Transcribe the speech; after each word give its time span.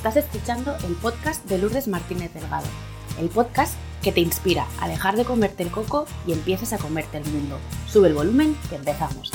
Estás 0.00 0.16
escuchando 0.16 0.74
el 0.88 0.94
podcast 0.94 1.46
de 1.46 1.58
Lourdes 1.58 1.86
Martínez 1.86 2.32
Delgado, 2.32 2.66
el 3.20 3.28
podcast 3.28 3.78
que 4.02 4.12
te 4.12 4.20
inspira 4.20 4.66
a 4.80 4.88
dejar 4.88 5.14
de 5.14 5.26
comerte 5.26 5.62
el 5.62 5.70
coco 5.70 6.06
y 6.26 6.32
empieces 6.32 6.72
a 6.72 6.78
comerte 6.78 7.18
el 7.18 7.26
mundo. 7.26 7.58
Sube 7.86 8.08
el 8.08 8.14
volumen 8.14 8.56
que 8.70 8.76
empezamos. 8.76 9.30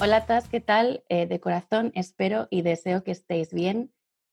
Hola 0.00 0.24
Tas, 0.24 0.48
¿qué 0.48 0.60
tal? 0.60 1.04
Eh, 1.10 1.26
de 1.26 1.38
corazón 1.38 1.92
espero 1.94 2.48
y 2.48 2.62
deseo 2.62 3.04
que 3.04 3.10
estéis 3.10 3.52
bien. 3.52 3.92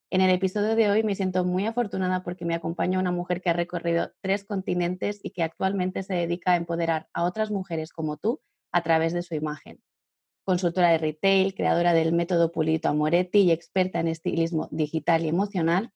En 0.10 0.22
el 0.22 0.30
episodio 0.30 0.78
de 0.78 0.90
hoy 0.90 1.04
me 1.04 1.16
siento 1.16 1.44
muy 1.44 1.66
afortunada 1.66 2.24
porque 2.24 2.46
me 2.46 2.56
acompaña 2.56 2.98
una 2.98 3.12
mujer 3.12 3.42
que 3.42 3.50
ha 3.50 3.54
recorrido 3.54 4.14
tres 4.22 4.46
continentes 4.46 5.20
y 5.22 5.32
que 5.32 5.44
actualmente 5.44 6.02
se 6.02 6.14
dedica 6.14 6.54
a 6.54 6.56
empoderar 6.56 7.10
a 7.14 7.26
otras 7.26 7.52
mujeres 7.52 7.92
como 7.92 8.16
tú 8.16 8.40
a 8.72 8.84
través 8.84 9.12
de 9.12 9.22
su 9.22 9.36
imagen 9.36 9.82
consultora 10.46 10.90
de 10.92 11.00
retail, 11.00 11.56
creadora 11.56 11.94
del 11.94 12.14
método 12.14 12.52
Pulito 12.52 12.88
Amoretti 12.88 13.40
y 13.40 13.52
experta 13.52 14.00
en 14.00 14.08
estilismo 14.08 14.70
digital 14.72 15.26
y 15.26 15.28
emocional, 15.28 15.92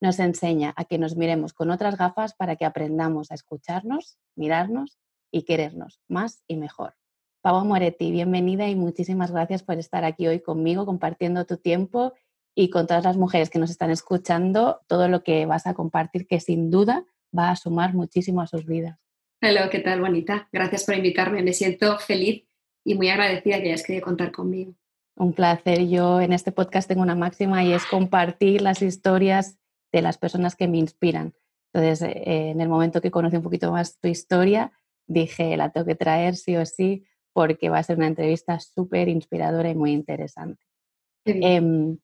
nos 0.00 0.18
enseña 0.20 0.72
a 0.76 0.84
que 0.84 0.96
nos 0.96 1.16
miremos 1.16 1.52
con 1.52 1.70
otras 1.70 1.98
gafas 1.98 2.34
para 2.34 2.56
que 2.56 2.64
aprendamos 2.64 3.30
a 3.30 3.34
escucharnos, 3.34 4.18
mirarnos 4.36 4.98
y 5.30 5.42
querernos 5.42 6.00
más 6.08 6.42
y 6.46 6.56
mejor. 6.56 6.94
Pau 7.42 7.56
Amoretti, 7.56 8.10
bienvenida 8.10 8.68
y 8.68 8.76
muchísimas 8.76 9.32
gracias 9.32 9.62
por 9.62 9.76
estar 9.78 10.04
aquí 10.04 10.26
hoy 10.26 10.40
conmigo 10.40 10.86
compartiendo 10.86 11.44
tu 11.44 11.56
tiempo 11.56 12.14
y 12.54 12.70
con 12.70 12.86
todas 12.86 13.04
las 13.04 13.16
mujeres 13.16 13.50
que 13.50 13.58
nos 13.58 13.70
están 13.70 13.90
escuchando 13.90 14.80
todo 14.86 15.08
lo 15.08 15.22
que 15.22 15.46
vas 15.46 15.66
a 15.66 15.74
compartir 15.74 16.26
que 16.26 16.40
sin 16.40 16.70
duda 16.70 17.04
va 17.36 17.50
a 17.50 17.56
sumar 17.56 17.94
muchísimo 17.94 18.40
a 18.40 18.46
sus 18.46 18.66
vidas. 18.66 18.98
Hola, 19.42 19.68
¿qué 19.70 19.80
tal, 19.80 20.00
bonita? 20.00 20.48
Gracias 20.52 20.84
por 20.84 20.94
invitarme. 20.94 21.42
Me 21.42 21.54
siento 21.54 21.98
feliz 21.98 22.44
y 22.84 22.94
muy 22.94 23.08
agradecida 23.08 23.60
que 23.60 23.68
hayas 23.68 23.82
querido 23.82 24.04
contar 24.04 24.32
conmigo. 24.32 24.74
Un 25.16 25.32
placer. 25.32 25.86
Yo 25.86 26.20
en 26.20 26.32
este 26.32 26.52
podcast 26.52 26.88
tengo 26.88 27.02
una 27.02 27.14
máxima 27.14 27.62
y 27.62 27.72
es 27.72 27.84
compartir 27.84 28.62
las 28.62 28.80
historias 28.82 29.58
de 29.92 30.02
las 30.02 30.18
personas 30.18 30.56
que 30.56 30.68
me 30.68 30.78
inspiran. 30.78 31.34
Entonces, 31.72 32.08
eh, 32.08 32.50
en 32.50 32.60
el 32.60 32.68
momento 32.68 33.00
que 33.00 33.10
conocí 33.10 33.36
un 33.36 33.42
poquito 33.42 33.70
más 33.70 33.98
tu 33.98 34.08
historia, 34.08 34.72
dije, 35.06 35.56
la 35.56 35.70
tengo 35.70 35.86
que 35.86 35.94
traer 35.94 36.36
sí 36.36 36.56
o 36.56 36.64
sí, 36.64 37.04
porque 37.32 37.68
va 37.68 37.78
a 37.78 37.82
ser 37.82 37.98
una 37.98 38.06
entrevista 38.06 38.58
súper 38.60 39.08
inspiradora 39.08 39.68
y 39.70 39.74
muy 39.74 39.92
interesante. 39.92 40.64
Eh, 41.26 41.96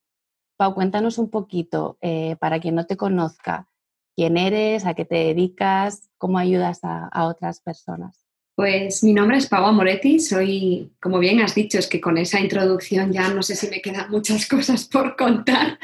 Pau, 0.56 0.74
cuéntanos 0.74 1.18
un 1.18 1.30
poquito, 1.30 1.98
eh, 2.00 2.36
para 2.36 2.60
quien 2.60 2.74
no 2.74 2.86
te 2.86 2.96
conozca, 2.96 3.68
quién 4.14 4.36
eres, 4.36 4.86
a 4.86 4.94
qué 4.94 5.04
te 5.04 5.16
dedicas, 5.16 6.08
cómo 6.16 6.38
ayudas 6.38 6.80
a 6.82 7.26
otras 7.26 7.60
personas. 7.60 8.25
Pues 8.56 9.04
mi 9.04 9.12
nombre 9.12 9.36
es 9.36 9.48
Pau 9.48 9.70
Moretti, 9.70 10.18
soy, 10.18 10.90
como 10.98 11.18
bien 11.18 11.40
has 11.40 11.54
dicho, 11.54 11.78
es 11.78 11.86
que 11.86 12.00
con 12.00 12.16
esa 12.16 12.40
introducción 12.40 13.12
ya 13.12 13.28
no 13.28 13.42
sé 13.42 13.54
si 13.54 13.68
me 13.68 13.82
quedan 13.82 14.10
muchas 14.10 14.48
cosas 14.48 14.88
por 14.88 15.14
contar, 15.14 15.78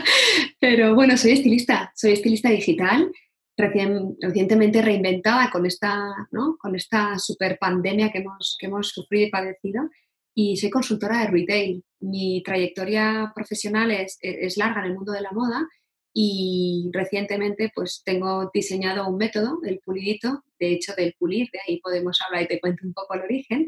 pero 0.58 0.94
bueno, 0.94 1.18
soy 1.18 1.32
estilista, 1.32 1.92
soy 1.94 2.12
estilista 2.12 2.48
digital, 2.48 3.12
recientemente 3.58 4.80
reinventada 4.80 5.50
con 5.50 5.66
esta, 5.66 6.26
¿no? 6.32 6.56
con 6.58 6.74
esta 6.74 7.18
super 7.18 7.58
pandemia 7.58 8.10
que 8.10 8.20
hemos, 8.20 8.56
que 8.58 8.66
hemos 8.66 8.88
sufrido 8.88 9.26
y 9.26 9.30
padecido 9.30 9.90
y 10.34 10.56
soy 10.56 10.70
consultora 10.70 11.20
de 11.20 11.26
retail. 11.26 11.84
Mi 12.00 12.42
trayectoria 12.42 13.32
profesional 13.34 13.90
es, 13.90 14.16
es 14.22 14.56
larga 14.56 14.80
en 14.80 14.86
el 14.86 14.94
mundo 14.94 15.12
de 15.12 15.20
la 15.20 15.30
moda 15.30 15.68
y 16.14 16.90
recientemente 16.92 17.72
pues 17.74 18.02
tengo 18.04 18.50
diseñado 18.54 19.08
un 19.08 19.16
método, 19.16 19.58
el 19.64 19.80
pulidito, 19.80 20.44
de 20.60 20.72
hecho 20.72 20.94
del 20.94 21.14
pulir, 21.18 21.48
de 21.52 21.58
ahí 21.66 21.80
podemos 21.80 22.20
hablar 22.22 22.44
y 22.44 22.46
te 22.46 22.60
cuento 22.60 22.86
un 22.86 22.94
poco 22.94 23.14
el 23.14 23.22
origen, 23.22 23.66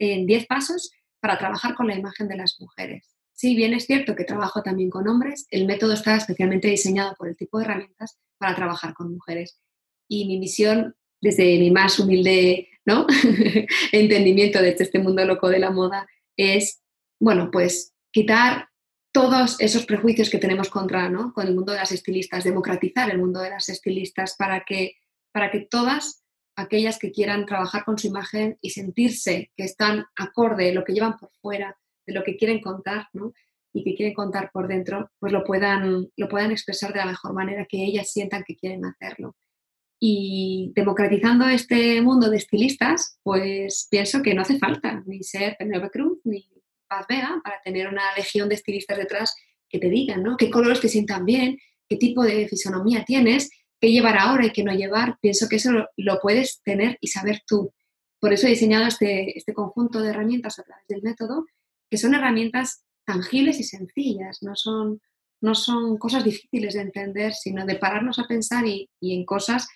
en 0.00 0.26
10 0.26 0.46
pasos 0.46 0.90
para 1.20 1.38
trabajar 1.38 1.74
con 1.74 1.86
la 1.86 1.94
imagen 1.94 2.26
de 2.26 2.36
las 2.36 2.60
mujeres. 2.60 3.14
Si 3.32 3.54
bien 3.54 3.74
es 3.74 3.86
cierto 3.86 4.16
que 4.16 4.24
trabajo 4.24 4.62
también 4.62 4.90
con 4.90 5.06
hombres, 5.08 5.46
el 5.50 5.66
método 5.66 5.92
está 5.92 6.16
especialmente 6.16 6.68
diseñado 6.68 7.14
por 7.16 7.28
el 7.28 7.36
tipo 7.36 7.58
de 7.58 7.64
herramientas 7.64 8.18
para 8.38 8.56
trabajar 8.56 8.92
con 8.92 9.12
mujeres. 9.12 9.60
Y 10.08 10.26
mi 10.26 10.38
misión, 10.38 10.94
desde 11.20 11.58
mi 11.58 11.70
más 11.70 11.98
humilde 11.98 12.68
¿no? 12.84 13.06
entendimiento 13.92 14.60
de 14.60 14.70
este 14.78 14.98
mundo 14.98 15.24
loco 15.24 15.48
de 15.48 15.58
la 15.58 15.70
moda, 15.70 16.06
es, 16.36 16.82
bueno, 17.20 17.50
pues 17.52 17.94
quitar 18.12 18.68
todos 19.14 19.60
esos 19.60 19.86
prejuicios 19.86 20.28
que 20.28 20.38
tenemos 20.38 20.68
contra, 20.68 21.08
¿no? 21.08 21.32
con 21.32 21.46
el 21.46 21.54
mundo 21.54 21.70
de 21.70 21.78
las 21.78 21.92
estilistas, 21.92 22.42
democratizar 22.42 23.08
el 23.10 23.18
mundo 23.18 23.40
de 23.40 23.50
las 23.50 23.68
estilistas 23.68 24.34
para 24.36 24.64
que, 24.64 24.96
para 25.32 25.52
que 25.52 25.60
todas 25.60 26.24
aquellas 26.56 26.98
que 26.98 27.12
quieran 27.12 27.46
trabajar 27.46 27.84
con 27.84 27.96
su 27.96 28.08
imagen 28.08 28.58
y 28.60 28.70
sentirse 28.70 29.52
que 29.56 29.62
están 29.62 30.04
acorde 30.16 30.74
lo 30.74 30.82
que 30.82 30.94
llevan 30.94 31.16
por 31.16 31.30
fuera, 31.40 31.78
de 32.04 32.12
lo 32.12 32.24
que 32.24 32.36
quieren 32.36 32.60
contar, 32.60 33.06
¿no? 33.12 33.32
y 33.72 33.84
que 33.84 33.94
quieren 33.94 34.14
contar 34.14 34.50
por 34.52 34.66
dentro, 34.66 35.08
pues 35.20 35.32
lo 35.32 35.44
puedan, 35.44 36.08
lo 36.16 36.28
puedan 36.28 36.50
expresar 36.50 36.92
de 36.92 36.98
la 36.98 37.06
mejor 37.06 37.34
manera, 37.34 37.66
que 37.68 37.84
ellas 37.84 38.10
sientan 38.10 38.42
que 38.42 38.56
quieren 38.56 38.84
hacerlo. 38.84 39.36
Y 40.00 40.72
democratizando 40.74 41.46
este 41.46 42.02
mundo 42.02 42.30
de 42.30 42.38
estilistas, 42.38 43.18
pues 43.22 43.86
pienso 43.88 44.22
que 44.22 44.34
no 44.34 44.42
hace 44.42 44.58
falta 44.58 45.04
ni 45.06 45.22
ser 45.22 45.54
Penelope 45.56 45.90
Cruz, 45.90 46.18
ni 46.24 46.48
Paz 47.02 47.06
para 47.42 47.60
tener 47.62 47.88
una 47.88 48.14
legión 48.16 48.48
de 48.48 48.54
estilistas 48.54 48.98
detrás 48.98 49.34
que 49.68 49.78
te 49.78 49.88
digan, 49.88 50.22
¿no? 50.22 50.36
¿Qué 50.36 50.50
colores 50.50 50.80
te 50.80 50.88
sientan 50.88 51.24
bien? 51.24 51.58
¿Qué 51.88 51.96
tipo 51.96 52.22
de 52.22 52.48
fisonomía 52.48 53.04
tienes? 53.04 53.50
¿Qué 53.80 53.90
llevar 53.90 54.16
ahora 54.18 54.46
y 54.46 54.50
qué 54.50 54.62
no 54.62 54.72
llevar? 54.72 55.18
Pienso 55.20 55.48
que 55.48 55.56
eso 55.56 55.70
lo, 55.96 56.20
puedes 56.20 56.62
tener 56.62 56.96
y 57.00 57.08
saber 57.08 57.42
tú. 57.46 57.74
Por 58.20 58.32
eso 58.32 58.46
he 58.46 58.50
diseñado 58.50 58.86
este, 58.86 59.36
este 59.36 59.52
conjunto 59.52 60.00
de 60.00 60.10
herramientas 60.10 60.58
a 60.58 60.62
través 60.62 60.86
del 60.88 61.02
método, 61.02 61.44
que 61.90 61.98
son 61.98 62.14
herramientas 62.14 62.84
tangibles 63.04 63.60
y 63.60 63.64
sencillas, 63.64 64.38
no 64.42 64.56
son, 64.56 65.02
no 65.40 65.54
son 65.54 65.98
cosas 65.98 66.24
difíciles 66.24 66.74
de 66.74 66.80
entender, 66.80 67.34
sino 67.34 67.66
de 67.66 67.76
pararnos 67.76 68.18
a 68.18 68.26
pensar 68.26 68.66
y, 68.66 68.88
y 69.00 69.14
en 69.14 69.26
cosas 69.26 69.68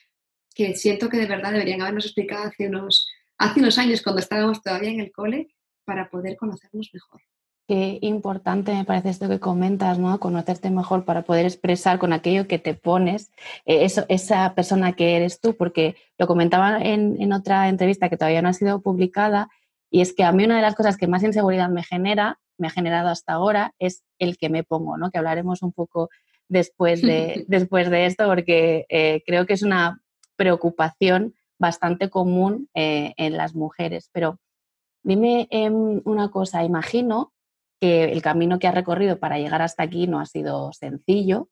que 0.54 0.74
siento 0.74 1.08
que 1.08 1.18
de 1.18 1.26
verdad 1.26 1.52
deberían 1.52 1.82
habernos 1.82 2.06
explicado 2.06 2.44
hace 2.44 2.68
unos, 2.68 3.06
hace 3.36 3.60
unos 3.60 3.76
años 3.78 4.02
cuando 4.02 4.20
estábamos 4.20 4.62
todavía 4.62 4.90
en 4.90 5.00
el 5.00 5.12
cole 5.12 5.48
para 5.88 6.10
poder 6.10 6.36
conocernos 6.36 6.90
mejor. 6.92 7.22
Qué 7.66 7.98
importante 8.02 8.74
me 8.74 8.84
parece 8.84 9.08
esto 9.08 9.26
que 9.26 9.40
comentas, 9.40 9.98
¿no? 9.98 10.20
Conocerte 10.20 10.68
mejor 10.70 11.06
para 11.06 11.22
poder 11.22 11.46
expresar 11.46 11.98
con 11.98 12.12
aquello 12.12 12.46
que 12.46 12.58
te 12.58 12.74
pones 12.74 13.30
eh, 13.64 13.84
eso, 13.86 14.04
esa 14.10 14.54
persona 14.54 14.92
que 14.92 15.16
eres 15.16 15.40
tú, 15.40 15.56
porque 15.56 15.96
lo 16.18 16.26
comentaba 16.26 16.78
en, 16.78 17.16
en, 17.22 17.32
otra 17.32 17.70
entrevista 17.70 18.10
que 18.10 18.18
todavía 18.18 18.42
no 18.42 18.50
ha 18.50 18.52
sido 18.52 18.82
publicada, 18.82 19.48
y 19.90 20.02
es 20.02 20.12
que 20.12 20.24
a 20.24 20.32
mí 20.32 20.44
una 20.44 20.56
de 20.56 20.62
las 20.62 20.74
cosas 20.74 20.98
que 20.98 21.06
más 21.06 21.22
inseguridad 21.22 21.70
me 21.70 21.82
genera, 21.82 22.38
me 22.58 22.66
ha 22.66 22.70
generado 22.70 23.08
hasta 23.08 23.32
ahora, 23.32 23.74
es 23.78 24.04
el 24.18 24.36
que 24.36 24.50
me 24.50 24.64
pongo, 24.64 24.98
¿no? 24.98 25.10
Que 25.10 25.16
hablaremos 25.16 25.62
un 25.62 25.72
poco 25.72 26.10
después 26.48 27.00
de, 27.00 27.44
después 27.48 27.88
de 27.88 28.04
esto, 28.04 28.26
porque 28.26 28.84
eh, 28.90 29.22
creo 29.26 29.46
que 29.46 29.54
es 29.54 29.62
una 29.62 30.02
preocupación 30.36 31.34
bastante 31.58 32.10
común 32.10 32.68
eh, 32.74 33.14
en 33.16 33.38
las 33.38 33.54
mujeres. 33.54 34.10
Pero 34.12 34.38
Dime 35.08 35.48
em, 35.50 36.02
una 36.04 36.30
cosa, 36.30 36.64
imagino 36.64 37.32
que 37.80 38.12
el 38.12 38.20
camino 38.20 38.58
que 38.58 38.66
has 38.66 38.74
recorrido 38.74 39.18
para 39.18 39.38
llegar 39.38 39.62
hasta 39.62 39.82
aquí 39.82 40.06
no 40.06 40.20
ha 40.20 40.26
sido 40.26 40.70
sencillo 40.74 41.48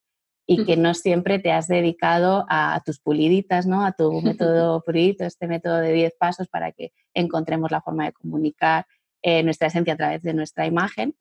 y 0.47 0.67
que 0.67 0.77
no 0.77 0.93
siempre 0.93 1.39
te 1.39 1.53
has 1.53 1.66
dedicado 1.66 2.45
a 2.50 2.83
tus 2.84 3.00
puliditas, 3.00 3.66
¿no? 3.66 3.83
A 3.83 3.93
tu 3.93 4.21
método 4.21 4.83
pulidito, 4.84 5.25
este 5.25 5.47
método 5.47 5.78
de 5.78 5.95
10 5.95 6.12
pasos 6.19 6.49
para 6.49 6.71
que 6.72 6.93
encontremos 7.15 7.71
la 7.71 7.81
forma 7.81 8.05
de 8.05 8.12
comunicar 8.12 8.84
eh, 9.22 9.43
nuestra 9.43 9.69
esencia 9.69 9.95
a 9.95 9.97
través 9.97 10.21
de 10.21 10.34
nuestra 10.34 10.66
imagen. 10.66 11.16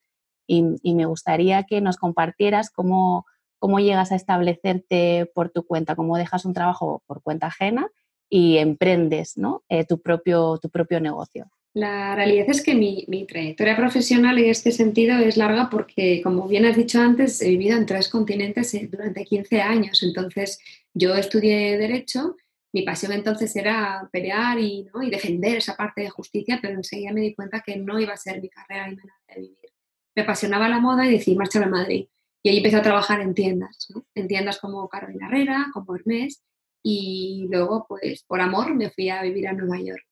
Y, 0.45 0.93
me 0.93 1.05
gustaría 1.05 1.63
que 1.63 1.79
nos 1.79 1.95
compartieras 1.95 2.69
cómo, 2.69 3.25
cómo 3.59 3.79
llegas 3.79 4.11
a 4.11 4.15
establecerte 4.15 5.31
por 5.33 5.51
tu 5.51 5.65
cuenta, 5.65 5.95
cómo 5.95 6.17
dejas 6.17 6.43
un 6.43 6.53
trabajo 6.53 7.01
por 7.07 7.23
cuenta 7.23 7.47
ajena 7.47 7.87
y 8.29 8.57
emprendes 8.57 9.37
¿no? 9.37 9.63
Eh, 9.69 9.85
tu, 9.85 10.01
propio, 10.01 10.57
tu 10.57 10.69
propio 10.69 10.99
negocio. 10.99 11.49
La 11.75 12.15
realidad 12.15 12.45
es 12.49 12.63
que 12.63 12.73
mi, 12.73 13.25
trayectoria 13.27 13.75
profesional 13.75 14.39
en 14.39 14.49
este 14.49 14.71
sentido 14.71 15.17
es 15.19 15.35
larga 15.35 15.69
porque, 15.69 16.21
como 16.23 16.47
bien 16.47 16.63
has 16.63 16.77
dicho 16.77 17.01
antes, 17.01 17.41
he 17.41 17.49
vivido 17.49 17.77
en 17.77 17.85
tres 17.85 18.07
continentes 18.07 18.73
eh, 18.75 18.87
durante 18.89 19.25
15 19.25 19.61
años. 19.61 20.01
Entonces, 20.01 20.57
yo 20.93 21.15
estudié 21.15 21.77
Derecho, 21.77 22.37
mi 22.71 22.83
pasión 22.83 23.11
entonces 23.11 23.53
era 23.57 24.07
pelear 24.09 24.57
y, 24.57 24.87
¿no? 24.93 25.03
y 25.03 25.09
defender 25.09 25.57
esa 25.57 25.75
parte 25.75 25.99
de 25.99 26.09
justicia, 26.09 26.59
pero 26.61 26.75
enseguida 26.75 27.11
me 27.11 27.19
di 27.19 27.35
cuenta 27.35 27.59
que 27.59 27.75
no 27.75 27.99
iba 27.99 28.13
a 28.13 28.17
ser 28.17 28.41
mi 28.41 28.47
carrera 28.47 28.89
y 28.89 28.95
manera 28.95 29.15
de 29.27 29.41
vivir. 29.41 29.69
Me 30.15 30.21
apasionaba 30.21 30.69
la 30.69 30.79
moda 30.79 31.05
y 31.05 31.11
decidí 31.11 31.35
marchar 31.35 31.63
a 31.63 31.67
Madrid. 31.67 32.07
Y 32.41 32.49
ahí 32.51 32.57
empecé 32.57 32.77
a 32.77 32.83
trabajar 32.83 33.19
en 33.19 33.33
tiendas, 33.33 33.89
en 34.13 34.29
tiendas 34.29 34.59
como 34.59 34.87
Carolina 34.87 35.27
Herrera, 35.27 35.67
como 35.73 35.93
Hermes, 35.93 36.41
y 36.81 37.47
luego, 37.51 37.85
pues 37.85 38.23
por 38.23 38.39
amor, 38.39 38.73
me 38.75 38.91
fui 38.91 39.09
a 39.09 39.21
vivir 39.23 39.49
a 39.49 39.53
Nueva 39.53 39.81
York. 39.81 40.05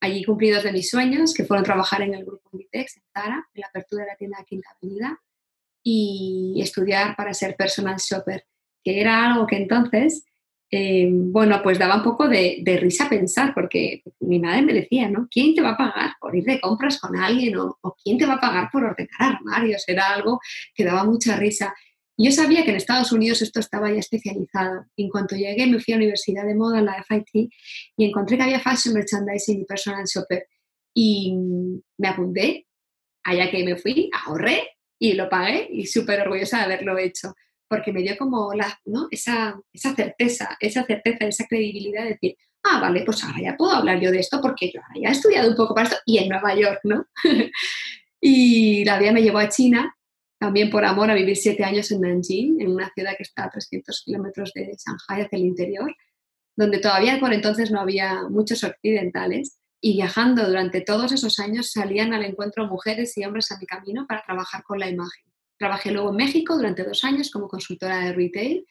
Allí 0.00 0.24
cumplí 0.24 0.50
dos 0.50 0.62
de 0.62 0.72
mis 0.72 0.90
sueños, 0.90 1.34
que 1.34 1.44
fueron 1.44 1.64
trabajar 1.64 2.02
en 2.02 2.14
el 2.14 2.24
grupo 2.24 2.48
Inditex, 2.52 2.96
en 2.96 3.02
Zara, 3.12 3.48
en 3.52 3.60
la 3.60 3.66
apertura 3.66 4.04
de 4.04 4.10
la 4.10 4.16
tienda 4.16 4.38
de 4.38 4.44
Quinta 4.44 4.68
Avenida, 4.80 5.20
y 5.82 6.60
estudiar 6.62 7.16
para 7.16 7.34
ser 7.34 7.56
personal 7.56 7.96
shopper, 7.96 8.44
que 8.84 9.00
era 9.00 9.30
algo 9.30 9.46
que 9.46 9.56
entonces 9.56 10.24
eh, 10.70 11.08
bueno, 11.10 11.60
pues 11.62 11.78
daba 11.78 11.96
un 11.96 12.02
poco 12.02 12.28
de, 12.28 12.62
risa 12.80 13.08
pensar, 13.08 13.54
porque 13.54 14.02
mi 14.20 14.38
madre 14.38 14.62
me 14.62 14.74
decía, 14.74 15.08
¿no? 15.08 15.26
¿Quién 15.30 15.54
te 15.54 15.62
va 15.62 15.70
a 15.70 15.76
pagar 15.76 16.12
por 16.20 16.36
ir 16.36 16.44
de 16.44 16.60
compras 16.60 17.00
con 17.00 17.16
alguien 17.16 17.56
o, 17.58 17.78
quién 18.02 18.18
te 18.18 18.26
va 18.26 18.34
a 18.34 18.40
pagar 18.40 18.68
por 18.70 18.84
ordenar 18.84 19.36
armarios? 19.36 19.84
Era 19.86 20.08
algo 20.12 20.40
que 20.74 20.84
daba 20.84 21.04
mucha 21.04 21.36
risa. 21.36 21.74
Yo 22.18 22.32
sabía 22.32 22.64
que 22.64 22.70
en 22.70 22.76
Estados 22.76 23.12
Unidos 23.12 23.42
esto 23.42 23.60
estaba 23.60 23.90
ya 23.90 24.00
especializado. 24.00 24.86
En 24.96 25.08
cuanto 25.08 25.36
llegué, 25.36 25.66
me 25.66 25.78
fui 25.78 25.94
a 25.94 25.96
la 25.96 26.02
Universidad 26.02 26.44
de 26.44 26.54
Moda, 26.54 26.82
la 26.82 27.02
FIT, 27.04 27.50
y 27.96 28.04
encontré 28.04 28.36
que 28.36 28.42
había 28.42 28.60
Fashion 28.60 28.94
Merchandising 28.94 29.60
y 29.60 29.64
Personal 29.64 30.04
Shopper. 30.04 30.46
Y 30.94 31.32
me 31.96 32.08
apunté, 32.08 32.66
allá 33.24 33.50
que 33.50 33.62
me 33.64 33.76
fui, 33.76 34.10
ahorré 34.26 34.68
y 34.98 35.12
lo 35.12 35.28
pagué 35.28 35.68
y 35.70 35.86
súper 35.86 36.20
orgullosa 36.20 36.58
de 36.58 36.64
haberlo 36.64 36.98
hecho 36.98 37.34
porque 37.68 37.92
me 37.92 38.02
dio 38.02 38.16
como 38.16 38.52
la, 38.54 38.80
¿no? 38.86 39.08
esa, 39.10 39.60
esa 39.72 39.94
certeza, 39.94 40.56
esa 40.58 40.84
certeza, 40.84 41.26
esa 41.26 41.46
credibilidad 41.46 42.04
de 42.04 42.10
decir, 42.10 42.36
ah, 42.64 42.80
vale, 42.80 43.02
pues 43.04 43.22
ahora 43.22 43.38
ya 43.40 43.56
puedo 43.56 43.72
hablar 43.72 44.00
yo 44.00 44.10
de 44.10 44.20
esto 44.20 44.40
porque 44.40 44.72
yo 44.72 44.80
ya 45.00 45.10
he 45.10 45.12
estudiado 45.12 45.50
un 45.50 45.56
poco 45.56 45.74
para 45.74 45.88
esto 45.88 46.00
y 46.06 46.18
en 46.18 46.30
Nueva 46.30 46.54
York, 46.54 46.80
¿no? 46.84 47.06
y 48.20 48.84
la 48.84 48.98
vida 48.98 49.12
me 49.12 49.22
llevó 49.22 49.38
a 49.38 49.48
China, 49.48 49.94
también 50.38 50.70
por 50.70 50.84
amor 50.84 51.10
a 51.10 51.14
vivir 51.14 51.36
siete 51.36 51.64
años 51.64 51.90
en 51.90 52.02
Nanjing, 52.02 52.60
en 52.60 52.70
una 52.70 52.90
ciudad 52.94 53.16
que 53.16 53.24
está 53.24 53.44
a 53.44 53.50
300 53.50 54.02
kilómetros 54.04 54.52
de 54.54 54.76
Shanghai 54.76 55.24
hacia 55.24 55.36
el 55.36 55.44
interior, 55.44 55.94
donde 56.56 56.78
todavía 56.78 57.18
por 57.18 57.32
entonces 57.32 57.70
no 57.70 57.80
había 57.80 58.28
muchos 58.28 58.64
occidentales. 58.64 59.58
Y 59.80 59.94
viajando 59.94 60.44
durante 60.44 60.80
todos 60.80 61.12
esos 61.12 61.38
años 61.38 61.70
salían 61.70 62.12
al 62.12 62.24
encuentro 62.24 62.66
mujeres 62.66 63.16
y 63.16 63.24
hombres 63.24 63.52
a 63.52 63.58
mi 63.58 63.66
camino 63.66 64.06
para 64.08 64.24
trabajar 64.24 64.64
con 64.64 64.80
la 64.80 64.88
imagen. 64.88 65.24
Trabajé 65.56 65.92
luego 65.92 66.10
en 66.10 66.16
México 66.16 66.56
durante 66.56 66.82
dos 66.82 67.04
años 67.04 67.30
como 67.30 67.48
consultora 67.48 68.00
de 68.00 68.12
retail 68.12 68.66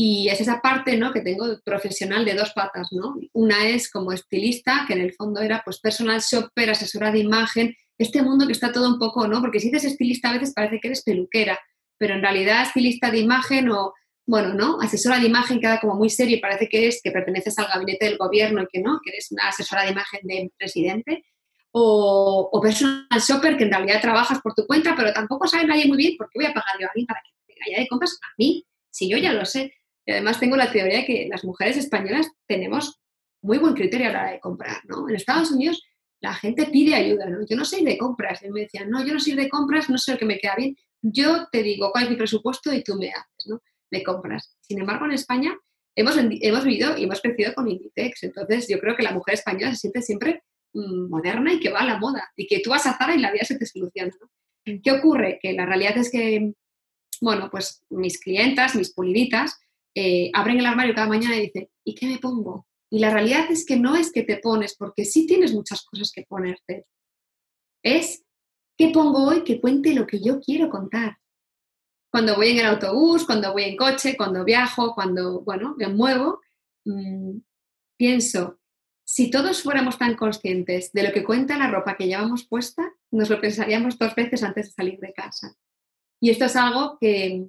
y 0.00 0.28
es 0.28 0.40
esa 0.40 0.60
parte 0.60 0.96
¿no? 0.96 1.12
que 1.12 1.22
tengo 1.22 1.44
profesional 1.64 2.24
de 2.24 2.34
dos 2.34 2.52
patas. 2.52 2.86
¿no? 2.92 3.16
Una 3.32 3.66
es 3.66 3.90
como 3.90 4.12
estilista, 4.12 4.84
que 4.86 4.92
en 4.92 5.00
el 5.00 5.12
fondo 5.12 5.40
era 5.40 5.60
pues 5.64 5.80
personal 5.80 6.20
shopper, 6.20 6.70
asesora 6.70 7.10
de 7.10 7.18
imagen, 7.18 7.74
este 7.98 8.22
mundo 8.22 8.46
que 8.46 8.52
está 8.52 8.70
todo 8.70 8.88
un 8.88 9.00
poco, 9.00 9.26
¿no? 9.26 9.40
porque 9.40 9.58
si 9.58 9.70
dices 9.70 9.90
estilista 9.90 10.30
a 10.30 10.34
veces 10.34 10.54
parece 10.54 10.78
que 10.78 10.86
eres 10.86 11.02
peluquera, 11.02 11.58
pero 11.98 12.14
en 12.14 12.22
realidad 12.22 12.62
estilista 12.62 13.10
de 13.10 13.18
imagen 13.18 13.70
o, 13.70 13.92
bueno, 14.24 14.54
¿no? 14.54 14.80
Asesora 14.80 15.18
de 15.18 15.26
imagen 15.26 15.58
queda 15.58 15.80
como 15.80 15.96
muy 15.96 16.10
serio 16.10 16.36
y 16.36 16.40
parece 16.40 16.68
que 16.68 16.78
eres, 16.78 17.00
que 17.02 17.10
perteneces 17.10 17.58
al 17.58 17.66
gabinete 17.66 18.04
del 18.04 18.18
gobierno 18.18 18.62
y 18.62 18.66
que 18.70 18.80
no, 18.80 19.00
que 19.02 19.10
eres 19.10 19.32
una 19.32 19.48
asesora 19.48 19.82
de 19.82 19.90
imagen 19.90 20.20
de 20.22 20.52
presidente 20.56 21.24
o, 21.72 22.60
personal 22.62 23.20
shopper 23.20 23.56
que 23.56 23.64
en 23.64 23.72
realidad 23.72 24.00
trabajas 24.00 24.40
por 24.42 24.54
tu 24.54 24.64
cuenta, 24.64 24.94
pero 24.94 25.12
tampoco 25.12 25.48
sabe 25.48 25.66
nadie 25.66 25.86
muy 25.86 25.96
bien 25.96 26.16
por 26.16 26.30
qué 26.30 26.38
voy 26.38 26.46
a 26.46 26.54
pagar 26.54 26.76
yo 26.78 26.86
a 26.86 26.90
alguien 26.90 27.06
para 27.06 27.20
que 27.20 27.54
vaya 27.66 27.80
de 27.80 27.88
compras 27.88 28.16
a 28.22 28.34
mí, 28.38 28.64
si 28.90 29.08
yo 29.08 29.16
ya 29.16 29.32
lo 29.32 29.44
sé. 29.44 29.72
Y 30.08 30.12
además 30.12 30.40
tengo 30.40 30.56
la 30.56 30.72
teoría 30.72 30.98
de 30.98 31.04
que 31.04 31.28
las 31.30 31.44
mujeres 31.44 31.76
españolas 31.76 32.30
tenemos 32.46 33.00
muy 33.42 33.58
buen 33.58 33.74
criterio 33.74 34.08
a 34.08 34.12
la 34.12 34.20
hora 34.20 34.30
de 34.32 34.40
comprar, 34.40 34.78
¿no? 34.86 35.08
En 35.08 35.14
Estados 35.14 35.50
Unidos 35.50 35.82
la 36.20 36.34
gente 36.34 36.66
pide 36.66 36.94
ayuda, 36.94 37.26
¿no? 37.26 37.46
Yo 37.46 37.56
no 37.56 37.64
sé 37.64 37.84
de 37.84 37.98
compras. 37.98 38.42
Y 38.42 38.50
me 38.50 38.62
decían, 38.62 38.90
no, 38.90 39.04
yo 39.04 39.12
no 39.12 39.20
soy 39.20 39.34
de 39.34 39.48
compras, 39.48 39.90
no 39.90 39.98
sé 39.98 40.12
lo 40.12 40.18
que 40.18 40.24
me 40.24 40.38
queda 40.38 40.56
bien. 40.56 40.76
Yo 41.02 41.46
te 41.52 41.62
digo 41.62 41.90
cuál 41.92 42.04
es 42.04 42.10
mi 42.10 42.16
presupuesto 42.16 42.72
y 42.72 42.82
tú 42.82 42.96
me 42.96 43.10
haces, 43.10 43.46
¿no? 43.46 43.60
De 43.90 44.02
compras. 44.02 44.56
Sin 44.60 44.80
embargo, 44.80 45.04
en 45.04 45.12
España 45.12 45.56
hemos, 45.94 46.16
hemos 46.16 46.64
vivido 46.64 46.96
y 46.96 47.04
hemos 47.04 47.20
crecido 47.20 47.54
con 47.54 47.68
Inditex. 47.68 48.24
Entonces, 48.24 48.66
yo 48.68 48.80
creo 48.80 48.96
que 48.96 49.02
la 49.02 49.12
mujer 49.12 49.34
española 49.34 49.70
se 49.72 49.80
siente 49.82 50.02
siempre 50.02 50.42
Mm, 50.74 51.08
moderna 51.08 51.54
y 51.54 51.60
que 51.60 51.70
va 51.70 51.80
a 51.80 51.86
la 51.86 51.98
moda 51.98 52.30
y 52.36 52.46
que 52.46 52.60
tú 52.60 52.70
vas 52.70 52.86
a 52.86 52.96
Zara 52.96 53.14
y 53.14 53.20
la 53.20 53.32
vida 53.32 53.44
se 53.44 53.58
te 53.58 53.66
soluciona. 53.66 54.12
Mm. 54.66 54.80
¿Qué 54.82 54.92
ocurre? 54.92 55.38
Que 55.40 55.52
la 55.54 55.64
realidad 55.64 55.96
es 55.96 56.10
que, 56.10 56.52
bueno, 57.20 57.48
pues 57.50 57.84
mis 57.88 58.20
clientas, 58.20 58.74
mis 58.74 58.92
puliditas, 58.92 59.58
eh, 59.94 60.30
abren 60.34 60.58
el 60.58 60.66
armario 60.66 60.94
cada 60.94 61.08
mañana 61.08 61.36
y 61.36 61.42
dicen, 61.42 61.68
¿y 61.84 61.94
qué 61.94 62.06
me 62.06 62.18
pongo? 62.18 62.66
Y 62.90 63.00
la 63.00 63.10
realidad 63.10 63.50
es 63.50 63.66
que 63.66 63.76
no 63.76 63.96
es 63.96 64.12
que 64.12 64.22
te 64.22 64.38
pones, 64.38 64.76
porque 64.76 65.04
sí 65.04 65.26
tienes 65.26 65.52
muchas 65.52 65.84
cosas 65.84 66.10
que 66.12 66.24
ponerte. 66.24 66.86
Es 67.82 68.24
qué 68.76 68.90
pongo 68.90 69.26
hoy 69.26 69.44
que 69.44 69.60
cuente 69.60 69.94
lo 69.94 70.06
que 70.06 70.20
yo 70.20 70.40
quiero 70.40 70.70
contar. 70.70 71.18
Cuando 72.10 72.36
voy 72.36 72.50
en 72.50 72.60
el 72.60 72.66
autobús, 72.66 73.26
cuando 73.26 73.52
voy 73.52 73.64
en 73.64 73.76
coche, 73.76 74.16
cuando 74.16 74.44
viajo, 74.44 74.94
cuando, 74.94 75.42
bueno, 75.42 75.74
me 75.76 75.88
muevo, 75.88 76.40
mm, 76.86 77.38
pienso, 77.98 78.58
si 79.04 79.30
todos 79.30 79.62
fuéramos 79.62 79.98
tan 79.98 80.16
conscientes 80.16 80.92
de 80.92 81.02
lo 81.02 81.12
que 81.12 81.24
cuenta 81.24 81.58
la 81.58 81.70
ropa 81.70 81.96
que 81.96 82.06
llevamos 82.06 82.46
puesta, 82.46 82.92
nos 83.10 83.28
lo 83.28 83.40
pensaríamos 83.40 83.98
dos 83.98 84.14
veces 84.14 84.42
antes 84.42 84.66
de 84.66 84.72
salir 84.72 84.98
de 85.00 85.12
casa. 85.12 85.54
Y 86.20 86.30
esto 86.30 86.46
es 86.46 86.56
algo 86.56 86.98
que, 87.00 87.48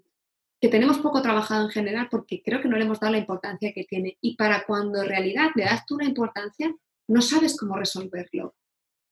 tenemos 0.67 0.97
poco 0.97 1.21
trabajado 1.21 1.65
en 1.65 1.71
general 1.71 2.09
porque 2.11 2.41
creo 2.43 2.61
que 2.61 2.67
no 2.67 2.77
le 2.77 2.83
hemos 2.83 2.99
dado 2.99 3.13
la 3.13 3.19
importancia 3.19 3.71
que 3.73 3.85
tiene. 3.85 4.17
Y 4.19 4.35
para 4.35 4.65
cuando 4.65 5.01
en 5.01 5.07
realidad 5.07 5.51
le 5.55 5.63
das 5.63 5.85
tú 5.85 5.95
una 5.95 6.05
importancia, 6.05 6.75
no 7.07 7.21
sabes 7.21 7.57
cómo 7.57 7.77
resolverlo. 7.77 8.55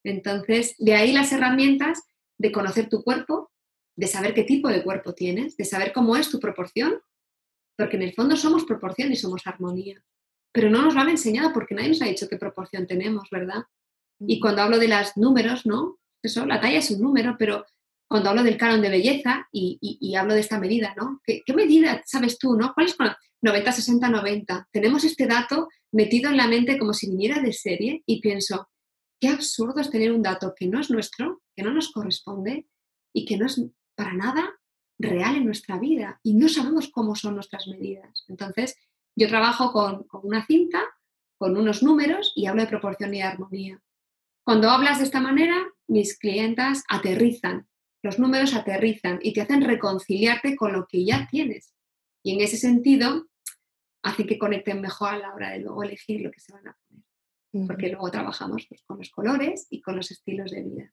Entonces, 0.04 0.74
de 0.78 0.94
ahí 0.94 1.12
las 1.12 1.32
herramientas 1.32 2.02
de 2.36 2.52
conocer 2.52 2.88
tu 2.88 3.02
cuerpo, 3.02 3.50
de 3.96 4.06
saber 4.06 4.34
qué 4.34 4.44
tipo 4.44 4.68
de 4.68 4.82
cuerpo 4.82 5.14
tienes, 5.14 5.56
de 5.56 5.64
saber 5.64 5.92
cómo 5.92 6.16
es 6.16 6.28
tu 6.28 6.38
proporción, 6.38 7.00
porque 7.76 7.96
en 7.96 8.02
el 8.02 8.12
fondo 8.12 8.36
somos 8.36 8.64
proporción 8.64 9.10
y 9.10 9.16
somos 9.16 9.46
armonía 9.46 10.04
pero 10.52 10.70
no 10.70 10.82
nos 10.82 10.94
lo 10.94 11.00
han 11.00 11.08
enseñado 11.08 11.52
porque 11.52 11.74
nadie 11.74 11.90
nos 11.90 12.02
ha 12.02 12.06
dicho 12.06 12.28
qué 12.28 12.36
proporción 12.36 12.86
tenemos, 12.86 13.28
¿verdad? 13.30 13.64
Y 14.18 14.40
cuando 14.40 14.62
hablo 14.62 14.78
de 14.78 14.88
los 14.88 15.16
números, 15.16 15.66
¿no? 15.66 15.98
Eso, 16.22 16.46
la 16.46 16.60
talla 16.60 16.78
es 16.78 16.90
un 16.90 17.00
número, 17.00 17.36
pero 17.38 17.64
cuando 18.08 18.30
hablo 18.30 18.42
del 18.42 18.56
canon 18.56 18.80
de 18.80 18.88
belleza 18.88 19.46
y, 19.52 20.14
hablo 20.16 20.34
de 20.34 20.40
esta 20.40 20.58
medida, 20.58 20.94
¿no? 20.96 21.20
¿Qué, 21.24 21.42
medida 21.54 22.02
sabes 22.06 22.38
tú, 22.38 22.56
no? 22.56 22.72
¿Cuál 22.72 22.86
es 22.86 22.96
90, 23.42 23.72
60, 23.72 24.08
90? 24.08 24.68
Tenemos 24.72 25.04
este 25.04 25.26
dato 25.26 25.68
metido 25.92 26.30
en 26.30 26.38
la 26.38 26.48
mente 26.48 26.78
como 26.78 26.94
si 26.94 27.10
viniera 27.10 27.40
de 27.40 27.52
serie 27.52 28.02
y 28.06 28.20
pienso, 28.20 28.68
qué 29.20 29.28
absurdo 29.28 29.80
es 29.80 29.90
tener 29.90 30.12
un 30.12 30.22
dato 30.22 30.54
que 30.56 30.66
no 30.66 30.80
es 30.80 30.90
nuestro, 30.90 31.42
que 31.54 31.62
no 31.62 31.72
nos 31.72 31.92
corresponde 31.92 32.66
y 33.12 33.26
que 33.26 33.36
no 33.36 33.46
es 33.46 33.62
para 33.94 34.14
nada 34.14 34.58
real 34.98 35.36
en 35.36 35.44
nuestra 35.44 35.78
vida 35.78 36.18
y 36.22 36.34
no 36.34 36.48
sabemos 36.48 36.88
cómo 36.88 37.14
son 37.14 37.34
nuestras 37.34 37.66
medidas. 37.68 38.24
Entonces, 38.28 38.74
yo 39.16 39.28
trabajo 39.28 39.72
con, 39.72 40.06
una 40.22 40.46
cinta, 40.46 40.82
con 41.36 41.56
unos 41.56 41.82
números 41.82 42.32
y 42.34 42.46
hablo 42.46 42.62
de 42.62 42.68
proporción 42.68 43.12
y 43.14 43.20
armonía. 43.20 43.80
Cuando 44.44 44.70
hablas 44.70 44.98
de 44.98 45.04
esta 45.04 45.20
manera, 45.20 45.56
mis 45.86 46.18
clientas 46.18 46.84
aterrizan, 46.88 47.68
los 48.02 48.18
números 48.18 48.54
aterrizan 48.54 49.18
y 49.22 49.32
te 49.32 49.40
hacen 49.40 49.62
reconciliarte 49.62 50.56
con 50.56 50.72
lo 50.72 50.86
que 50.86 51.04
ya 51.04 51.26
tienes. 51.30 51.74
Y 52.22 52.34
en 52.34 52.40
ese 52.40 52.56
sentido, 52.56 53.26
hace 54.02 54.26
que 54.26 54.38
conecten 54.38 54.80
mejor 54.80 55.10
a 55.10 55.18
la 55.18 55.34
hora 55.34 55.50
de 55.50 55.60
luego 55.60 55.82
elegir 55.82 56.20
lo 56.20 56.30
que 56.30 56.40
se 56.40 56.52
van 56.52 56.68
a 56.68 56.76
poner. 56.86 57.04
Porque 57.66 57.88
luego 57.88 58.10
trabajamos 58.10 58.66
pues, 58.68 58.82
con 58.84 58.98
los 58.98 59.10
colores 59.10 59.66
y 59.70 59.80
con 59.80 59.96
los 59.96 60.10
estilos 60.10 60.50
de 60.50 60.62
vida. 60.62 60.92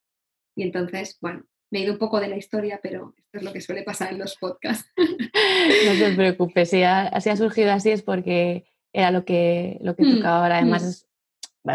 Y 0.55 0.63
entonces, 0.63 1.17
bueno, 1.21 1.43
me 1.69 1.79
he 1.79 1.83
ido 1.83 1.93
un 1.93 1.99
poco 1.99 2.19
de 2.19 2.29
la 2.29 2.37
historia, 2.37 2.79
pero 2.81 3.13
esto 3.17 3.37
es 3.37 3.43
lo 3.43 3.51
que 3.51 3.61
suele 3.61 3.83
pasar 3.83 4.13
en 4.13 4.19
los 4.19 4.37
podcasts. 4.37 4.89
No 4.97 5.99
te 5.99 6.15
preocupes, 6.15 6.69
si 6.69 6.83
ha, 6.83 7.07
ha 7.07 7.35
surgido 7.35 7.71
así 7.71 7.89
es 7.89 8.01
porque 8.01 8.65
era 8.93 9.11
lo 9.11 9.25
que, 9.25 9.77
lo 9.81 9.95
que 9.95 10.03
mm, 10.03 10.15
tocaba 10.15 10.43
ahora. 10.43 10.57
Además, 10.59 11.05
mm. 11.05 11.14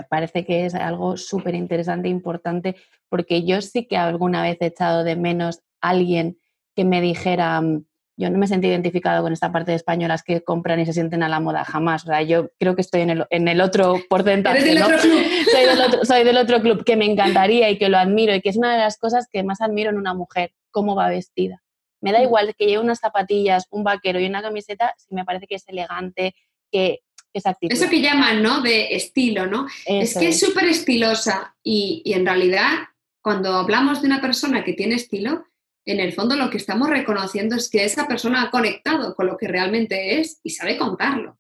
Parece 0.09 0.45
que 0.45 0.67
es 0.67 0.75
algo 0.75 1.17
súper 1.17 1.55
interesante 1.55 2.09
e 2.09 2.11
importante, 2.11 2.77
porque 3.09 3.45
yo 3.45 3.61
sí 3.61 3.87
que 3.87 3.97
alguna 3.97 4.43
vez 4.43 4.59
he 4.61 4.67
echado 4.67 5.05
de 5.05 5.17
menos 5.17 5.61
a 5.81 5.91
alguien 5.91 6.39
que 6.75 6.85
me 6.85 7.01
dijera, 7.01 7.61
mm, 7.61 7.85
yo 8.17 8.29
no 8.29 8.39
me 8.39 8.47
sentí 8.47 8.69
identificado 8.69 9.23
con 9.23 9.33
esta 9.33 9.51
parte 9.51 9.71
de 9.71 9.77
españolas 9.77 10.23
que 10.23 10.43
compran 10.43 10.79
y 10.79 10.87
se 10.87 10.93
sienten 10.93 11.23
a 11.23 11.29
la 11.29 11.41
moda, 11.41 11.65
jamás. 11.65 12.05
yo 12.27 12.51
creo 12.59 12.75
que 12.75 12.83
estoy 12.83 13.01
en 13.01 13.11
el, 13.11 13.27
en 13.31 13.49
el 13.49 13.61
otro 13.61 13.95
porcentaje. 14.11 14.61
soy, 15.51 15.67
del 15.67 15.81
otro, 15.81 16.05
soy 16.05 16.25
del 16.25 16.37
otro 16.37 16.61
club 16.61 16.85
que 16.85 16.97
me 16.97 17.11
encantaría 17.11 17.71
y 17.71 17.79
que 17.79 17.89
lo 17.89 17.99
admiro 17.99 18.35
y 18.35 18.43
que 18.43 18.51
es 18.51 18.57
una 18.57 18.73
de 18.73 18.79
las 18.79 18.99
cosas 18.99 19.27
que 19.31 19.43
más 19.43 19.61
admiro 19.61 19.91
en 19.91 19.97
una 19.97 20.15
mujer, 20.15 20.53
cómo 20.71 20.95
va 20.95 21.09
vestida. 21.09 21.63
Me 22.03 22.13
da 22.13 22.19
mm. 22.19 22.25
igual 22.25 22.55
que 22.57 22.67
lleve 22.67 22.83
unas 22.83 22.99
zapatillas, 23.01 23.67
un 23.71 23.85
vaquero 23.85 24.21
y 24.21 24.27
una 24.27 24.43
camiseta 24.43 24.95
si 24.99 25.15
me 25.15 25.25
parece 25.25 25.47
que 25.47 25.55
es 25.55 25.67
elegante, 25.69 26.35
que 26.71 27.01
actitud. 27.35 27.73
Eso 27.73 27.89
que 27.89 28.01
llaman, 28.01 28.43
¿no? 28.43 28.61
De 28.61 28.95
estilo, 28.95 29.47
¿no? 29.47 29.67
es 29.87 30.17
que 30.17 30.29
es 30.29 30.41
súper 30.41 30.65
estilosa 30.65 31.55
y, 31.63 32.03
y 32.05 32.13
en 32.15 32.27
realidad 32.27 32.89
cuando 33.21 33.55
hablamos 33.55 34.01
de 34.01 34.07
una 34.07 34.21
persona 34.21 34.65
que 34.65 34.73
tiene 34.73 34.95
estilo, 34.95 35.45
en 35.85 36.01
el 36.01 36.13
fondo 36.13 36.37
lo 36.37 36.51
que 36.51 36.57
estamos 36.57 36.89
reconociendo 36.89 37.57
es 37.57 37.69
que 37.69 37.85
esa 37.85 38.07
persona 38.07 38.43
ha 38.43 38.51
conectado 38.51 39.15
con 39.15 39.27
lo 39.27 39.37
que 39.37 39.49
realmente 39.49 40.21
es 40.21 40.41
y 40.43 40.51
sabe 40.51 40.77
contarlo. 40.77 41.39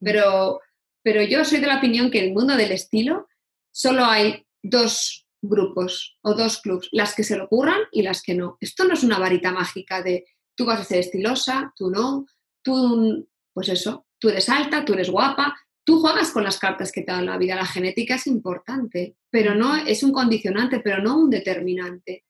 pero, 0.00 0.60
pero 1.02 1.22
yo 1.22 1.44
soy 1.44 1.60
de 1.60 1.66
la 1.66 1.78
opinión 1.78 2.10
que 2.10 2.18
en 2.18 2.26
el 2.26 2.34
mundo 2.34 2.56
del 2.56 2.72
estilo 2.72 3.28
solo 3.72 4.04
hay 4.04 4.44
dos 4.62 5.26
grupos 5.42 6.18
o 6.22 6.34
dos 6.34 6.60
clubs, 6.60 6.88
las 6.92 7.14
que 7.14 7.24
se 7.24 7.36
lo 7.36 7.44
ocurran 7.44 7.80
y 7.92 8.02
las 8.02 8.22
que 8.22 8.34
no. 8.34 8.58
Esto 8.60 8.84
no 8.84 8.94
es 8.94 9.02
una 9.02 9.18
varita 9.18 9.52
mágica 9.52 10.02
de 10.02 10.26
tú 10.54 10.66
vas 10.66 10.80
a 10.80 10.84
ser 10.84 10.98
estilosa, 10.98 11.72
tú 11.76 11.90
no, 11.90 12.26
tú, 12.62 13.26
pues 13.54 13.68
eso, 13.68 14.06
tú 14.20 14.28
eres 14.28 14.48
alta, 14.48 14.84
tú 14.84 14.92
eres 14.92 15.10
guapa, 15.10 15.56
tú 15.84 16.00
juegas 16.00 16.30
con 16.30 16.44
las 16.44 16.58
cartas 16.58 16.92
que 16.92 17.02
te 17.02 17.10
dan 17.10 17.26
la 17.26 17.38
vida. 17.38 17.56
La 17.56 17.66
genética 17.66 18.14
es 18.14 18.26
importante, 18.26 19.16
pero 19.30 19.54
no 19.54 19.74
es 19.76 20.02
un 20.02 20.12
condicionante, 20.12 20.80
pero 20.80 21.02
no 21.02 21.16
un 21.16 21.30
determinante 21.30 22.24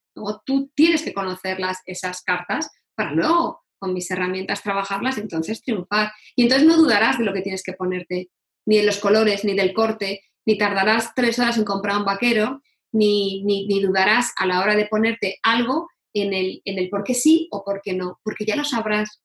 tú 0.44 0.70
tienes 0.74 1.02
que 1.02 1.14
conocer 1.14 1.58
esas 1.86 2.22
cartas 2.22 2.70
para 2.94 3.12
luego 3.12 3.62
con 3.78 3.94
mis 3.94 4.10
herramientas 4.10 4.62
trabajarlas, 4.62 5.16
entonces 5.18 5.62
triunfar. 5.62 6.12
Y 6.36 6.42
entonces 6.42 6.66
no 6.66 6.76
dudarás 6.76 7.18
de 7.18 7.24
lo 7.24 7.32
que 7.32 7.40
tienes 7.40 7.62
que 7.62 7.72
ponerte, 7.72 8.28
ni 8.66 8.76
de 8.76 8.84
los 8.84 8.98
colores, 8.98 9.44
ni 9.44 9.54
del 9.54 9.72
corte, 9.72 10.22
ni 10.46 10.58
tardarás 10.58 11.14
tres 11.14 11.38
horas 11.38 11.56
en 11.56 11.64
comprar 11.64 11.96
un 11.96 12.04
vaquero, 12.04 12.60
ni, 12.92 13.42
ni, 13.44 13.66
ni 13.66 13.80
dudarás 13.80 14.32
a 14.36 14.46
la 14.46 14.60
hora 14.60 14.74
de 14.74 14.86
ponerte 14.86 15.38
algo 15.42 15.88
en 16.12 16.34
el, 16.34 16.60
en 16.64 16.78
el 16.78 16.90
por 16.90 17.04
qué 17.04 17.14
sí 17.14 17.48
o 17.52 17.64
por 17.64 17.80
qué 17.82 17.94
no, 17.94 18.20
porque 18.22 18.44
ya 18.44 18.56
lo 18.56 18.64
sabrás. 18.64 19.22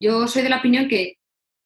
Yo 0.00 0.26
soy 0.28 0.42
de 0.42 0.48
la 0.48 0.58
opinión 0.58 0.88
que 0.88 1.18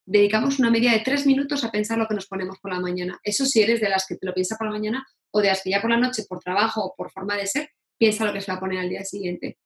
dedicamos 0.06 0.58
una 0.58 0.70
media 0.70 0.92
de 0.92 1.00
tres 1.00 1.26
minutos 1.26 1.64
a 1.64 1.70
pensar 1.70 1.98
lo 1.98 2.06
que 2.06 2.14
nos 2.14 2.26
ponemos 2.26 2.58
por 2.60 2.72
la 2.72 2.80
mañana. 2.80 3.18
Eso 3.22 3.46
si 3.46 3.62
eres 3.62 3.80
de 3.80 3.88
las 3.88 4.06
que 4.06 4.16
te 4.16 4.26
lo 4.26 4.34
piensas 4.34 4.58
por 4.58 4.66
la 4.66 4.72
mañana 4.72 5.06
o 5.30 5.40
de 5.40 5.48
las 5.48 5.62
que 5.62 5.70
ya 5.70 5.80
por 5.80 5.90
la 5.90 5.96
noche, 5.96 6.24
por 6.28 6.40
trabajo 6.40 6.84
o 6.84 6.94
por 6.96 7.10
forma 7.10 7.36
de 7.36 7.46
ser, 7.46 7.70
piensa 7.98 8.24
lo 8.24 8.32
que 8.32 8.40
se 8.40 8.50
va 8.50 8.58
a 8.58 8.60
poner 8.60 8.78
al 8.78 8.88
día 8.88 9.04
siguiente. 9.04 9.58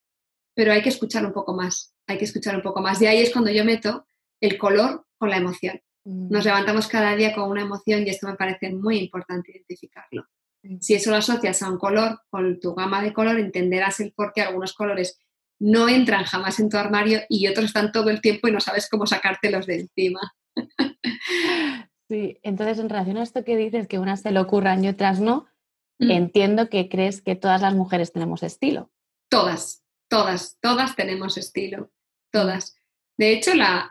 Pero 0.55 0.73
hay 0.73 0.83
que 0.83 0.89
escuchar 0.89 1.25
un 1.25 1.33
poco 1.33 1.55
más, 1.55 1.95
hay 2.07 2.19
que 2.19 2.25
escuchar 2.25 2.57
un 2.57 2.63
poco 2.63 2.81
más. 2.81 2.99
De 2.99 3.09
ahí 3.09 3.21
es 3.21 3.33
cuando 3.33 3.51
yo 3.51 3.65
meto 3.65 4.07
el 4.41 4.59
color 4.59 5.07
con 5.17 5.31
la 5.31 5.37
emoción. 5.37 5.81
Mm. 6.05 6.31
Nos 6.31 6.45
levantamos 6.45 6.89
cada 6.89 7.15
día 7.17 7.35
con 7.35 7.51
una 7.51 7.63
emoción 7.63 8.07
y 8.07 8.11
esto 8.11 8.27
me 8.27 8.37
parece 8.37 8.73
muy 8.73 8.99
importante 8.99 9.53
identificarlo. 9.53 10.27
Si 10.81 10.95
eso 10.95 11.11
lo 11.11 11.17
asocias 11.17 11.63
a 11.63 11.71
un 11.71 11.79
color, 11.79 12.21
con 12.31 12.59
tu 12.61 12.75
gama 12.75 13.03
de 13.03 13.13
color, 13.13 13.39
entenderás 13.39 14.01
el 14.01 14.13
por 14.13 14.33
qué 14.33 14.43
algunos 14.43 14.75
colores 14.75 15.19
no 15.61 15.89
entran 15.89 16.25
jamás 16.25 16.61
en 16.61 16.69
tu 16.69 16.77
armario 16.77 17.21
y 17.29 17.47
otros 17.49 17.67
están 17.67 17.93
todo 17.93 18.11
el 18.11 18.21
tiempo 18.21 18.49
y 18.49 18.53
no 18.53 18.61
sabes 18.61 18.89
cómo 18.89 19.07
sacártelos 19.07 19.67
de 19.67 19.81
encima. 19.81 20.21
Sí, 22.09 22.39
entonces 22.43 22.79
en 22.79 22.89
relación 22.89 23.19
a 23.19 23.23
esto 23.23 23.45
que 23.45 23.57
dices, 23.57 23.87
que 23.87 23.99
unas 23.99 24.23
se 24.23 24.31
le 24.31 24.41
ocurran 24.41 24.83
y 24.83 24.89
otras 24.89 25.21
no, 25.21 25.47
mm. 25.99 26.11
entiendo 26.11 26.71
que 26.71 26.89
crees 26.89 27.21
que 27.21 27.37
todas 27.37 27.61
las 27.61 27.75
mujeres 27.75 28.13
tenemos 28.13 28.43
estilo. 28.43 28.91
Todas, 29.31 29.85
todas, 30.09 30.57
todas 30.63 30.97
tenemos 30.97 31.37
estilo, 31.37 31.93
todas. 32.33 32.79
De 33.19 33.33
hecho, 33.33 33.53
la, 33.55 33.89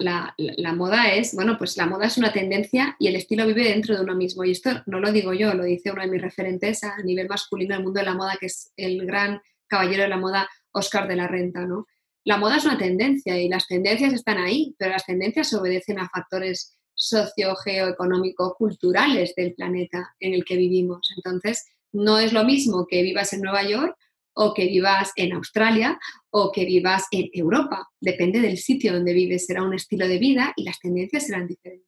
moda 0.74 1.14
es, 1.14 1.36
bueno, 1.36 1.58
pues 1.58 1.76
la 1.76 1.86
moda 1.86 2.06
es 2.06 2.18
una 2.18 2.32
tendencia 2.32 2.96
y 2.98 3.08
el 3.08 3.18
estilo 3.18 3.46
vive 3.46 3.66
dentro 3.66 3.94
de 3.94 4.02
uno 4.02 4.16
mismo. 4.16 4.46
Y 4.46 4.52
esto 4.52 4.82
no 4.86 5.02
lo 5.02 5.12
digo 5.12 5.34
yo, 5.34 5.54
lo 5.54 5.66
dice 5.66 5.92
uno 5.92 6.02
de 6.02 6.08
mis 6.08 6.22
referentes 6.22 6.84
a 6.86 6.98
nivel 7.04 7.28
masculino 7.28 7.76
del 7.76 7.84
mundo 7.84 8.00
de 8.00 8.06
la 8.06 8.16
moda, 8.16 8.38
que 8.40 8.46
es 8.46 8.72
el 8.78 9.06
gran 9.06 9.42
caballero 9.68 10.04
de 10.04 10.10
la 10.10 10.18
moda, 10.18 10.50
Oscar 10.78 11.08
de 11.08 11.16
la 11.16 11.28
Renta, 11.28 11.66
¿no? 11.66 11.86
La 12.24 12.38
moda 12.38 12.58
es 12.58 12.66
una 12.66 12.78
tendencia 12.78 13.40
y 13.40 13.48
las 13.48 13.68
tendencias 13.68 14.14
están 14.14 14.38
ahí, 14.38 14.76
pero 14.78 14.92
las 14.92 15.06
tendencias 15.06 15.54
obedecen 15.54 16.00
a 16.00 16.10
factores 16.10 16.78
socio, 16.94 17.56
geoeconómico, 17.56 18.56
culturales 18.58 19.34
del 19.36 19.54
planeta 19.54 20.14
en 20.20 20.34
el 20.34 20.44
que 20.44 20.58
vivimos. 20.58 21.14
Entonces, 21.16 21.66
no 21.94 22.20
es 22.20 22.34
lo 22.34 22.44
mismo 22.44 22.86
que 22.88 23.02
vivas 23.02 23.32
en 23.34 23.42
Nueva 23.42 23.64
York 23.64 23.96
o 24.34 24.54
que 24.54 24.66
vivas 24.66 25.12
en 25.16 25.34
Australia 25.34 26.00
o 26.30 26.52
que 26.52 26.66
vivas 26.66 27.06
en 27.12 27.30
Europa. 27.34 27.88
Depende 28.00 28.40
del 28.40 28.58
sitio 28.58 28.94
donde 28.94 29.14
vives, 29.14 29.46
será 29.46 29.64
un 29.64 29.74
estilo 29.74 30.08
de 30.08 30.18
vida 30.18 30.54
y 30.56 30.64
las 30.64 30.80
tendencias 30.80 31.28
serán 31.28 31.48
diferentes. 31.48 31.88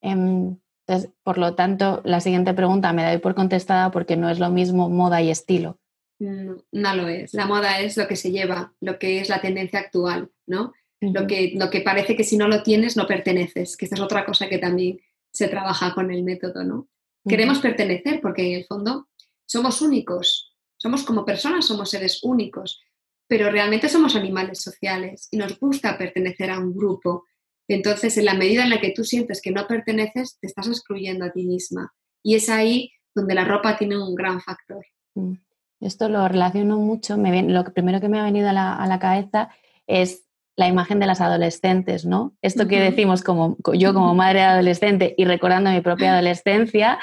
Em, 0.00 0.56
entonces, 0.86 1.10
por 1.22 1.38
lo 1.38 1.54
tanto, 1.54 2.02
la 2.04 2.20
siguiente 2.20 2.54
pregunta 2.54 2.92
me 2.92 3.02
da 3.02 3.18
por 3.18 3.34
contestada 3.34 3.90
porque 3.90 4.16
no 4.16 4.28
es 4.28 4.38
lo 4.38 4.50
mismo 4.50 4.88
moda 4.88 5.22
y 5.22 5.30
estilo. 5.30 5.78
No, 6.22 6.64
no 6.70 6.94
lo 6.94 7.08
es. 7.08 7.34
La 7.34 7.46
moda 7.46 7.80
es 7.80 7.96
lo 7.96 8.06
que 8.06 8.16
se 8.16 8.30
lleva, 8.30 8.72
lo 8.80 8.98
que 8.98 9.20
es 9.20 9.28
la 9.28 9.40
tendencia 9.40 9.80
actual, 9.80 10.30
¿no? 10.46 10.72
lo, 11.00 11.26
que, 11.26 11.52
lo 11.56 11.68
que 11.68 11.80
parece 11.80 12.16
que 12.16 12.24
si 12.24 12.36
no 12.36 12.46
lo 12.46 12.62
tienes 12.62 12.96
no 12.96 13.06
perteneces, 13.06 13.76
que 13.76 13.86
esta 13.86 13.96
es 13.96 14.00
otra 14.00 14.24
cosa 14.24 14.48
que 14.48 14.58
también 14.58 15.00
se 15.32 15.48
trabaja 15.48 15.94
con 15.94 16.12
el 16.12 16.22
método, 16.22 16.62
¿no? 16.62 16.88
Queremos 17.26 17.58
pertenecer 17.60 18.20
porque 18.20 18.42
en 18.46 18.58
el 18.58 18.66
fondo 18.66 19.08
somos 19.46 19.80
únicos, 19.80 20.54
somos 20.76 21.04
como 21.04 21.24
personas, 21.24 21.66
somos 21.66 21.90
seres 21.90 22.20
únicos, 22.22 22.80
pero 23.28 23.50
realmente 23.50 23.88
somos 23.88 24.16
animales 24.16 24.60
sociales 24.60 25.28
y 25.30 25.36
nos 25.36 25.58
gusta 25.58 25.96
pertenecer 25.96 26.50
a 26.50 26.58
un 26.58 26.74
grupo. 26.74 27.24
Entonces, 27.68 28.16
en 28.18 28.24
la 28.24 28.34
medida 28.34 28.64
en 28.64 28.70
la 28.70 28.80
que 28.80 28.90
tú 28.90 29.04
sientes 29.04 29.40
que 29.40 29.52
no 29.52 29.66
perteneces, 29.66 30.38
te 30.40 30.48
estás 30.48 30.66
excluyendo 30.68 31.24
a 31.24 31.30
ti 31.30 31.44
misma. 31.44 31.94
Y 32.22 32.34
es 32.34 32.48
ahí 32.48 32.92
donde 33.14 33.34
la 33.34 33.44
ropa 33.44 33.76
tiene 33.76 33.98
un 33.98 34.14
gran 34.14 34.40
factor. 34.40 34.84
Mm. 35.14 35.34
Esto 35.82 36.08
lo 36.08 36.26
relaciono 36.28 36.78
mucho. 36.78 37.18
Me 37.18 37.42
lo 37.42 37.64
primero 37.64 38.00
que 38.00 38.08
me 38.08 38.18
ha 38.18 38.24
venido 38.24 38.48
a 38.48 38.52
la, 38.52 38.74
a 38.74 38.86
la 38.86 38.98
cabeza 38.98 39.50
es 39.86 40.24
la 40.56 40.68
imagen 40.68 41.00
de 41.00 41.06
las 41.06 41.20
adolescentes, 41.20 42.04
¿no? 42.04 42.36
Esto 42.42 42.68
que 42.68 42.78
decimos 42.78 43.22
como 43.22 43.56
yo 43.72 43.94
como 43.94 44.14
madre 44.14 44.42
adolescente 44.42 45.14
y 45.16 45.24
recordando 45.24 45.70
mi 45.70 45.80
propia 45.80 46.12
adolescencia, 46.12 46.98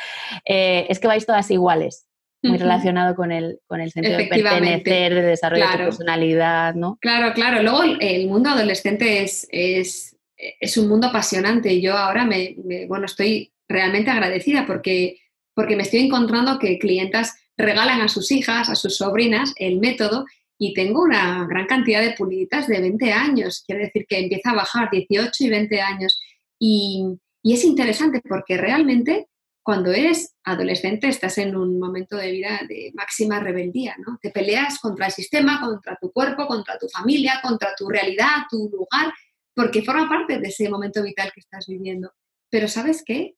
eh, 0.46 0.86
es 0.90 1.00
que 1.00 1.08
vais 1.08 1.26
todas 1.26 1.50
iguales 1.50 2.06
muy 2.42 2.58
relacionado 2.58 3.16
con 3.16 3.32
el, 3.32 3.60
con 3.68 3.82
el 3.82 3.92
sentido 3.92 4.18
de 4.18 4.28
pertenecer, 4.28 5.14
de 5.14 5.22
desarrollo 5.22 5.66
de 5.66 5.72
tu 5.72 5.78
personalidad, 5.78 6.74
¿no? 6.74 6.98
Claro, 7.02 7.34
claro. 7.34 7.62
Luego 7.62 7.84
el 8.00 8.28
mundo 8.28 8.50
adolescente 8.50 9.24
es, 9.24 9.48
es, 9.52 10.16
es 10.38 10.78
un 10.78 10.88
mundo 10.88 11.08
apasionante. 11.08 11.82
Yo 11.82 11.98
ahora 11.98 12.26
me, 12.26 12.56
bueno, 12.88 13.06
estoy 13.06 13.52
realmente 13.68 14.10
agradecida 14.10 14.66
porque, 14.66 15.18
porque 15.54 15.76
me 15.76 15.84
estoy 15.84 16.06
encontrando 16.06 16.60
que 16.60 16.80
clientas 16.80 17.36
regalan 17.60 18.02
a 18.02 18.08
sus 18.08 18.32
hijas, 18.32 18.70
a 18.70 18.76
sus 18.76 18.98
sobrinas 18.98 19.54
el 19.58 19.80
método 19.80 20.26
y 20.58 20.74
tengo 20.74 21.04
una 21.04 21.46
gran 21.48 21.68
cantidad 21.68 22.02
de 22.02 22.14
puliditas 22.14 22.68
de 22.68 22.80
20 22.80 23.12
años. 23.12 23.64
Quiere 23.66 23.86
decir 23.86 24.06
que 24.08 24.20
empieza 24.20 24.52
a 24.52 24.56
bajar 24.56 24.90
18 24.92 25.32
y 25.44 25.50
20 25.50 25.82
años. 25.82 26.20
Y, 26.58 27.06
y 27.44 27.54
es 27.54 27.64
interesante 27.64 28.22
porque 28.28 28.58
realmente 28.58 29.28
cuando 29.62 29.92
eres 29.92 30.36
adolescente 30.44 31.08
estás 31.08 31.38
en 31.38 31.56
un 31.56 31.80
momento 31.80 32.18
de 32.18 32.32
vida 32.32 32.62
de 32.68 32.92
máxima 32.96 33.40
rebeldía, 33.40 33.96
¿no? 34.00 34.18
Te 34.22 34.32
peleas 34.32 34.80
contra 34.80 35.08
el 35.08 35.12
sistema, 35.12 35.62
contra 35.62 35.98
tu 36.02 36.12
cuerpo, 36.12 36.48
contra 36.48 36.78
tu 36.78 36.88
familia, 36.90 37.40
contra 37.42 37.76
tu 37.78 37.88
realidad, 37.88 38.44
tu 38.50 38.70
lugar, 38.70 39.14
porque 39.54 39.84
forma 39.84 40.10
parte 40.10 40.40
de 40.40 40.48
ese 40.48 40.70
momento 40.70 41.04
vital 41.04 41.32
que 41.34 41.42
estás 41.42 41.68
viviendo. 41.68 42.12
Pero 42.50 42.68
¿sabes 42.68 43.04
qué? 43.06 43.36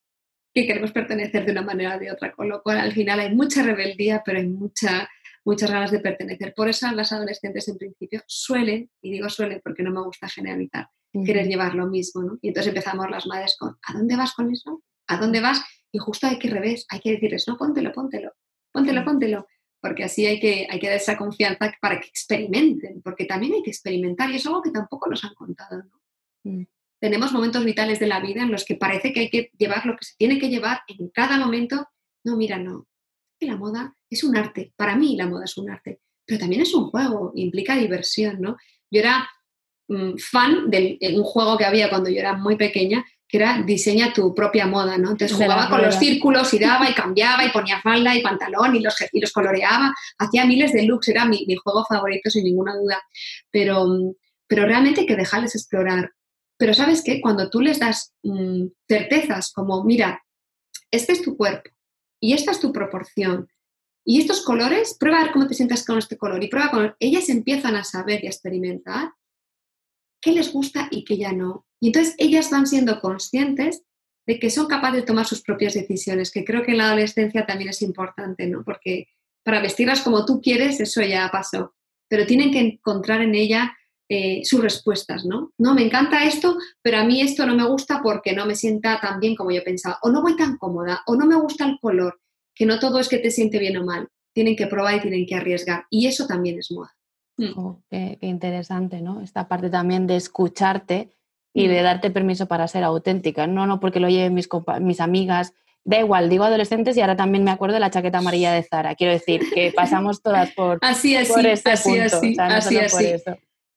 Que 0.53 0.67
queremos 0.67 0.91
pertenecer 0.91 1.45
de 1.45 1.51
una 1.51 1.61
manera 1.61 1.95
o 1.95 1.99
de 1.99 2.11
otra, 2.11 2.31
con 2.31 2.49
lo 2.49 2.61
cual 2.61 2.79
al 2.79 2.91
final 2.91 3.19
hay 3.19 3.33
mucha 3.33 3.63
rebeldía, 3.63 4.21
pero 4.25 4.39
hay 4.39 4.47
mucha, 4.47 5.09
muchas 5.45 5.71
ganas 5.71 5.91
de 5.91 5.99
pertenecer. 5.99 6.53
Por 6.53 6.69
eso 6.69 6.91
las 6.91 7.11
adolescentes 7.11 7.67
en 7.67 7.77
principio 7.77 8.21
suelen, 8.27 8.89
y 9.01 9.11
digo 9.11 9.29
suelen 9.29 9.61
porque 9.63 9.83
no 9.83 9.91
me 9.91 10.03
gusta 10.03 10.27
generalizar, 10.27 10.87
querer 11.25 11.47
llevar 11.47 11.75
lo 11.75 11.87
mismo, 11.87 12.23
¿no? 12.23 12.39
Y 12.41 12.49
entonces 12.49 12.69
empezamos 12.69 13.09
las 13.09 13.27
madres 13.27 13.55
con, 13.57 13.77
¿a 13.81 13.93
dónde 13.93 14.15
vas 14.15 14.33
con 14.33 14.51
eso? 14.51 14.83
¿A 15.07 15.17
dónde 15.17 15.41
vas? 15.41 15.61
Y 15.91 15.99
justo 15.99 16.27
hay 16.27 16.39
que 16.39 16.49
revés, 16.49 16.85
hay 16.89 16.99
que 16.99 17.11
decirles, 17.11 17.47
no, 17.47 17.57
póntelo, 17.57 17.91
póntelo, 17.91 18.33
póntelo, 18.71 19.03
póntelo, 19.03 19.47
porque 19.81 20.03
así 20.03 20.25
hay 20.25 20.39
que, 20.39 20.67
hay 20.69 20.79
que 20.79 20.87
dar 20.87 20.97
esa 20.97 21.17
confianza 21.17 21.73
para 21.81 21.99
que 21.99 22.07
experimenten, 22.07 23.01
porque 23.01 23.25
también 23.25 23.53
hay 23.53 23.63
que 23.63 23.71
experimentar 23.71 24.29
y 24.29 24.35
es 24.35 24.45
algo 24.45 24.61
que 24.61 24.71
tampoco 24.71 25.09
nos 25.09 25.23
han 25.23 25.33
contado. 25.33 25.83
Mm. 26.43 26.63
Tenemos 27.01 27.33
momentos 27.33 27.65
vitales 27.65 27.99
de 27.99 28.05
la 28.05 28.19
vida 28.19 28.43
en 28.43 28.51
los 28.51 28.63
que 28.63 28.75
parece 28.75 29.11
que 29.11 29.21
hay 29.21 29.29
que 29.29 29.49
llevar 29.57 29.87
lo 29.87 29.97
que 29.97 30.05
se 30.05 30.13
tiene 30.17 30.37
que 30.37 30.49
llevar 30.49 30.81
en 30.87 31.09
cada 31.09 31.37
momento. 31.37 31.87
No, 32.23 32.37
mira, 32.37 32.59
no. 32.59 32.87
La 33.39 33.57
moda 33.57 33.95
es 34.07 34.23
un 34.23 34.37
arte. 34.37 34.71
Para 34.75 34.95
mí 34.95 35.15
la 35.15 35.25
moda 35.25 35.45
es 35.45 35.57
un 35.57 35.71
arte, 35.71 35.99
pero 36.25 36.39
también 36.39 36.61
es 36.61 36.75
un 36.75 36.91
juego, 36.91 37.31
implica 37.35 37.75
diversión, 37.75 38.39
¿no? 38.39 38.55
Yo 38.91 38.99
era 38.99 39.27
mm, 39.87 40.17
fan 40.19 40.69
de 40.69 40.99
un 41.15 41.23
juego 41.23 41.57
que 41.57 41.65
había 41.65 41.89
cuando 41.89 42.11
yo 42.11 42.19
era 42.19 42.37
muy 42.37 42.55
pequeña, 42.55 43.03
que 43.27 43.37
era 43.37 43.63
diseña 43.63 44.13
tu 44.13 44.35
propia 44.35 44.67
moda, 44.67 44.97
¿no? 44.99 45.11
Entonces 45.11 45.35
jugaba 45.35 45.69
con 45.69 45.81
los 45.81 45.95
círculos 45.95 46.53
y 46.53 46.59
daba 46.59 46.87
y 46.87 46.93
cambiaba 47.01 47.43
y 47.43 47.49
ponía 47.49 47.81
falda 47.81 48.15
y 48.15 48.21
pantalón 48.21 48.75
y 48.75 48.81
los, 48.81 48.93
y 49.11 49.19
los 49.19 49.31
coloreaba, 49.31 49.91
hacía 50.19 50.45
miles 50.45 50.71
de 50.73 50.83
looks, 50.83 51.07
era 51.07 51.25
mi, 51.25 51.47
juego 51.55 51.83
favorito 51.89 52.29
sin 52.29 52.43
ninguna 52.43 52.75
duda, 52.75 53.01
pero, 53.49 53.87
pero 54.45 54.65
realmente 54.67 55.01
hay 55.01 55.07
que 55.07 55.15
dejarles 55.15 55.55
explorar. 55.55 56.11
Pero 56.61 56.75
sabes 56.75 57.01
qué, 57.03 57.19
cuando 57.19 57.49
tú 57.49 57.59
les 57.59 57.79
das 57.79 58.13
mm, 58.21 58.67
certezas 58.87 59.51
como, 59.51 59.83
mira, 59.83 60.23
este 60.91 61.13
es 61.13 61.23
tu 61.23 61.35
cuerpo 61.35 61.71
y 62.21 62.33
esta 62.33 62.51
es 62.51 62.59
tu 62.59 62.71
proporción 62.71 63.47
y 64.05 64.21
estos 64.21 64.45
colores, 64.45 64.95
prueba 64.99 65.21
a 65.21 65.23
ver 65.23 65.31
cómo 65.31 65.47
te 65.47 65.55
sientas 65.55 65.83
con 65.83 65.97
este 65.97 66.17
color 66.17 66.43
y 66.43 66.49
prueba 66.49 66.69
con... 66.69 66.95
Ellas 66.99 67.29
empiezan 67.29 67.75
a 67.75 67.83
saber 67.83 68.23
y 68.23 68.27
a 68.27 68.29
experimentar 68.29 69.09
qué 70.21 70.33
les 70.33 70.53
gusta 70.53 70.87
y 70.91 71.03
qué 71.03 71.17
ya 71.17 71.33
no. 71.33 71.65
Y 71.79 71.87
entonces 71.87 72.13
ellas 72.19 72.51
van 72.51 72.67
siendo 72.67 73.01
conscientes 73.01 73.81
de 74.27 74.37
que 74.37 74.51
son 74.51 74.67
capaces 74.67 74.97
de 74.97 75.07
tomar 75.07 75.25
sus 75.25 75.41
propias 75.41 75.73
decisiones, 75.73 76.29
que 76.29 76.45
creo 76.45 76.61
que 76.61 76.73
en 76.73 76.77
la 76.77 76.89
adolescencia 76.89 77.47
también 77.47 77.71
es 77.71 77.81
importante, 77.81 78.45
¿no? 78.45 78.63
Porque 78.63 79.07
para 79.43 79.63
vestirlas 79.63 80.01
como 80.01 80.27
tú 80.27 80.41
quieres, 80.41 80.79
eso 80.79 81.01
ya 81.01 81.27
pasó. 81.31 81.73
Pero 82.07 82.27
tienen 82.27 82.51
que 82.51 82.59
encontrar 82.59 83.23
en 83.23 83.33
ella 83.33 83.75
eh, 84.13 84.41
sus 84.43 84.61
respuestas, 84.61 85.23
¿no? 85.23 85.53
No, 85.57 85.73
me 85.73 85.83
encanta 85.83 86.25
esto, 86.25 86.57
pero 86.81 86.97
a 86.97 87.05
mí 87.05 87.21
esto 87.21 87.45
no 87.45 87.55
me 87.55 87.65
gusta 87.65 88.01
porque 88.03 88.33
no 88.33 88.45
me 88.45 88.55
sienta 88.55 88.99
tan 88.99 89.21
bien 89.21 89.37
como 89.37 89.51
yo 89.51 89.63
pensaba, 89.63 89.99
o 90.01 90.09
no 90.09 90.21
voy 90.21 90.35
tan 90.35 90.57
cómoda, 90.57 91.01
o 91.07 91.15
no 91.15 91.25
me 91.25 91.37
gusta 91.37 91.65
el 91.65 91.79
color, 91.79 92.19
que 92.53 92.65
no 92.65 92.77
todo 92.77 92.99
es 92.99 93.07
que 93.07 93.19
te 93.19 93.31
siente 93.31 93.57
bien 93.57 93.77
o 93.77 93.85
mal. 93.85 94.09
Tienen 94.33 94.57
que 94.57 94.67
probar 94.67 94.95
y 94.97 94.99
tienen 94.99 95.25
que 95.25 95.35
arriesgar. 95.35 95.85
Y 95.89 96.07
eso 96.07 96.27
también 96.27 96.59
es 96.59 96.71
moda. 96.71 96.91
Mm. 97.37 97.57
Oh, 97.57 97.81
qué, 97.89 98.17
interesante, 98.19 98.99
¿no? 99.01 99.21
Esta 99.21 99.47
parte 99.47 99.69
también 99.69 100.07
de 100.07 100.17
escucharte 100.17 101.15
y 101.53 101.67
de 101.67 101.79
mm. 101.79 101.83
darte 101.85 102.11
permiso 102.11 102.47
para 102.47 102.67
ser 102.67 102.83
auténtica. 102.83 103.47
No, 103.47 103.65
no 103.65 103.79
porque 103.79 104.01
lo 104.01 104.09
lleven 104.09 104.33
mis, 104.33 104.49
mis 104.81 104.99
amigas. 104.99 105.53
Da 105.85 105.99
igual, 105.99 106.27
digo 106.27 106.43
adolescentes 106.43 106.97
y 106.97 107.01
ahora 107.01 107.15
también 107.15 107.45
me 107.45 107.51
acuerdo 107.51 107.75
de 107.75 107.79
la 107.79 107.91
chaqueta 107.91 108.17
amarilla 108.17 108.51
de 108.51 108.63
Zara. 108.63 108.95
Quiero 108.95 109.13
decir 109.13 109.41
que 109.53 109.71
pasamos 109.73 110.21
todas 110.21 110.51
por, 110.51 110.79
así, 110.81 111.15
así, 111.15 111.31
por 111.31 111.45
este 111.45 111.71
así, 111.71 111.89
punto. 111.91 112.41
Así, 112.41 112.77
así, 112.77 113.07
así. 113.07 113.31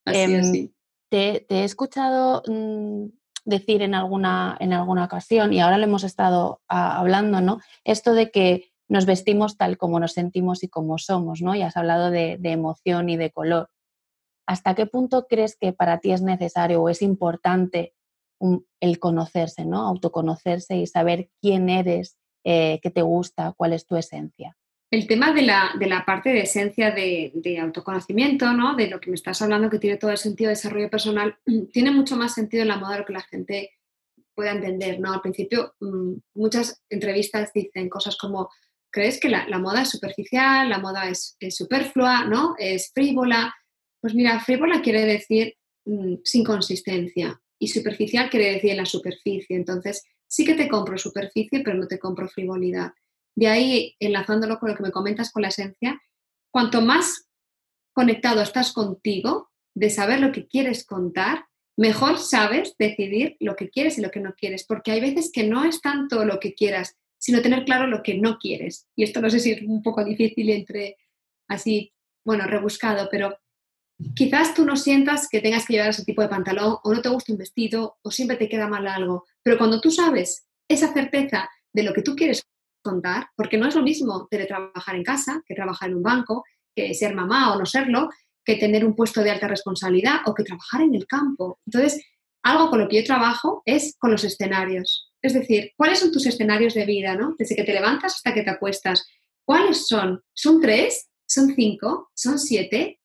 Em, 0.05 0.69
te, 1.09 1.45
he 1.49 1.63
escuchado 1.63 2.43
mm, 2.47 3.07
decir 3.45 3.81
en 3.81 3.95
alguna, 3.95 4.57
en 4.59 4.73
alguna 4.73 5.05
ocasión, 5.05 5.53
y 5.53 5.59
ahora 5.59 5.77
lo 5.77 5.85
hemos 5.85 6.03
estado 6.03 6.61
ah, 6.67 6.99
hablando, 6.99 7.41
¿no? 7.41 7.59
Esto 7.83 8.13
de 8.13 8.31
que 8.31 8.71
nos 8.87 9.05
vestimos 9.05 9.57
tal 9.57 9.77
como 9.77 9.99
nos 9.99 10.13
sentimos 10.13 10.63
y 10.63 10.67
como 10.67 10.97
somos, 10.97 11.41
¿no? 11.41 11.55
Y 11.55 11.61
has 11.61 11.77
hablado 11.77 12.11
de, 12.11 12.39
emoción 12.43 13.09
y 13.09 13.17
de 13.17 13.31
color. 13.31 13.69
¿Hasta 14.47 14.75
qué 14.75 14.85
punto 14.85 15.25
crees 15.27 15.57
que 15.59 15.73
para 15.73 15.99
ti 15.99 16.11
es 16.11 16.21
necesario 16.21 16.81
o 16.81 16.89
es 16.89 17.01
importante 17.01 17.95
el 18.79 18.99
conocerse, 18.99 19.65
¿no? 19.65 19.87
Autoconocerse 19.87 20.77
y 20.77 20.85
saber 20.85 21.29
quién 21.41 21.69
eres, 21.69 22.17
eh, 22.43 22.79
qué 22.83 22.91
te 22.91 23.01
gusta, 23.01 23.53
cuál 23.57 23.73
es 23.73 23.87
tu 23.87 23.95
esencia. 23.95 24.55
El 24.95 25.07
tema 25.07 25.33
de 25.33 25.41
la, 25.41 26.03
parte 26.05 26.29
de 26.29 26.43
esencia 26.43 26.89
de, 26.89 27.59
autoconocimiento, 27.61 28.53
¿no? 28.53 28.77
de 28.77 28.87
lo 28.87 29.01
que 29.01 29.09
me 29.09 29.15
estás 29.15 29.41
hablando, 29.41 29.69
que 29.69 29.77
tiene 29.77 29.97
todo 29.97 30.11
el 30.11 30.17
sentido 30.17 30.47
de 30.47 30.55
desarrollo 30.55 30.89
personal, 30.89 31.37
tiene 31.73 31.91
mucho 31.91 32.15
más 32.15 32.33
sentido 32.33 32.61
en 32.61 32.69
la 32.69 32.77
moda 32.77 32.93
de 32.93 32.99
lo 32.99 33.05
que 33.05 33.11
la 33.11 33.23
gente 33.23 33.71
pueda 34.33 34.53
entender. 34.53 35.01
¿no? 35.01 35.11
Al 35.11 35.19
principio, 35.19 35.75
mm, 35.81 36.13
muchas 36.35 36.81
entrevistas 36.89 37.51
dicen 37.53 37.89
cosas 37.89 38.15
como, 38.15 38.49
¿crees 38.89 39.19
que 39.19 39.27
la, 39.27 39.45
moda 39.59 39.81
es 39.81 39.89
superficial, 39.89 40.69
la 40.69 40.79
moda 40.79 41.09
es, 41.09 41.35
superflua, 41.49 42.23
¿no? 42.23 42.55
es 42.57 42.93
frívola? 42.93 43.53
Pues 43.99 44.15
mira, 44.15 44.39
frívola 44.39 44.81
quiere 44.81 45.03
decir 45.03 45.55
mm, 45.83 46.19
sin 46.23 46.45
consistencia 46.45 47.37
y 47.59 47.67
superficial 47.67 48.29
quiere 48.29 48.53
decir 48.53 48.71
en 48.71 48.77
la 48.77 48.85
superficie. 48.85 49.57
Entonces, 49.57 50.05
sí 50.25 50.45
que 50.45 50.53
te 50.53 50.69
compro 50.69 50.97
superficie, 50.97 51.63
pero 51.65 51.75
no 51.75 51.85
te 51.85 51.99
compro 51.99 52.29
frivolidad. 52.29 52.93
De 53.35 53.47
ahí, 53.47 53.95
enlazándolo 53.99 54.59
con 54.59 54.69
lo 54.69 54.75
que 54.75 54.83
me 54.83 54.91
comentas 54.91 55.31
con 55.31 55.41
la 55.41 55.49
esencia, 55.49 56.01
cuanto 56.51 56.81
más 56.81 57.29
conectado 57.93 58.41
estás 58.41 58.71
contigo, 58.71 59.49
de 59.73 59.89
saber 59.89 60.21
lo 60.21 60.31
que 60.31 60.47
quieres 60.47 60.85
contar, 60.85 61.45
mejor 61.77 62.17
sabes 62.17 62.75
decidir 62.79 63.35
lo 63.39 63.55
que 63.55 63.69
quieres 63.69 63.97
y 63.97 64.01
lo 64.01 64.09
que 64.09 64.21
no 64.21 64.33
quieres, 64.33 64.65
porque 64.65 64.91
hay 64.91 65.01
veces 65.01 65.31
que 65.33 65.43
no 65.43 65.65
es 65.65 65.81
tanto 65.81 66.23
lo 66.23 66.39
que 66.39 66.53
quieras, 66.53 66.95
sino 67.17 67.41
tener 67.41 67.65
claro 67.65 67.87
lo 67.87 68.01
que 68.01 68.15
no 68.15 68.37
quieres. 68.37 68.87
Y 68.95 69.03
esto 69.03 69.21
no 69.21 69.29
sé 69.29 69.39
si 69.39 69.51
es 69.51 69.61
un 69.61 69.83
poco 69.83 70.03
difícil 70.03 70.49
entre 70.49 70.97
así, 71.47 71.93
bueno, 72.23 72.45
rebuscado, 72.47 73.09
pero 73.11 73.37
quizás 74.15 74.53
tú 74.53 74.65
no 74.65 74.75
sientas 74.75 75.27
que 75.29 75.41
tengas 75.41 75.65
que 75.65 75.73
llevar 75.73 75.89
ese 75.89 76.05
tipo 76.05 76.21
de 76.21 76.29
pantalón 76.29 76.77
o 76.83 76.93
no 76.93 77.01
te 77.01 77.09
gusta 77.09 77.33
un 77.33 77.37
vestido 77.37 77.97
o 78.01 78.11
siempre 78.11 78.37
te 78.37 78.49
queda 78.49 78.67
mal 78.67 78.87
algo, 78.87 79.25
pero 79.43 79.57
cuando 79.57 79.81
tú 79.81 79.91
sabes 79.91 80.47
esa 80.67 80.93
certeza 80.93 81.49
de 81.73 81.83
lo 81.83 81.93
que 81.93 82.01
tú 82.01 82.15
quieres 82.15 82.43
contar, 82.85 83.27
porque 83.35 83.57
no 83.57 83.67
es 83.67 83.75
lo 83.75 83.81
mismo 83.81 84.27
teletrabajar 84.29 84.95
en 84.95 85.03
casa 85.03 85.41
que 85.45 85.55
trabajar 85.55 85.89
en 85.89 85.97
un 85.97 86.03
banco, 86.03 86.45
que 86.75 86.93
ser 86.93 87.15
mamá 87.15 87.51
o 87.51 87.59
no 87.59 87.65
serlo, 87.65 88.09
que 88.45 88.55
tener 88.57 88.85
un 88.85 88.95
puesto 88.95 89.23
de 89.23 89.31
alta 89.31 89.47
responsabilidad 89.47 90.19
o 90.27 90.35
que 90.35 90.43
trabajar 90.43 90.81
en 90.81 90.93
el 90.93 91.07
campo. 91.07 91.59
Entonces, 91.65 92.05
algo 92.43 92.69
con 92.69 92.79
lo 92.79 92.87
que 92.87 92.97
yo 92.97 93.03
trabajo 93.03 93.63
es 93.65 93.95
con 93.97 94.11
los 94.11 94.23
escenarios. 94.23 95.11
Es 95.19 95.33
decir, 95.33 95.71
¿cuáles 95.75 95.99
son 95.99 96.11
tus 96.11 96.27
escenarios 96.27 96.75
de 96.75 96.85
vida, 96.85 97.15
no? 97.15 97.33
Desde 97.39 97.55
que 97.55 97.63
te 97.63 97.73
levantas 97.73 98.13
hasta 98.15 98.33
que 98.35 98.43
te 98.43 98.51
acuestas. 98.51 99.07
¿Cuáles 99.43 99.87
son? 99.87 100.21
¿Son 100.33 100.61
tres? 100.61 101.09
¿Son 101.25 101.55
cinco? 101.55 102.11
¿Son 102.13 102.37
siete? 102.37 102.99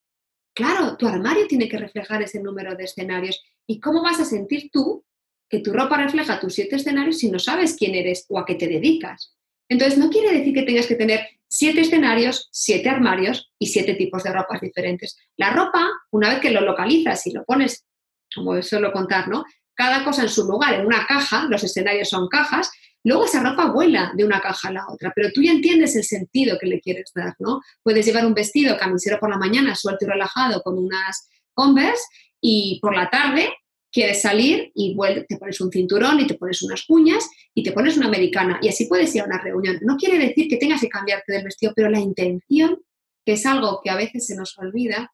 Claro, 0.55 0.99
tu 0.99 1.07
armario 1.07 1.47
tiene 1.47 1.71
que 1.71 1.79
reflejar 1.79 2.21
ese 2.23 2.43
número 2.43 2.75
de 2.75 2.85
escenarios. 2.85 3.43
¿Y 3.67 3.81
cómo 3.81 4.03
vas 4.03 4.21
a 4.21 4.27
sentir 4.27 4.69
tú 4.71 5.07
que 5.49 5.61
tu 5.61 5.73
ropa 5.73 5.97
refleja 5.97 6.39
tus 6.39 6.55
siete 6.55 6.77
escenarios 6.77 7.19
si 7.19 7.31
no 7.31 7.39
sabes 7.39 7.77
quién 7.77 7.95
eres 7.95 8.27
o 8.29 8.39
a 8.39 8.45
qué 8.45 8.57
te 8.57 8.69
dedicas? 8.69 9.35
Entonces, 9.71 9.99
no 9.99 10.11
quiere 10.11 10.37
decir 10.37 10.53
que 10.53 10.65
tengas 10.65 10.87
que 10.87 10.97
tener 10.97 11.27
siete 11.49 11.81
escenarios, 11.81 12.49
siete 12.53 12.89
armarios 12.89 13.51
y 13.59 13.69
siete 13.69 13.95
tipos 13.95 14.25
de 14.25 14.33
ropas 14.33 14.61
diferentes. 14.61 15.17
La 15.37 15.51
ropa, 15.51 15.89
una 16.11 16.29
vez 16.29 16.41
que 16.41 16.51
lo 16.51 16.61
localizas 16.61 17.27
y 17.27 17.33
lo 17.33 17.45
pones, 17.45 17.87
como 18.35 18.61
suelo 18.63 18.93
contar, 18.93 19.29
¿no? 19.29 19.45
Cada 19.75 20.05
cosa 20.05 20.23
en 20.23 20.29
su 20.29 20.45
lugar, 20.45 20.75
en 20.75 20.87
una 20.87 21.07
caja, 21.07 21.47
los 21.49 21.63
escenarios 21.65 22.09
son 22.09 22.29
cajas, 22.29 22.71
luego 23.05 23.25
esa 23.25 23.43
ropa 23.43 23.71
vuela 23.71 24.13
de 24.15 24.25
una 24.25 24.41
caja 24.41 24.69
a 24.69 24.73
la 24.73 24.87
otra, 24.89 25.13
pero 25.15 25.31
tú 25.33 25.41
ya 25.41 25.53
entiendes 25.53 25.97
el 25.97 26.05
sentido 26.05 26.59
que 26.59 26.67
le 26.67 26.81
quieres 26.81 27.13
dar, 27.15 27.35
¿no? 27.39 27.61
Puedes 27.83 28.05
llevar 28.05 28.27
un 28.27 28.35
vestido 28.35 28.77
camisero 28.77 29.19
por 29.19 29.31
la 29.31 29.39
mañana, 29.39 29.75
suelto 29.75 30.05
y 30.05 30.09
relajado, 30.09 30.63
con 30.63 30.77
unas 30.79 31.29
Converse, 31.55 32.05
y 32.41 32.79
por 32.81 32.95
la 32.95 33.11
tarde 33.11 33.53
quieres 33.93 34.23
salir 34.23 34.71
y 34.75 34.97
te 35.29 35.37
pones 35.37 35.61
un 35.61 35.71
cinturón 35.71 36.21
y 36.21 36.27
te 36.27 36.35
pones 36.35 36.63
unas 36.63 36.85
cuñas 36.85 37.29
y 37.55 37.63
te 37.63 37.73
pones 37.73 37.97
una 37.97 38.07
americana 38.07 38.59
y 38.63 38.69
así 38.69 38.87
puedes 38.87 39.15
ir 39.15 39.23
a 39.23 39.25
una 39.25 39.39
reunión. 39.39 39.79
No 39.83 39.97
quiere 39.97 40.19
decir 40.19 40.49
que 40.49 40.57
tengas 40.57 40.81
que 40.81 40.89
cambiarte 40.89 41.33
del 41.33 41.45
vestido, 41.45 41.73
pero 41.75 41.91
la 41.91 41.99
intención, 41.99 42.83
que 43.25 43.33
es 43.33 43.47
algo 43.47 43.81
que 43.83 43.91
a 43.91 43.97
veces 43.97 44.27
se 44.27 44.37
nos 44.37 44.57
olvida, 44.59 45.13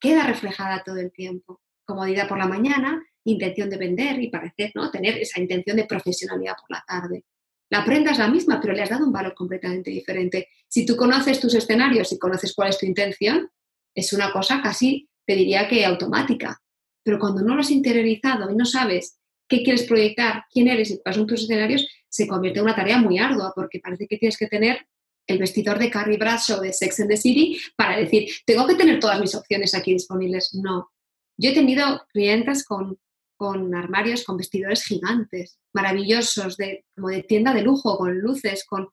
queda 0.00 0.26
reflejada 0.26 0.82
todo 0.84 0.96
el 0.96 1.12
tiempo. 1.12 1.60
Comodidad 1.84 2.28
por 2.28 2.38
la 2.38 2.46
mañana, 2.46 3.02
intención 3.24 3.70
de 3.70 3.76
vender 3.76 4.20
y 4.20 4.30
parecer, 4.30 4.72
¿no? 4.74 4.90
Tener 4.90 5.18
esa 5.18 5.40
intención 5.40 5.76
de 5.76 5.84
profesionalidad 5.84 6.54
por 6.60 6.76
la 6.76 6.84
tarde. 6.86 7.24
La 7.70 7.84
prenda 7.84 8.10
es 8.10 8.18
la 8.18 8.28
misma, 8.28 8.60
pero 8.60 8.74
le 8.74 8.82
has 8.82 8.90
dado 8.90 9.06
un 9.06 9.12
valor 9.12 9.34
completamente 9.34 9.90
diferente. 9.90 10.48
Si 10.68 10.84
tú 10.84 10.96
conoces 10.96 11.40
tus 11.40 11.54
escenarios 11.54 12.12
y 12.12 12.18
conoces 12.18 12.52
cuál 12.54 12.70
es 12.70 12.78
tu 12.78 12.86
intención, 12.86 13.50
es 13.94 14.12
una 14.12 14.32
cosa 14.32 14.60
casi, 14.62 15.08
te 15.24 15.34
diría 15.34 15.68
que 15.68 15.84
automática. 15.84 16.60
Pero 17.02 17.18
cuando 17.18 17.42
no 17.42 17.54
lo 17.54 17.60
has 17.60 17.70
interiorizado 17.70 18.50
y 18.50 18.56
no 18.56 18.64
sabes 18.64 19.18
qué 19.48 19.62
quieres 19.62 19.84
proyectar, 19.84 20.44
quién 20.50 20.68
eres 20.68 20.90
y 20.90 20.98
cuáles 20.98 21.16
son 21.16 21.26
tus 21.26 21.42
escenarios, 21.42 21.86
se 22.08 22.26
convierte 22.26 22.60
en 22.60 22.64
una 22.64 22.74
tarea 22.74 22.98
muy 22.98 23.18
ardua 23.18 23.52
porque 23.54 23.80
parece 23.80 24.06
que 24.06 24.18
tienes 24.18 24.36
que 24.36 24.46
tener 24.46 24.86
el 25.26 25.38
vestidor 25.38 25.78
de 25.78 25.90
Carrie 25.90 26.18
Bradshaw 26.18 26.60
de 26.60 26.72
Sex 26.72 27.00
and 27.00 27.10
the 27.10 27.16
City 27.16 27.58
para 27.76 27.96
decir, 27.96 28.28
tengo 28.44 28.66
que 28.66 28.74
tener 28.74 29.00
todas 29.00 29.20
mis 29.20 29.34
opciones 29.34 29.74
aquí 29.74 29.92
disponibles. 29.92 30.54
No. 30.54 30.90
Yo 31.36 31.50
he 31.50 31.54
tenido 31.54 32.02
clientes 32.12 32.64
con, 32.64 32.98
con 33.36 33.74
armarios, 33.74 34.24
con 34.24 34.36
vestidores 34.36 34.84
gigantes, 34.84 35.58
maravillosos, 35.72 36.56
de, 36.56 36.84
como 36.94 37.08
de 37.08 37.22
tienda 37.22 37.54
de 37.54 37.62
lujo, 37.62 37.96
con 37.96 38.18
luces, 38.18 38.64
con... 38.66 38.88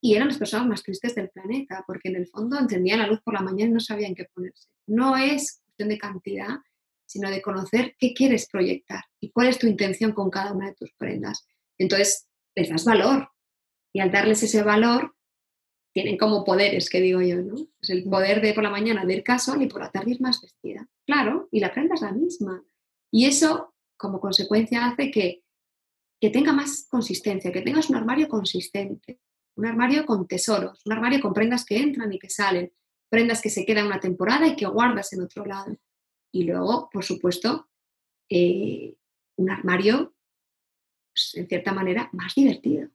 Y 0.00 0.14
eran 0.14 0.28
las 0.28 0.38
personas 0.38 0.66
más 0.66 0.82
tristes 0.82 1.14
del 1.14 1.30
planeta, 1.30 1.82
porque 1.86 2.10
en 2.10 2.16
el 2.16 2.26
fondo 2.26 2.58
encendían 2.58 2.98
la 2.98 3.06
luz 3.06 3.20
por 3.22 3.34
la 3.34 3.40
mañana 3.40 3.70
y 3.70 3.74
no 3.74 3.80
sabían 3.80 4.14
qué 4.14 4.26
ponerse. 4.32 4.68
No 4.86 5.16
es 5.16 5.62
cuestión 5.64 5.88
de 5.88 5.98
cantidad, 5.98 6.58
sino 7.06 7.30
de 7.30 7.42
conocer 7.42 7.94
qué 7.98 8.12
quieres 8.12 8.48
proyectar 8.48 9.04
y 9.20 9.30
cuál 9.30 9.48
es 9.48 9.58
tu 9.58 9.66
intención 9.66 10.12
con 10.12 10.30
cada 10.30 10.52
una 10.52 10.66
de 10.66 10.74
tus 10.74 10.92
prendas. 10.94 11.46
Entonces, 11.78 12.28
les 12.54 12.68
das 12.68 12.84
valor 12.84 13.30
y 13.92 14.00
al 14.00 14.10
darles 14.10 14.42
ese 14.42 14.62
valor, 14.62 15.14
tienen 15.92 16.18
como 16.18 16.44
poderes, 16.44 16.90
que 16.90 17.00
digo 17.00 17.22
yo, 17.22 17.40
¿no? 17.40 17.54
Es 17.80 17.88
el 17.88 18.04
poder 18.04 18.42
de 18.42 18.52
por 18.52 18.62
la 18.62 18.68
mañana 18.68 19.06
de 19.06 19.14
ir 19.14 19.22
casual 19.22 19.62
y 19.62 19.66
por 19.66 19.80
la 19.80 19.90
tarde 19.90 20.10
ir 20.10 20.20
más 20.20 20.42
vestida. 20.42 20.86
Claro, 21.06 21.48
y 21.50 21.60
la 21.60 21.72
prenda 21.72 21.94
es 21.94 22.02
la 22.02 22.12
misma. 22.12 22.62
Y 23.10 23.24
eso, 23.24 23.74
como 23.96 24.20
consecuencia, 24.20 24.84
hace 24.84 25.10
que, 25.10 25.42
que 26.20 26.28
tenga 26.28 26.52
más 26.52 26.86
consistencia, 26.90 27.50
que 27.50 27.62
tengas 27.62 27.88
un 27.88 27.96
armario 27.96 28.28
consistente, 28.28 29.20
un 29.56 29.64
armario 29.64 30.04
con 30.04 30.26
tesoros, 30.26 30.82
un 30.84 30.92
armario 30.92 31.20
con 31.20 31.32
prendas 31.32 31.64
que 31.64 31.78
entran 31.78 32.12
y 32.12 32.18
que 32.18 32.28
salen, 32.28 32.70
prendas 33.08 33.40
que 33.40 33.48
se 33.48 33.64
quedan 33.64 33.86
una 33.86 34.00
temporada 34.00 34.46
y 34.46 34.56
que 34.56 34.66
guardas 34.66 35.12
en 35.14 35.22
otro 35.22 35.46
lado. 35.46 35.78
Y 36.32 36.44
luego, 36.44 36.88
por 36.92 37.04
supuesto, 37.04 37.68
eh, 38.28 38.96
un 39.36 39.50
armario, 39.50 40.14
pues, 41.12 41.34
en 41.34 41.48
cierta 41.48 41.72
manera, 41.72 42.10
más 42.12 42.34
divertido. 42.34 42.90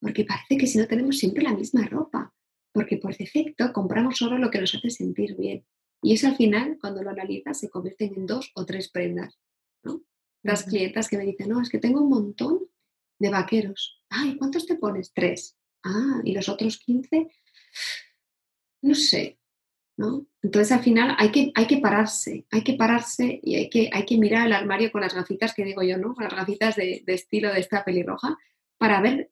Porque 0.00 0.24
parece 0.24 0.56
que 0.56 0.66
si 0.66 0.78
no 0.78 0.86
tenemos 0.86 1.18
siempre 1.18 1.42
la 1.42 1.54
misma 1.54 1.86
ropa, 1.86 2.34
porque 2.72 2.98
por 2.98 3.16
defecto 3.16 3.72
compramos 3.72 4.16
solo 4.18 4.36
lo 4.38 4.50
que 4.50 4.60
nos 4.60 4.74
hace 4.74 4.90
sentir 4.90 5.36
bien. 5.36 5.64
Y 6.02 6.12
eso 6.14 6.26
al 6.26 6.36
final, 6.36 6.76
cuando 6.80 7.02
lo 7.02 7.10
analizas, 7.10 7.58
se 7.58 7.70
convierten 7.70 8.14
en 8.14 8.26
dos 8.26 8.52
o 8.54 8.66
tres 8.66 8.90
prendas. 8.90 9.38
¿no? 9.82 10.02
Las 10.42 10.64
clientas 10.64 11.08
que 11.08 11.16
me 11.16 11.24
dicen, 11.24 11.48
no, 11.48 11.60
es 11.60 11.70
que 11.70 11.78
tengo 11.78 12.02
un 12.02 12.10
montón 12.10 12.60
de 13.18 13.30
vaqueros. 13.30 14.02
Ay, 14.10 14.36
¿cuántos 14.36 14.66
te 14.66 14.76
pones? 14.76 15.12
Tres. 15.12 15.56
Ah, 15.82 16.20
¿y 16.24 16.32
los 16.32 16.48
otros 16.48 16.78
quince? 16.78 17.28
No 18.82 18.94
sé, 18.94 19.38
entonces 20.42 20.72
al 20.72 20.82
final 20.82 21.16
hay 21.18 21.30
que, 21.30 21.52
hay 21.54 21.66
que 21.66 21.78
pararse, 21.78 22.44
hay 22.50 22.62
que 22.62 22.74
pararse 22.74 23.40
y 23.42 23.54
hay 23.54 23.70
que, 23.70 23.90
hay 23.92 24.04
que 24.04 24.18
mirar 24.18 24.46
el 24.46 24.52
armario 24.52 24.92
con 24.92 25.00
las 25.00 25.14
gafitas 25.14 25.54
que 25.54 25.64
digo 25.64 25.82
yo, 25.82 25.96
¿no? 25.96 26.14
Con 26.14 26.24
las 26.24 26.34
gafitas 26.34 26.76
de, 26.76 27.02
estilo 27.06 27.52
de 27.52 27.60
esta 27.60 27.84
pelirroja 27.84 28.36
para 28.78 29.00
ver 29.00 29.30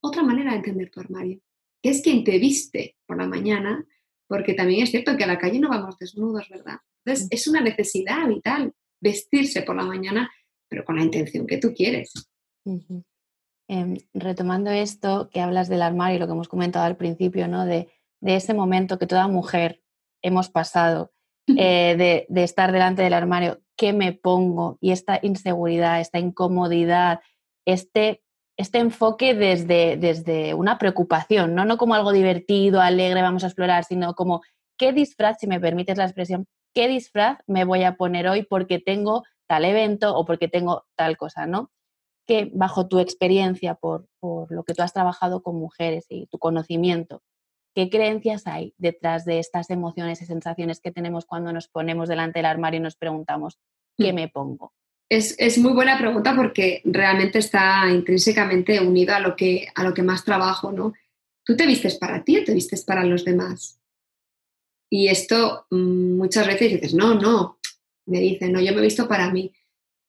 otra 0.00 0.22
manera 0.22 0.52
de 0.52 0.58
entender 0.58 0.90
tu 0.90 1.00
armario, 1.00 1.40
que 1.82 1.90
es 1.90 2.00
quien 2.00 2.22
te 2.22 2.38
viste 2.38 2.96
por 3.06 3.18
la 3.18 3.26
mañana, 3.26 3.84
porque 4.28 4.54
también 4.54 4.84
es 4.84 4.90
cierto 4.90 5.16
que 5.16 5.24
a 5.24 5.28
la 5.28 5.38
calle 5.38 5.58
no 5.58 5.68
vamos 5.68 5.98
desnudos, 5.98 6.48
¿verdad? 6.48 6.78
Entonces 7.04 7.28
es 7.30 7.48
una 7.48 7.60
necesidad 7.60 8.28
vital 8.28 8.72
vestirse 9.00 9.62
por 9.62 9.74
la 9.74 9.84
mañana, 9.84 10.30
pero 10.68 10.84
con 10.84 10.96
la 10.96 11.02
intención 11.02 11.46
que 11.46 11.58
tú 11.58 11.74
quieres. 11.74 12.12
Em, 13.68 13.96
retomando 14.14 14.70
esto 14.70 15.28
que 15.32 15.40
hablas 15.40 15.68
del 15.68 15.82
armario, 15.82 16.20
lo 16.20 16.26
que 16.26 16.32
hemos 16.32 16.48
comentado 16.48 16.84
al 16.84 16.96
principio, 16.96 17.48
¿no? 17.48 17.66
De, 17.66 17.88
de 18.20 18.36
ese 18.36 18.54
momento 18.54 18.98
que 18.98 19.06
toda 19.06 19.26
mujer 19.28 19.83
hemos 20.24 20.48
pasado 20.48 21.12
eh, 21.46 22.26
de, 22.28 22.42
estar 22.42 22.72
delante 22.72 23.02
del 23.02 23.12
armario, 23.12 23.60
¿qué 23.76 23.92
me 23.92 24.12
pongo? 24.12 24.78
Y 24.80 24.92
esta 24.92 25.20
inseguridad, 25.22 26.00
esta 26.00 26.18
incomodidad, 26.18 27.20
este, 27.66 28.22
este 28.56 28.78
enfoque 28.78 29.34
desde, 29.34 29.98
desde 29.98 30.54
una 30.54 30.78
preocupación, 30.78 31.54
¿no? 31.54 31.66
no 31.66 31.76
como 31.76 31.94
algo 31.94 32.12
divertido, 32.12 32.80
alegre, 32.80 33.20
vamos 33.20 33.44
a 33.44 33.48
explorar, 33.48 33.84
sino 33.84 34.14
como 34.14 34.40
qué 34.78 34.92
disfraz, 34.92 35.36
si 35.38 35.46
me 35.46 35.60
permites 35.60 35.98
la 35.98 36.04
expresión, 36.04 36.46
qué 36.72 36.88
disfraz 36.88 37.38
me 37.46 37.64
voy 37.64 37.84
a 37.84 37.96
poner 37.96 38.26
hoy 38.26 38.42
porque 38.42 38.78
tengo 38.78 39.22
tal 39.46 39.66
evento 39.66 40.16
o 40.16 40.24
porque 40.24 40.48
tengo 40.48 40.84
tal 40.96 41.18
cosa, 41.18 41.46
¿no? 41.46 41.70
Que 42.26 42.50
bajo 42.54 42.88
tu 42.88 43.00
experiencia, 43.00 43.74
por, 43.74 44.06
por 44.18 44.50
lo 44.50 44.64
que 44.64 44.72
tú 44.72 44.82
has 44.82 44.94
trabajado 44.94 45.42
con 45.42 45.56
mujeres 45.56 46.06
y 46.08 46.26
tu 46.28 46.38
conocimiento, 46.38 47.22
¿qué 47.74 47.90
creencias 47.90 48.46
hay 48.46 48.74
detrás 48.78 49.24
de 49.24 49.38
estas 49.38 49.70
emociones 49.70 50.22
y 50.22 50.26
sensaciones 50.26 50.80
que 50.80 50.92
tenemos 50.92 51.26
cuando 51.26 51.52
nos 51.52 51.68
ponemos 51.68 52.08
delante 52.08 52.38
del 52.38 52.46
armario 52.46 52.80
y 52.80 52.82
nos 52.82 52.96
preguntamos, 52.96 53.58
¿qué 53.96 54.12
mm. 54.12 54.16
me 54.16 54.28
pongo? 54.28 54.72
Es, 55.08 55.34
es, 55.38 55.58
muy 55.58 55.72
buena 55.72 55.98
pregunta 55.98 56.34
porque 56.34 56.80
realmente 56.84 57.38
está 57.38 57.84
intrínsecamente 57.90 58.80
unido 58.80 59.14
a 59.14 59.20
lo 59.20 59.36
que, 59.36 59.68
a 59.74 59.84
lo 59.84 59.92
que 59.92 60.02
más 60.02 60.24
trabajo, 60.24 60.72
¿no? 60.72 60.94
¿Tú 61.44 61.56
te 61.56 61.66
vistes 61.66 61.96
para 61.96 62.24
ti 62.24 62.38
o 62.38 62.44
te 62.44 62.54
vistes 62.54 62.84
para 62.84 63.04
los 63.04 63.24
demás? 63.24 63.78
Y 64.90 65.08
esto 65.08 65.66
mm, 65.70 66.16
muchas 66.16 66.46
veces 66.46 66.72
dices, 66.72 66.94
no, 66.94 67.14
no, 67.14 67.58
me 68.06 68.20
dicen, 68.20 68.52
no, 68.52 68.60
yo 68.60 68.72
me 68.72 68.78
he 68.78 68.84
visto 68.84 69.06
para 69.06 69.30
mí. 69.30 69.52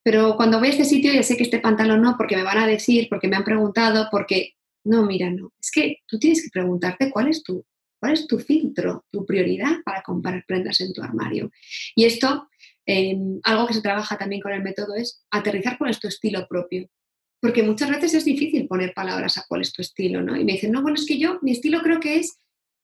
Pero 0.03 0.35
cuando 0.37 0.59
voy 0.59 0.67
a 0.67 0.71
este 0.71 0.85
sitio 0.85 1.11
ya 1.11 1.23
sé 1.23 1.35
que 1.35 1.43
este 1.43 1.59
pantalón 1.59 2.01
no, 2.01 2.15
porque 2.15 2.37
me 2.37 2.43
van 2.43 2.59
a 2.59 2.67
decir, 2.67 3.07
porque 3.09 3.27
me 3.27 3.35
han 3.35 3.43
preguntado, 3.43 4.07
porque 4.11 4.54
no, 4.85 5.05
mira, 5.05 5.29
no. 5.29 5.53
Es 5.61 5.71
que 5.71 5.97
tú 6.07 6.17
tienes 6.17 6.43
que 6.43 6.49
preguntarte 6.51 7.11
cuál 7.11 7.27
es 7.27 7.43
tu, 7.43 7.65
cuál 7.99 8.13
es 8.13 8.27
tu 8.27 8.39
filtro, 8.39 9.05
tu 9.11 9.25
prioridad 9.25 9.77
para 9.83 10.01
comprar 10.01 10.43
prendas 10.47 10.79
en 10.81 10.93
tu 10.93 11.01
armario. 11.01 11.51
Y 11.95 12.05
esto, 12.05 12.47
em, 12.85 13.39
algo 13.43 13.67
que 13.67 13.73
se 13.73 13.81
trabaja 13.81 14.17
también 14.17 14.41
con 14.41 14.53
el 14.53 14.63
método 14.63 14.95
es 14.95 15.25
aterrizar 15.31 15.77
con 15.77 15.91
tu 15.91 16.07
estilo 16.07 16.47
propio. 16.47 16.87
Porque 17.41 17.63
muchas 17.63 17.89
veces 17.89 18.13
es 18.13 18.25
difícil 18.25 18.67
poner 18.67 18.93
palabras 18.93 19.37
a 19.37 19.45
cuál 19.47 19.61
es 19.61 19.73
tu 19.73 19.81
estilo, 19.81 20.21
¿no? 20.21 20.35
Y 20.37 20.45
me 20.45 20.53
dicen, 20.53 20.71
no, 20.71 20.81
bueno, 20.81 20.95
es 20.95 21.05
que 21.05 21.19
yo, 21.19 21.39
mi 21.41 21.51
estilo 21.51 21.81
creo 21.81 21.99
que 21.99 22.17
es, 22.19 22.39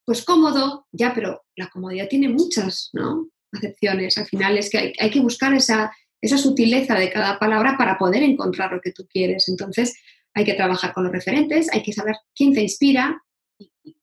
pues 0.05 0.23
cómodo, 0.23 0.87
ya, 0.91 1.13
pero 1.13 1.43
la 1.55 1.69
comodidad 1.69 2.09
tiene 2.09 2.27
muchas, 2.27 2.89
¿no? 2.93 3.29
acepciones. 3.53 4.17
Al 4.17 4.25
final 4.25 4.57
es 4.57 4.69
que 4.69 4.93
hay, 4.97 5.09
que 5.09 5.19
buscar 5.19 5.53
esa, 5.53 5.91
esa 6.21 6.37
sutileza 6.37 6.95
de 6.95 7.11
cada 7.11 7.39
palabra 7.39 7.75
para 7.77 7.97
poder 7.97 8.23
encontrar 8.23 8.71
lo 8.71 8.81
que 8.81 8.91
tú 8.91 9.07
quieres. 9.07 9.47
Entonces, 9.49 9.95
hay 10.33 10.45
que 10.45 10.53
trabajar 10.53 10.93
con 10.93 11.03
los 11.03 11.11
referentes, 11.11 11.71
hay 11.73 11.83
que 11.83 11.93
saber 11.93 12.15
quién 12.35 12.53
te 12.53 12.61
inspira 12.61 13.21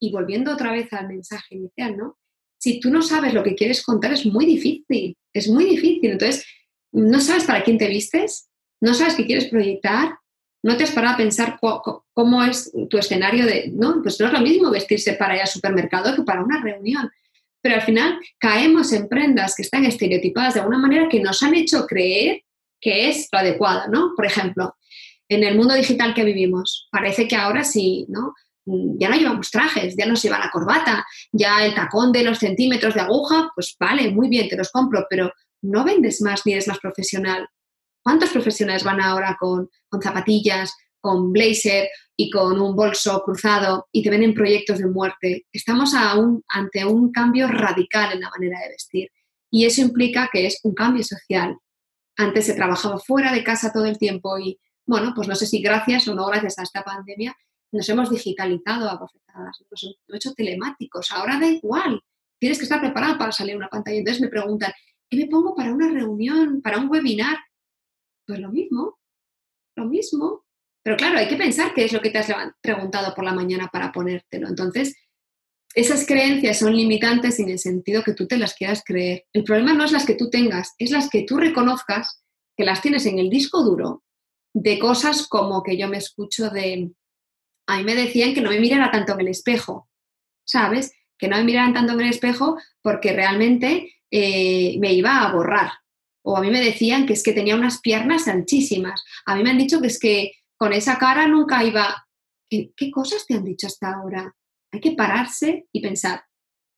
y, 0.00 0.12
volviendo 0.12 0.52
otra 0.52 0.72
vez 0.72 0.92
al 0.92 1.08
mensaje 1.08 1.54
inicial, 1.54 1.96
¿no? 1.96 2.18
Si 2.60 2.80
tú 2.80 2.90
no 2.90 3.02
sabes 3.02 3.34
lo 3.34 3.42
que 3.42 3.54
quieres 3.54 3.82
contar 3.82 4.12
es 4.12 4.26
muy 4.26 4.44
difícil, 4.44 5.16
es 5.32 5.48
muy 5.48 5.64
difícil. 5.64 6.10
Entonces, 6.10 6.44
no 6.92 7.20
sabes 7.20 7.44
para 7.44 7.62
quién 7.62 7.78
te 7.78 7.88
vistes, 7.88 8.48
no 8.80 8.94
sabes 8.94 9.14
qué 9.14 9.26
quieres 9.26 9.46
proyectar, 9.46 10.18
no 10.64 10.76
te 10.76 10.84
has 10.84 10.90
parado 10.90 11.14
a 11.14 11.18
pensar 11.18 11.58
cómo 11.60 12.44
es 12.44 12.72
tu 12.90 12.98
escenario 12.98 13.46
de, 13.46 13.70
no, 13.72 14.02
pues 14.02 14.18
no 14.20 14.26
es 14.26 14.32
lo 14.32 14.40
mismo 14.40 14.70
vestirse 14.70 15.12
para 15.12 15.36
ir 15.36 15.42
al 15.42 15.46
supermercado 15.46 16.14
que 16.16 16.22
para 16.22 16.42
una 16.42 16.60
reunión 16.60 17.08
pero 17.60 17.76
al 17.76 17.82
final 17.82 18.18
caemos 18.38 18.92
en 18.92 19.08
prendas 19.08 19.54
que 19.54 19.62
están 19.62 19.84
estereotipadas 19.84 20.54
de 20.54 20.60
alguna 20.60 20.78
manera 20.78 21.08
que 21.08 21.20
nos 21.20 21.42
han 21.42 21.54
hecho 21.54 21.86
creer 21.86 22.42
que 22.80 23.08
es 23.08 23.28
lo 23.32 23.40
adecuado, 23.40 23.90
¿no? 23.90 24.12
Por 24.14 24.24
ejemplo, 24.24 24.76
en 25.28 25.44
el 25.44 25.56
mundo 25.56 25.74
digital 25.74 26.14
que 26.14 26.24
vivimos, 26.24 26.88
parece 26.90 27.28
que 27.28 27.36
ahora 27.36 27.64
sí, 27.64 28.06
¿no? 28.08 28.34
Ya 28.98 29.08
no 29.08 29.16
llevamos 29.16 29.50
trajes, 29.50 29.96
ya 29.96 30.06
no 30.06 30.14
se 30.14 30.28
lleva 30.28 30.38
la 30.38 30.50
corbata, 30.50 31.06
ya 31.32 31.64
el 31.64 31.74
tacón 31.74 32.12
de 32.12 32.22
los 32.22 32.38
centímetros 32.38 32.94
de 32.94 33.00
aguja, 33.00 33.50
pues 33.54 33.74
vale, 33.80 34.10
muy 34.10 34.28
bien, 34.28 34.48
te 34.48 34.56
los 34.56 34.70
compro, 34.70 35.06
pero 35.08 35.32
no 35.62 35.84
vendes 35.84 36.20
más 36.20 36.44
ni 36.44 36.52
eres 36.52 36.68
más 36.68 36.78
profesional. 36.78 37.48
¿Cuántos 38.02 38.30
profesionales 38.30 38.84
van 38.84 39.00
ahora 39.00 39.36
con, 39.40 39.70
con 39.88 40.02
zapatillas, 40.02 40.74
con 41.00 41.32
blazer 41.32 41.88
y 42.16 42.30
con 42.30 42.60
un 42.60 42.74
bolso 42.74 43.22
cruzado 43.24 43.88
y 43.92 44.02
te 44.02 44.10
ven 44.10 44.22
en 44.22 44.34
proyectos 44.34 44.78
de 44.78 44.86
muerte. 44.86 45.46
Estamos 45.52 45.94
aún 45.94 46.42
ante 46.48 46.84
un 46.84 47.12
cambio 47.12 47.46
radical 47.48 48.12
en 48.12 48.20
la 48.20 48.30
manera 48.30 48.60
de 48.60 48.70
vestir 48.70 49.08
y 49.50 49.64
eso 49.64 49.80
implica 49.80 50.28
que 50.32 50.46
es 50.46 50.58
un 50.64 50.74
cambio 50.74 51.04
social. 51.04 51.56
Antes 52.16 52.46
se 52.46 52.54
trabajaba 52.54 52.98
fuera 52.98 53.32
de 53.32 53.44
casa 53.44 53.72
todo 53.72 53.86
el 53.86 53.98
tiempo 53.98 54.38
y, 54.38 54.58
bueno, 54.88 55.12
pues 55.14 55.28
no 55.28 55.34
sé 55.34 55.46
si 55.46 55.60
gracias 55.60 56.08
o 56.08 56.14
no 56.14 56.26
gracias 56.26 56.58
a 56.58 56.62
esta 56.62 56.82
pandemia 56.82 57.36
nos 57.70 57.86
hemos 57.90 58.08
digitalizado 58.08 58.88
a 58.88 58.96
bofetadas, 58.96 59.60
nos 59.70 59.82
hemos 59.82 59.98
hecho 60.14 60.32
telemáticos. 60.32 61.12
Ahora 61.12 61.38
da 61.38 61.46
igual, 61.46 62.00
tienes 62.40 62.56
que 62.56 62.64
estar 62.64 62.80
preparado 62.80 63.18
para 63.18 63.30
salir 63.30 63.52
a 63.52 63.58
una 63.58 63.68
pantalla. 63.68 63.98
Entonces 63.98 64.22
me 64.22 64.28
preguntan, 64.28 64.72
¿qué 65.10 65.18
me 65.18 65.26
pongo 65.26 65.54
para 65.54 65.74
una 65.74 65.90
reunión, 65.90 66.62
para 66.62 66.78
un 66.78 66.88
webinar? 66.88 67.36
Pues 68.26 68.40
lo 68.40 68.50
mismo, 68.50 68.98
lo 69.76 69.84
mismo. 69.84 70.46
Pero 70.82 70.96
claro, 70.96 71.18
hay 71.18 71.28
que 71.28 71.36
pensar 71.36 71.74
qué 71.74 71.84
es 71.84 71.92
lo 71.92 72.00
que 72.00 72.08
te 72.08 72.18
has 72.18 72.32
preguntado 72.62 73.14
por 73.14 73.24
la 73.24 73.34
mañana 73.34 73.68
para 73.70 73.92
ponértelo. 73.92 74.48
Entonces, 74.48 74.96
esas 75.74 76.06
creencias 76.06 76.58
son 76.58 76.74
limitantes 76.74 77.38
en 77.40 77.50
el 77.50 77.58
sentido 77.58 78.02
que 78.02 78.14
tú 78.14 78.26
te 78.26 78.38
las 78.38 78.54
quieras 78.54 78.82
creer. 78.82 79.26
El 79.34 79.44
problema 79.44 79.74
no 79.74 79.84
es 79.84 79.92
las 79.92 80.06
que 80.06 80.14
tú 80.14 80.30
tengas, 80.30 80.74
es 80.78 80.90
las 80.90 81.10
que 81.10 81.24
tú 81.24 81.36
reconozcas 81.36 82.24
que 82.56 82.64
las 82.64 82.80
tienes 82.80 83.04
en 83.04 83.18
el 83.18 83.28
disco 83.28 83.62
duro 83.62 84.02
de 84.60 84.78
cosas 84.78 85.28
como 85.28 85.62
que 85.62 85.76
yo 85.76 85.88
me 85.88 85.98
escucho 85.98 86.50
de... 86.50 86.90
A 87.66 87.78
mí 87.78 87.84
me 87.84 87.94
decían 87.94 88.34
que 88.34 88.40
no 88.40 88.50
me 88.50 88.60
mirara 88.60 88.90
tanto 88.90 89.12
en 89.12 89.20
el 89.20 89.28
espejo, 89.28 89.88
¿sabes? 90.44 90.92
Que 91.18 91.28
no 91.28 91.36
me 91.36 91.44
miraran 91.44 91.74
tanto 91.74 91.92
en 91.92 92.00
el 92.00 92.10
espejo 92.10 92.58
porque 92.82 93.12
realmente 93.12 93.94
eh, 94.10 94.76
me 94.80 94.92
iba 94.94 95.22
a 95.22 95.32
borrar. 95.32 95.72
O 96.22 96.36
a 96.36 96.40
mí 96.40 96.50
me 96.50 96.60
decían 96.60 97.06
que 97.06 97.12
es 97.12 97.22
que 97.22 97.32
tenía 97.32 97.54
unas 97.54 97.80
piernas 97.80 98.26
anchísimas. 98.26 99.04
A 99.26 99.36
mí 99.36 99.42
me 99.42 99.50
han 99.50 99.58
dicho 99.58 99.80
que 99.80 99.86
es 99.86 99.98
que 99.98 100.32
con 100.56 100.72
esa 100.72 100.98
cara 100.98 101.28
nunca 101.28 101.62
iba, 101.62 102.06
¿qué, 102.50 102.90
cosas 102.90 103.26
te 103.26 103.34
han 103.34 103.44
dicho 103.44 103.66
hasta 103.66 103.92
ahora? 103.92 104.34
Hay 104.72 104.80
que 104.80 104.92
pararse 104.92 105.66
y 105.72 105.80
pensar, 105.80 106.24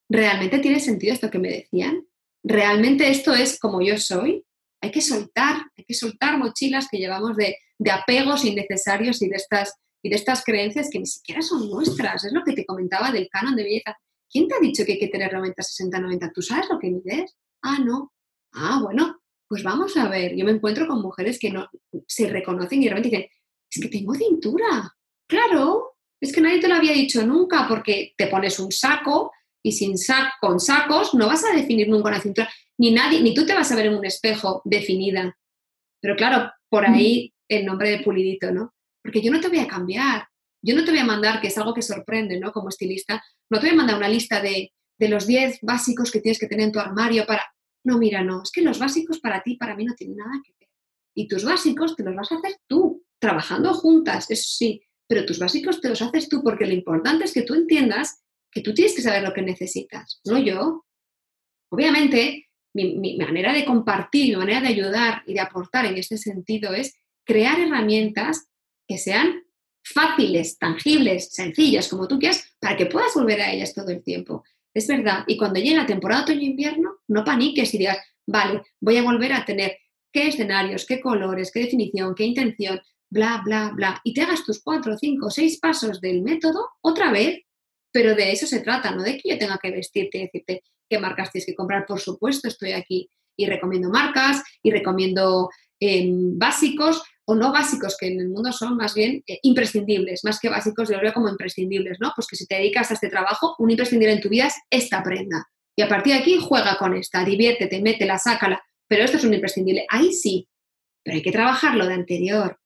¿realmente 0.09 0.59
tiene 0.59 0.81
sentido 0.81 1.15
esto 1.15 1.31
que 1.31 1.39
me 1.39 1.49
decían? 1.49 2.05
¿Realmente 2.45 3.09
esto 3.09 3.33
es 3.33 3.59
como 3.59 3.81
yo 3.81 3.97
soy? 3.97 4.45
Hay 4.81 4.91
que 4.91 5.01
soltar, 5.01 5.63
hay 5.77 5.85
que 5.85 5.95
soltar 5.95 6.39
mochilas 6.39 6.89
que 6.91 6.99
llevamos 6.99 7.37
de, 7.37 7.57
apegos 7.91 8.45
innecesarios 8.45 9.21
y 9.23 9.29
de, 9.29 9.37
estas, 9.37 9.75
y 10.03 10.11
de 10.11 10.17
estas 10.17 10.45
creencias 10.45 10.89
que 10.91 10.99
ni 10.99 11.07
siquiera 11.07 11.43
son 11.43 11.69
nuestras. 11.69 12.25
Es 12.25 12.33
lo 12.33 12.43
que 12.45 12.53
te 12.53 12.65
comentaba 12.65 13.11
del 13.11 13.29
canon 13.29 13.57
de 13.57 13.65
belleza. 13.65 13.97
¿Quién 14.31 14.49
te 14.49 14.55
ha 14.55 14.61
dicho 14.61 14.85
que 14.85 14.93
hay 14.93 14.99
que 14.99 15.09
tener 15.09 15.33
90, 15.33 15.63
60, 15.63 15.99
90? 15.99 16.33
¿Tú 16.33 16.43
sabes 16.43 16.67
lo 16.71 16.79
que 16.79 16.91
mides? 16.91 17.37
Ah, 17.63 17.79
no. 17.79 18.13
Ah, 18.53 18.81
bueno, 18.83 19.21
pues 19.49 19.63
vamos 19.63 19.97
a 19.97 20.09
ver. 20.09 20.37
Yo 20.37 20.45
me 20.45 20.53
encuentro 20.53 20.87
con 20.87 21.03
mujeres 21.03 21.39
que 21.39 21.51
no 21.51 21.69
se 22.07 22.29
reconocen 22.29 22.83
y 22.83 22.89
realmente 22.89 23.17
dicen, 23.17 23.31
es 23.71 23.83
que 23.83 23.89
tengo 23.89 24.15
cintura. 24.15 24.95
Claro, 25.27 25.97
es 26.21 26.33
que 26.33 26.41
nadie 26.41 26.61
te 26.61 26.69
lo 26.69 26.75
había 26.75 26.93
dicho 26.93 27.27
nunca 27.27 27.67
porque 27.69 28.15
te 28.17 28.27
pones 28.27 28.59
un 28.61 28.71
saco 28.71 29.33
y 29.63 29.73
sin 29.73 29.99
sac 29.99 30.33
con 30.41 30.61
sacos 30.61 31.15
no 31.15 31.27
vas 31.27 31.45
a 31.45 31.55
definir 31.55 31.89
nunca 31.89 32.09
una 32.09 32.21
cintura. 32.21 32.51
Ni 32.79 32.93
nadie, 32.93 33.21
ni 33.21 33.35
tú 33.35 33.45
te 33.45 33.55
vas 33.55 33.71
a 33.71 33.77
ver 33.77 33.87
en 33.87 33.97
un 33.97 34.05
espejo 34.05 34.63
definida. 34.65 35.37
Pero 36.01 36.17
claro, 36.17 36.51
por 36.69 36.87
ahí 36.87 37.35
el 37.49 37.67
nombre 37.67 37.91
de 37.91 38.01
pulidito, 38.03 38.51
¿no? 38.53 38.75
Porque 39.03 39.21
yo 39.21 39.31
no 39.31 39.41
te 39.41 39.49
voy 39.49 39.59
a 39.59 39.69
cambiar. 39.69 40.27
Yo 40.63 40.75
no 40.77 40.85
te 40.85 40.91
voy 40.91 41.01
a 41.01 41.05
mandar, 41.05 41.41
que 41.41 41.49
es 41.49 41.59
algo 41.59 41.75
que 41.75 41.83
sorprende, 41.83 42.39
¿no? 42.39 42.53
Como 42.53 42.69
estilista, 42.69 43.23
no 43.51 43.59
te 43.59 43.67
voy 43.67 43.75
a 43.75 43.79
mandar 43.79 43.97
una 43.97 44.09
lista 44.09 44.41
de, 44.41 44.73
de 44.99 45.09
los 45.09 45.27
10 45.27 45.61
básicos 45.63 46.11
que 46.11 46.21
tienes 46.21 46.39
que 46.39 46.47
tener 46.47 46.67
en 46.67 46.73
tu 46.73 46.79
armario 46.79 47.27
para... 47.27 47.45
No, 47.85 47.99
mira, 47.99 48.23
no, 48.23 48.43
es 48.43 48.53
que 48.53 48.61
los 48.61 48.79
básicos 48.79 49.21
para 49.21 49.43
ti, 49.43 49.57
para 49.57 49.75
mí 49.75 49.85
no 49.85 49.95
tienen 49.95 50.19
nada 50.19 50.41
que 50.45 50.53
ver. 50.59 50.69
Y 51.15 51.29
tus 51.29 51.45
básicos 51.45 51.97
te 51.97 52.03
los 52.03 52.15
vas 52.15 52.31
a 52.31 52.37
hacer 52.37 52.57
tú 52.67 53.03
trabajando 53.19 53.73
juntas, 53.75 54.31
eso 54.31 54.49
sí, 54.49 54.83
pero 55.09 55.27
tus 55.27 55.39
básicos 55.39 55.81
te 55.81 55.89
los 55.89 56.01
haces 56.03 56.29
tú 56.29 56.43
porque 56.43 56.67
lo 56.67 56.73
importante 56.73 57.25
es 57.25 57.33
que 57.33 57.43
tú 57.43 57.55
entiendas 57.55 58.23
que 58.51 58.61
tú 58.61 58.75
tienes 58.75 58.95
que 58.95 59.03
saber 59.03 59.23
lo 59.23 59.33
que 59.33 59.43
necesitas, 59.43 60.21
no 60.25 60.39
yo. 60.39 60.85
Obviamente, 61.71 62.49
mi, 62.75 63.17
manera 63.17 63.53
de 63.53 63.65
compartir, 63.65 64.31
mi 64.31 64.37
manera 64.37 64.61
de 64.61 64.69
ayudar 64.69 65.23
y 65.27 65.35
de 65.35 65.41
aportar 65.41 65.87
en 65.87 65.97
este 65.97 66.17
sentido 66.17 66.73
es 66.73 66.95
crear 67.25 67.61
herramientas 67.61 68.49
que 68.87 68.99
sean 68.99 69.43
fáciles, 69.83 70.59
tangibles, 70.59 71.33
sencillas, 71.33 71.89
como 71.89 72.09
tú 72.09 72.19
quieras, 72.19 72.57
para 72.61 72.77
que 72.77 72.87
puedas 72.87 73.15
volver 73.15 73.41
a 73.41 73.53
ellas 73.53 73.75
todo 73.75 73.91
el 73.91 74.03
tiempo. 74.03 74.45
Es 74.75 74.87
verdad. 74.87 75.25
Y 75.27 75.37
cuando 75.37 75.59
llegue 75.59 75.77
la 75.77 75.87
temporada 75.87 76.23
otoño-invierno, 76.23 76.99
no 77.09 77.25
paniques 77.25 77.75
y 77.75 77.79
digas, 77.79 77.99
vale, 78.27 78.63
voy 78.81 78.97
a 78.97 79.03
volver 79.03 79.33
a 79.33 79.45
tener 79.45 79.77
qué 80.13 80.29
escenarios, 80.29 80.87
qué 80.87 81.01
colores, 81.01 81.51
qué 81.53 81.61
definición, 81.61 82.15
qué 82.15 82.25
intención, 82.25 82.81
bla, 83.11 83.43
bla, 83.45 83.73
bla, 83.75 84.01
y 84.05 84.15
te 84.15 84.23
hagas 84.23 84.45
tus 84.45 84.63
cuatro, 84.63 84.97
cinco, 84.97 85.31
seis 85.31 85.59
pasos 85.59 86.01
del 86.01 86.23
método 86.23 86.69
otra 86.81 87.11
vez, 87.11 87.41
pero 87.93 88.15
de 88.15 88.33
eso 88.33 88.47
se 88.47 88.61
trata, 88.61 88.91
no 88.93 89.03
de 89.03 89.19
que 89.19 89.31
yo 89.31 89.39
tenga 89.39 89.59
que 89.59 89.71
vestirte 89.71 90.19
y 90.19 90.23
decirte 90.23 90.63
qué 90.89 90.99
marcas 90.99 91.31
tienes 91.31 91.47
que 91.47 91.55
comprar. 91.55 91.87
Por 91.87 92.01
supuesto, 92.01 92.49
estoy 92.49 92.73
aquí 92.73 93.09
y 93.37 93.47
recomiendo 93.47 93.89
marcas 93.91 94.43
y 94.63 94.71
recomiendo 94.71 95.51
em, 95.81 96.39
básicos 96.39 97.03
o 97.25 97.35
no 97.35 97.53
básicos, 97.53 97.97
que 97.97 98.09
en 98.09 98.21
el 98.21 98.29
mundo 98.29 98.53
son 98.53 98.77
más 98.77 98.93
bien 98.93 99.23
eh, 99.27 99.39
imprescindibles, 99.43 100.25
más 100.25 100.41
que 100.41 100.49
básicos, 100.49 100.89
yo 100.89 100.97
lo 100.97 101.03
veo 101.03 101.13
como 101.13 101.29
imprescindibles, 101.29 101.99
¿no? 102.01 102.13
Pues 102.15 102.27
que 102.27 102.37
si 102.37 102.47
te 102.47 102.57
dedicas 102.57 102.91
a 102.91 102.95
este 102.95 103.09
trabajo, 103.09 103.55
un 103.59 103.71
imprescindible 103.71 104.15
en 104.15 104.21
tu 104.21 104.29
vida 104.29 104.47
es 104.47 104.55
esta 104.69 105.03
prenda. 105.03 105.47
Y 105.77 105.83
a 105.83 105.89
partir 105.89 106.15
de 106.15 106.19
aquí 106.19 106.39
juega 106.41 106.77
con 106.77 106.97
esta, 106.97 107.25
diviértete, 107.25 107.81
métela, 107.81 108.19
sácala, 108.19 108.61
pero 108.89 109.05
esto 109.05 109.17
es 109.17 109.25
un 109.25 109.33
imprescindible. 109.33 109.87
Ahí 109.89 110.13
sí, 110.13 110.49
pero 111.05 111.17
hay 111.17 111.23
que 111.23 111.31
trabajarlo 111.31 111.87
de 111.87 111.95
anterior, 111.95 112.59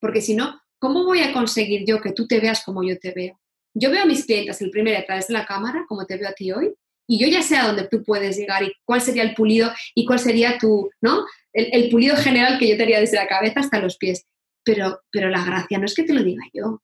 porque 0.00 0.20
si 0.20 0.36
no, 0.36 0.60
¿cómo 0.78 1.04
voy 1.04 1.20
a 1.20 1.32
conseguir 1.32 1.84
yo 1.84 2.00
que 2.00 2.12
tú 2.12 2.28
te 2.28 2.38
veas 2.38 2.62
como 2.64 2.84
yo 2.84 2.98
te 2.98 3.10
veo? 3.10 3.41
Yo 3.74 3.90
veo 3.90 4.02
a 4.02 4.06
mis 4.06 4.24
clientes 4.24 4.60
el 4.60 4.70
primero 4.70 4.98
a 4.98 5.04
través 5.04 5.28
de 5.28 5.34
la 5.34 5.46
cámara, 5.46 5.84
como 5.88 6.06
te 6.06 6.16
veo 6.16 6.28
a 6.28 6.32
ti 6.32 6.52
hoy, 6.52 6.74
y 7.06 7.18
yo 7.18 7.26
ya 7.26 7.42
sé 7.42 7.56
a 7.56 7.66
dónde 7.66 7.88
tú 7.88 8.02
puedes 8.02 8.36
llegar 8.36 8.62
y 8.62 8.72
cuál 8.84 9.00
sería 9.00 9.22
el 9.22 9.34
pulido 9.34 9.72
y 9.94 10.06
cuál 10.06 10.18
sería 10.18 10.58
tu, 10.58 10.90
¿no? 11.00 11.26
El, 11.52 11.90
pulido 11.90 12.16
general 12.16 12.58
que 12.58 12.68
yo 12.68 12.76
te 12.76 12.84
haría 12.84 13.00
desde 13.00 13.16
la 13.16 13.26
cabeza 13.26 13.60
hasta 13.60 13.80
los 13.80 13.96
pies. 13.96 14.26
Pero, 14.64 15.00
pero 15.10 15.28
la 15.28 15.44
gracia 15.44 15.78
no 15.78 15.86
es 15.86 15.94
que 15.94 16.04
te 16.04 16.14
lo 16.14 16.22
diga 16.22 16.44
yo. 16.54 16.82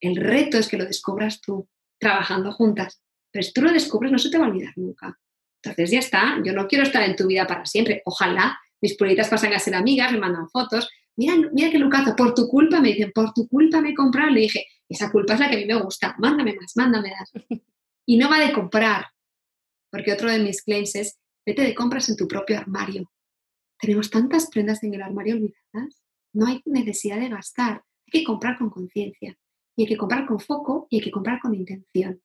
El 0.00 0.16
reto 0.16 0.56
es 0.56 0.68
que 0.68 0.78
lo 0.78 0.86
descubras 0.86 1.40
tú, 1.40 1.68
trabajando 1.98 2.52
juntas. 2.52 3.02
Pero 3.30 3.42
si 3.42 3.52
tú 3.52 3.62
lo 3.62 3.72
descubres, 3.72 4.12
no 4.12 4.18
se 4.18 4.30
te 4.30 4.38
va 4.38 4.46
a 4.46 4.48
olvidar 4.48 4.72
nunca. 4.76 5.18
Entonces 5.62 5.90
ya 5.90 5.98
está, 5.98 6.40
yo 6.44 6.52
no 6.52 6.66
quiero 6.66 6.84
estar 6.84 7.02
en 7.02 7.16
tu 7.16 7.26
vida 7.26 7.46
para 7.46 7.66
siempre. 7.66 8.00
Ojalá 8.04 8.58
mis 8.80 8.96
pulitas 8.96 9.28
pasan 9.28 9.52
a 9.52 9.58
ser 9.58 9.74
amigas, 9.74 10.12
me 10.12 10.18
mandan 10.18 10.48
fotos. 10.48 10.88
Mira, 11.20 11.34
mira 11.52 11.70
qué 11.70 11.78
lucazo, 11.78 12.16
por 12.16 12.32
tu 12.32 12.48
culpa 12.48 12.80
me 12.80 12.88
dicen, 12.88 13.12
por 13.14 13.34
tu 13.34 13.46
culpa 13.46 13.82
me 13.82 13.92
compraron. 13.92 14.32
Le 14.32 14.40
dije, 14.40 14.64
esa 14.88 15.12
culpa 15.12 15.34
es 15.34 15.40
la 15.40 15.50
que 15.50 15.56
a 15.56 15.58
mí 15.58 15.66
me 15.66 15.74
gusta, 15.74 16.16
mándame 16.18 16.54
más, 16.54 16.74
mándame 16.76 17.10
más. 17.10 17.30
Y 18.06 18.16
no 18.16 18.30
va 18.30 18.40
de 18.40 18.54
comprar, 18.54 19.04
porque 19.90 20.14
otro 20.14 20.30
de 20.30 20.38
mis 20.38 20.62
claims 20.62 20.94
es, 20.94 21.20
vete 21.44 21.62
de 21.62 21.74
compras 21.74 22.08
en 22.08 22.16
tu 22.16 22.26
propio 22.26 22.58
armario. 22.58 23.12
Tenemos 23.78 24.08
tantas 24.08 24.48
prendas 24.48 24.82
en 24.82 24.94
el 24.94 25.02
armario 25.02 25.34
olvidadas, 25.34 26.02
no 26.32 26.46
hay 26.46 26.62
necesidad 26.64 27.20
de 27.20 27.28
gastar, 27.28 27.84
hay 28.06 28.20
que 28.20 28.24
comprar 28.24 28.58
con 28.58 28.70
conciencia, 28.70 29.36
y 29.76 29.82
hay 29.82 29.88
que 29.88 29.98
comprar 29.98 30.26
con 30.26 30.40
foco, 30.40 30.86
y 30.88 30.96
hay 30.96 31.02
que 31.02 31.10
comprar 31.10 31.38
con 31.38 31.54
intención. 31.54 32.20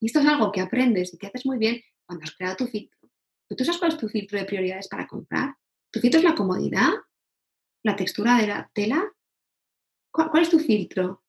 Y 0.00 0.06
esto 0.06 0.20
es 0.20 0.26
algo 0.26 0.50
que 0.50 0.62
aprendes 0.62 1.12
y 1.12 1.18
que 1.18 1.26
haces 1.26 1.44
muy 1.44 1.58
bien 1.58 1.80
cuando 2.06 2.24
has 2.24 2.34
creado 2.34 2.56
tu 2.56 2.66
filtro. 2.66 2.98
¿Tú 3.50 3.64
sabes 3.64 3.78
cuál 3.78 3.92
es 3.92 3.98
tu 3.98 4.08
filtro 4.08 4.38
de 4.38 4.46
prioridades 4.46 4.88
para 4.88 5.06
comprar? 5.06 5.54
¿Tu 5.92 6.00
filtro 6.00 6.18
es 6.18 6.24
la 6.24 6.34
comodidad? 6.34 6.90
¿La 7.82 7.96
textura 7.96 8.36
de 8.36 8.46
la 8.46 8.70
tela? 8.74 9.12
¿Cuál, 10.12 10.42
es 10.42 10.50
tu 10.50 10.58
filtro? 10.58 11.24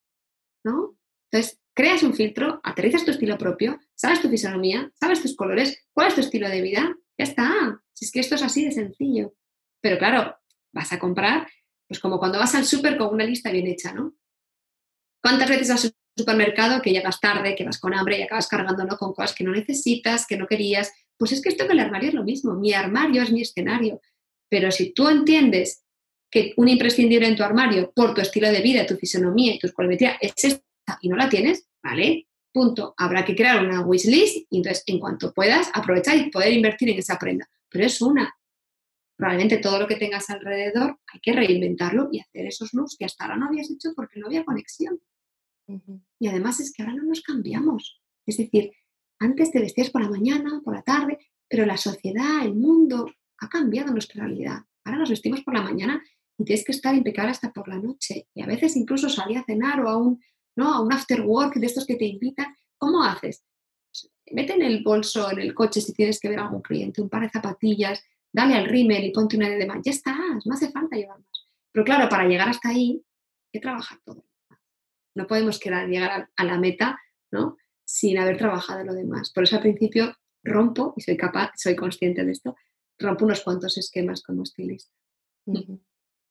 ¿No? 0.65 0.97
Entonces, 1.31 1.61
creas 1.73 2.03
un 2.03 2.13
filtro, 2.13 2.59
aterrizas 2.63 3.05
tu 3.05 3.11
estilo 3.11 3.37
propio, 3.37 3.79
sabes 3.95 4.21
tu 4.21 4.29
fisonomía, 4.29 4.91
sabes 4.99 5.21
tus 5.21 5.35
colores, 5.35 5.87
cuál 5.93 6.07
es 6.07 6.15
tu 6.15 6.21
estilo 6.21 6.49
de 6.49 6.61
vida, 6.61 6.95
ya 7.17 7.23
está. 7.23 7.81
Si 7.93 8.05
es 8.05 8.11
que 8.11 8.19
esto 8.19 8.35
es 8.35 8.43
así 8.43 8.65
de 8.65 8.71
sencillo. 8.71 9.33
Pero 9.81 9.97
claro, 9.97 10.35
vas 10.73 10.91
a 10.91 10.99
comprar, 10.99 11.47
pues 11.87 11.99
como 11.99 12.19
cuando 12.19 12.39
vas 12.39 12.55
al 12.55 12.65
súper 12.65 12.97
con 12.97 13.13
una 13.13 13.23
lista 13.23 13.51
bien 13.51 13.67
hecha, 13.67 13.93
¿no? 13.93 14.15
¿Cuántas 15.21 15.49
veces 15.49 15.69
vas 15.69 15.85
al 15.85 15.95
supermercado 16.17 16.81
que 16.81 16.91
llegas 16.91 17.19
tarde, 17.19 17.55
que 17.55 17.63
vas 17.63 17.79
con 17.79 17.93
hambre 17.93 18.19
y 18.19 18.23
acabas 18.23 18.47
cargándolo 18.47 18.97
con 18.97 19.13
cosas 19.13 19.35
que 19.35 19.43
no 19.43 19.51
necesitas, 19.51 20.25
que 20.25 20.37
no 20.37 20.47
querías? 20.47 20.91
Pues 21.17 21.31
es 21.31 21.41
que 21.41 21.49
esto 21.49 21.67
con 21.67 21.73
el 21.73 21.85
armario 21.85 22.09
es 22.09 22.15
lo 22.15 22.23
mismo. 22.23 22.55
Mi 22.55 22.73
armario 22.73 23.21
es 23.21 23.31
mi 23.31 23.41
escenario. 23.41 24.01
Pero 24.49 24.71
si 24.71 24.93
tú 24.93 25.07
entiendes 25.07 25.85
que 26.31 26.53
un 26.55 26.69
imprescindible 26.69 27.27
en 27.27 27.35
tu 27.35 27.43
armario 27.43 27.91
por 27.93 28.13
tu 28.13 28.21
estilo 28.21 28.49
de 28.49 28.61
vida, 28.61 28.85
tu 28.85 28.95
fisonomía 28.95 29.53
y 29.53 29.59
tu 29.59 29.67
escolmetría 29.67 30.17
es 30.21 30.33
esta 30.43 30.63
y 31.01 31.09
no 31.09 31.17
la 31.17 31.29
tienes, 31.29 31.67
¿vale? 31.83 32.27
Punto. 32.53 32.93
Habrá 32.97 33.25
que 33.25 33.35
crear 33.35 33.63
una 33.63 33.81
wishlist 33.81 34.47
y 34.49 34.57
entonces 34.57 34.83
en 34.87 34.99
cuanto 34.99 35.33
puedas 35.33 35.69
aprovechar 35.73 36.17
y 36.17 36.31
poder 36.31 36.53
invertir 36.53 36.89
en 36.89 36.99
esa 36.99 37.19
prenda. 37.19 37.49
Pero 37.69 37.85
es 37.85 38.01
una. 38.01 38.33
Probablemente 39.17 39.57
todo 39.57 39.79
lo 39.79 39.87
que 39.87 39.97
tengas 39.97 40.29
alrededor 40.29 40.99
hay 41.13 41.19
que 41.19 41.33
reinventarlo 41.33 42.09
y 42.11 42.19
hacer 42.19 42.47
esos 42.47 42.73
looks 42.73 42.95
que 42.97 43.05
hasta 43.05 43.25
ahora 43.25 43.37
no 43.37 43.47
habías 43.47 43.69
hecho 43.69 43.89
porque 43.95 44.19
no 44.19 44.27
había 44.27 44.45
conexión. 44.45 44.99
Y 46.19 46.27
además 46.27 46.59
es 46.59 46.73
que 46.73 46.81
ahora 46.81 46.95
no 46.95 47.03
nos 47.03 47.21
cambiamos. 47.21 48.01
Es 48.25 48.37
decir, 48.37 48.71
antes 49.19 49.51
te 49.51 49.59
vestías 49.59 49.89
por 49.89 50.01
la 50.01 50.09
mañana, 50.09 50.61
por 50.63 50.75
la 50.75 50.81
tarde, 50.81 51.19
pero 51.47 51.65
la 51.65 51.77
sociedad, 51.77 52.43
el 52.43 52.55
mundo 52.55 53.05
ha 53.37 53.47
cambiado 53.47 53.91
nuestra 53.91 54.25
realidad. 54.25 54.59
Ahora 54.83 54.99
nos 54.99 55.09
vestimos 55.09 55.41
por 55.41 55.53
la 55.53 55.61
mañana 55.61 56.01
y 56.41 56.45
tienes 56.45 56.65
que 56.65 56.71
estar 56.71 56.93
impecable 56.95 57.31
hasta 57.31 57.51
por 57.51 57.67
la 57.67 57.77
noche. 57.77 58.27
Y 58.33 58.41
a 58.41 58.45
veces 58.45 58.75
incluso 58.75 59.09
salir 59.09 59.37
a 59.37 59.43
cenar 59.43 59.81
o 59.81 59.89
a 59.89 59.97
un 59.97 60.21
¿no? 60.55 60.73
A 60.73 60.81
un 60.81 60.91
after 60.91 61.21
work 61.21 61.55
de 61.55 61.65
estos 61.65 61.85
que 61.85 61.95
te 61.95 62.05
invitan. 62.05 62.55
¿Cómo 62.77 63.03
haces? 63.03 63.43
Mete 64.31 64.53
en 64.53 64.61
el 64.61 64.83
bolso, 64.83 65.31
en 65.31 65.39
el 65.39 65.53
coche, 65.53 65.81
si 65.81 65.93
tienes 65.93 66.19
que 66.19 66.29
ver 66.29 66.39
a 66.39 66.43
algún 66.43 66.61
cliente, 66.61 67.01
un 67.01 67.09
par 67.09 67.23
de 67.23 67.29
zapatillas, 67.29 68.03
dale 68.31 68.55
al 68.55 68.65
rímel 68.65 69.03
y 69.03 69.11
ponte 69.11 69.37
una 69.37 69.49
de 69.49 69.65
más. 69.65 69.79
Ya 69.83 69.91
estás, 69.91 70.45
no 70.45 70.53
hace 70.53 70.71
falta 70.71 70.95
llevar 70.95 71.19
más. 71.19 71.47
Pero 71.71 71.85
claro, 71.85 72.09
para 72.09 72.27
llegar 72.27 72.49
hasta 72.49 72.69
ahí, 72.69 73.03
hay 73.03 73.49
que 73.51 73.59
trabajar 73.59 73.99
todo. 74.05 74.25
No 75.15 75.27
podemos 75.27 75.59
quedar, 75.59 75.87
llegar 75.87 76.29
a, 76.35 76.43
la 76.45 76.57
meta 76.57 76.97
¿no? 77.31 77.57
sin 77.83 78.17
haber 78.17 78.37
trabajado 78.37 78.83
lo 78.85 78.93
demás. 78.93 79.31
Por 79.31 79.43
eso 79.43 79.57
al 79.57 79.61
principio 79.61 80.15
rompo, 80.43 80.93
y 80.95 81.01
soy 81.01 81.17
capaz, 81.17 81.51
soy 81.55 81.75
consciente 81.75 82.23
de 82.23 82.31
esto, 82.31 82.55
rompo 82.97 83.25
unos 83.25 83.41
cuantos 83.41 83.77
esquemas 83.77 84.23
como 84.23 84.43
estilista. 84.43 84.93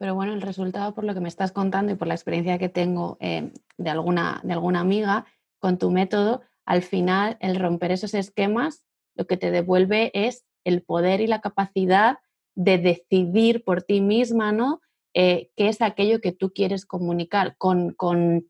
Pero 0.00 0.14
bueno, 0.14 0.32
el 0.32 0.40
resultado 0.40 0.94
por 0.94 1.04
lo 1.04 1.12
que 1.12 1.20
me 1.20 1.28
estás 1.28 1.52
contando 1.52 1.92
y 1.92 1.94
por 1.94 2.08
la 2.08 2.14
experiencia 2.14 2.56
que 2.56 2.70
tengo 2.70 3.18
eh, 3.20 3.52
de, 3.76 3.90
alguna, 3.90 4.40
de 4.42 4.54
alguna 4.54 4.80
amiga 4.80 5.26
con 5.58 5.76
tu 5.76 5.90
método, 5.90 6.40
al 6.64 6.80
final 6.80 7.36
el 7.40 7.56
romper 7.56 7.92
esos 7.92 8.14
esquemas 8.14 8.86
lo 9.14 9.26
que 9.26 9.36
te 9.36 9.50
devuelve 9.50 10.10
es 10.14 10.46
el 10.64 10.82
poder 10.82 11.20
y 11.20 11.26
la 11.26 11.42
capacidad 11.42 12.16
de 12.54 12.78
decidir 12.78 13.62
por 13.62 13.82
ti 13.82 14.00
misma, 14.00 14.52
¿no? 14.52 14.80
Eh, 15.12 15.50
qué 15.54 15.68
es 15.68 15.82
aquello 15.82 16.22
que 16.22 16.32
tú 16.32 16.50
quieres 16.54 16.86
comunicar 16.86 17.56
con, 17.58 17.92
con, 17.92 18.48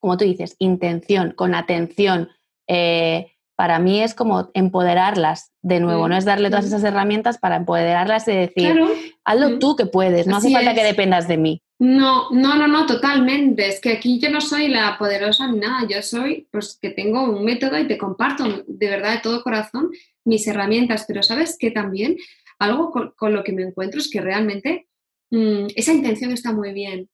como 0.00 0.16
tú 0.16 0.24
dices, 0.24 0.56
intención, 0.58 1.30
con 1.36 1.54
atención, 1.54 2.30
eh, 2.66 3.36
para 3.60 3.78
mí 3.78 4.02
es 4.02 4.14
como 4.14 4.50
empoderarlas 4.54 5.52
de 5.60 5.80
nuevo, 5.80 6.08
no 6.08 6.16
es 6.16 6.24
darle 6.24 6.48
todas 6.48 6.64
esas 6.64 6.82
herramientas 6.82 7.36
para 7.36 7.56
empoderarlas 7.56 8.26
y 8.26 8.32
decir, 8.32 8.80
hazlo 9.22 9.58
tú 9.58 9.76
que 9.76 9.84
puedes, 9.84 10.26
no 10.26 10.38
hace 10.38 10.50
falta 10.50 10.72
que 10.72 10.82
dependas 10.82 11.28
de 11.28 11.36
mí. 11.36 11.62
No, 11.78 12.30
no, 12.30 12.56
no, 12.56 12.66
no, 12.66 12.86
totalmente. 12.86 13.68
Es 13.68 13.78
que 13.78 13.92
aquí 13.92 14.18
yo 14.18 14.30
no 14.30 14.40
soy 14.40 14.68
la 14.68 14.96
poderosa 14.96 15.46
ni 15.46 15.58
nada, 15.58 15.86
yo 15.86 16.00
soy, 16.00 16.48
pues 16.50 16.78
que 16.80 16.88
tengo 16.88 17.24
un 17.24 17.44
método 17.44 17.78
y 17.78 17.86
te 17.86 17.98
comparto 17.98 18.64
de 18.66 18.88
verdad 18.88 19.16
de 19.16 19.20
todo 19.20 19.42
corazón 19.42 19.90
mis 20.24 20.46
herramientas, 20.46 21.04
pero 21.06 21.22
sabes 21.22 21.58
que 21.58 21.70
también 21.70 22.16
algo 22.58 22.90
con, 22.90 23.34
lo 23.34 23.44
que 23.44 23.52
me 23.52 23.64
encuentro 23.64 24.00
es 24.00 24.08
que 24.08 24.22
realmente 24.22 24.88
mm, 25.32 25.66
esa 25.76 25.92
intención 25.92 26.32
está 26.32 26.54
muy 26.54 26.72
bien, 26.72 27.10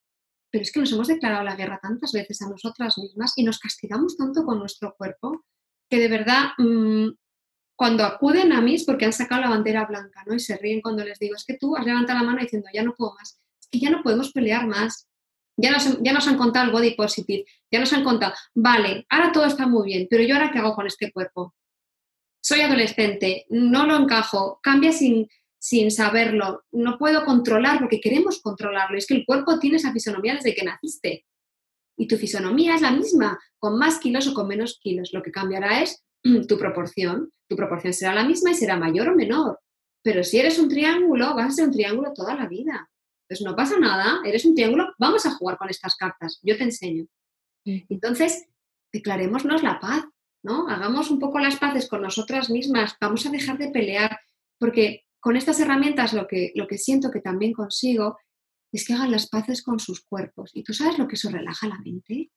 pero 0.53 0.63
es 0.63 0.71
que 0.71 0.79
nos 0.79 0.93
hemos 0.93 1.09
declarado 1.09 1.43
la 1.43 1.57
guerra 1.57 1.81
tantas 1.83 2.13
veces 2.13 2.41
a 2.43 2.49
nosotras 2.49 2.99
mismas 2.99 3.33
y 3.35 3.43
nos 3.43 3.59
castigamos 3.59 4.17
tanto 4.17 4.45
con 4.45 4.61
nuestro 4.61 4.95
cuerpo 4.97 5.45
que 5.89 5.99
de 5.99 6.09
verdad 6.09 6.51
mm, 6.59 7.11
cuando 7.77 8.05
acuden 8.05 8.53
a 8.53 8.61
mí 8.61 8.75
es 8.75 8.85
porque 8.85 9.05
han 9.05 9.13
sacado 9.13 9.43
la 9.43 9.51
bandera 9.51 9.85
blanca, 9.85 10.25
¿no? 10.27 10.35
Y 10.35 10.41
se 10.41 10.57
ríen 10.57 10.81
cuando 10.81 11.05
les 11.05 11.19
digo, 11.19 11.37
es 11.37 11.45
que 11.45 11.59
tú 11.59 11.77
has 11.77 11.85
levantado 11.85 12.19
la 12.19 12.25
mano 12.25 12.41
diciendo, 12.41 12.69
ya 12.73 12.83
no 12.83 12.95
puedo 12.95 13.15
más, 13.15 13.39
es 13.61 13.69
que 13.71 13.79
ya 13.79 13.91
no 13.91 14.03
podemos 14.03 14.33
pelear 14.33 14.67
más. 14.67 15.09
Ya 15.59 15.71
nos, 15.71 16.03
ya 16.03 16.13
nos 16.13 16.29
han 16.29 16.37
contado 16.37 16.67
el 16.67 16.73
body 16.73 16.91
positive, 16.97 17.47
ya 17.71 17.81
nos 17.81 17.91
han 17.95 18.05
contado, 18.05 18.35
vale, 18.55 19.07
ahora 19.09 19.33
todo 19.33 19.47
está 19.47 19.67
muy 19.67 19.87
bien, 19.87 20.07
pero 20.11 20.23
yo 20.23 20.35
ahora 20.35 20.51
qué 20.53 20.59
hago 20.59 20.75
con 20.75 20.87
este 20.87 21.11
cuerpo? 21.11 21.55
Soy 22.43 22.61
adolescente, 22.61 23.47
no 23.49 23.87
lo 23.87 23.97
encajo, 23.97 24.61
cambia 24.63 24.93
sin, 24.93 25.27
sin 25.59 25.91
saberlo, 25.91 26.65
no 26.73 26.99
puedo 26.99 27.25
controlar 27.25 27.79
porque 27.79 28.03
queremos 28.03 28.43
controlarlo. 28.43 28.99
Es 28.99 29.07
que 29.07 29.15
el 29.15 29.25
cuerpo 29.25 29.59
tiene 29.59 29.79
esa 29.79 29.95
fisonomía 29.95 30.35
desde 30.35 30.55
que 30.55 30.63
naciste 30.63 31.25
y 31.97 32.07
tu 32.07 32.17
fisonomía 32.17 32.75
es 32.75 32.83
la 32.83 32.91
misma, 32.91 33.39
con 33.59 33.79
más 33.79 33.99
kilos 33.99 34.27
o 34.29 34.35
con 34.35 34.49
menos 34.49 34.79
kilos. 34.81 35.13
Lo 35.13 35.23
que 35.23 35.33
cambiará 35.33 35.83
es 35.83 36.05
tu 36.49 36.59
proporción. 36.59 37.31
Tu 37.49 37.57
proporción 37.57 37.93
será 37.93 38.15
la 38.15 38.25
misma 38.25 38.51
y 38.51 38.55
será 38.55 38.77
mayor 38.77 39.09
o 39.09 39.15
menor. 39.15 39.61
Pero 40.03 40.23
si 40.23 40.39
eres 40.39 40.59
un 40.59 40.69
triángulo, 40.69 41.35
vas 41.35 41.49
a 41.49 41.51
ser 41.51 41.65
un 41.67 41.73
triángulo 41.73 42.13
toda 42.13 42.35
la 42.35 42.47
vida. 42.47 42.89
Entonces 43.29 43.45
no 43.45 43.57
pasa 43.57 43.79
nada, 43.79 44.21
eres 44.25 44.45
un 44.45 44.55
triángulo, 44.55 44.95
vamos 44.99 45.27
a 45.27 45.33
jugar 45.33 45.59
con 45.59 45.69
estas 45.69 45.97
cartas, 45.97 46.39
yo 46.43 46.57
te 46.57 46.63
enseño. 46.63 47.07
Entonces, 47.65 48.47
declarémonos 48.93 49.65
la 49.65 49.81
paz, 49.81 50.05
¿no? 50.45 50.69
Hagamos 50.69 51.11
un 51.11 51.19
poco 51.19 51.41
las 51.41 51.57
paces 51.57 51.89
con 51.89 52.03
nosotras 52.03 52.51
mismas, 52.51 52.95
vamos 53.01 53.27
a 53.27 53.31
dejar 53.31 53.59
de 53.59 53.71
pelear, 53.71 54.21
porque 54.61 55.07
con 55.19 55.37
estas 55.37 55.59
herramientas 55.59 56.13
lo 56.13 56.29
que, 56.29 56.53
lo 56.55 56.69
que 56.69 56.79
siento 56.79 57.11
que 57.11 57.21
también 57.21 57.53
consigo 57.53 58.17
es 58.73 58.87
que 58.87 58.95
hagan 58.95 59.11
las 59.11 59.29
paces 59.29 59.63
con 59.63 59.79
sus 59.79 60.03
cuerpos. 60.05 60.51
¿Y 60.55 60.63
tú 60.63 60.73
sabes 60.73 60.99
lo 60.99 61.09
que 61.09 61.15
eso 61.17 61.31
relaja 61.31 61.69
la 61.69 61.79
mente? 61.79 62.31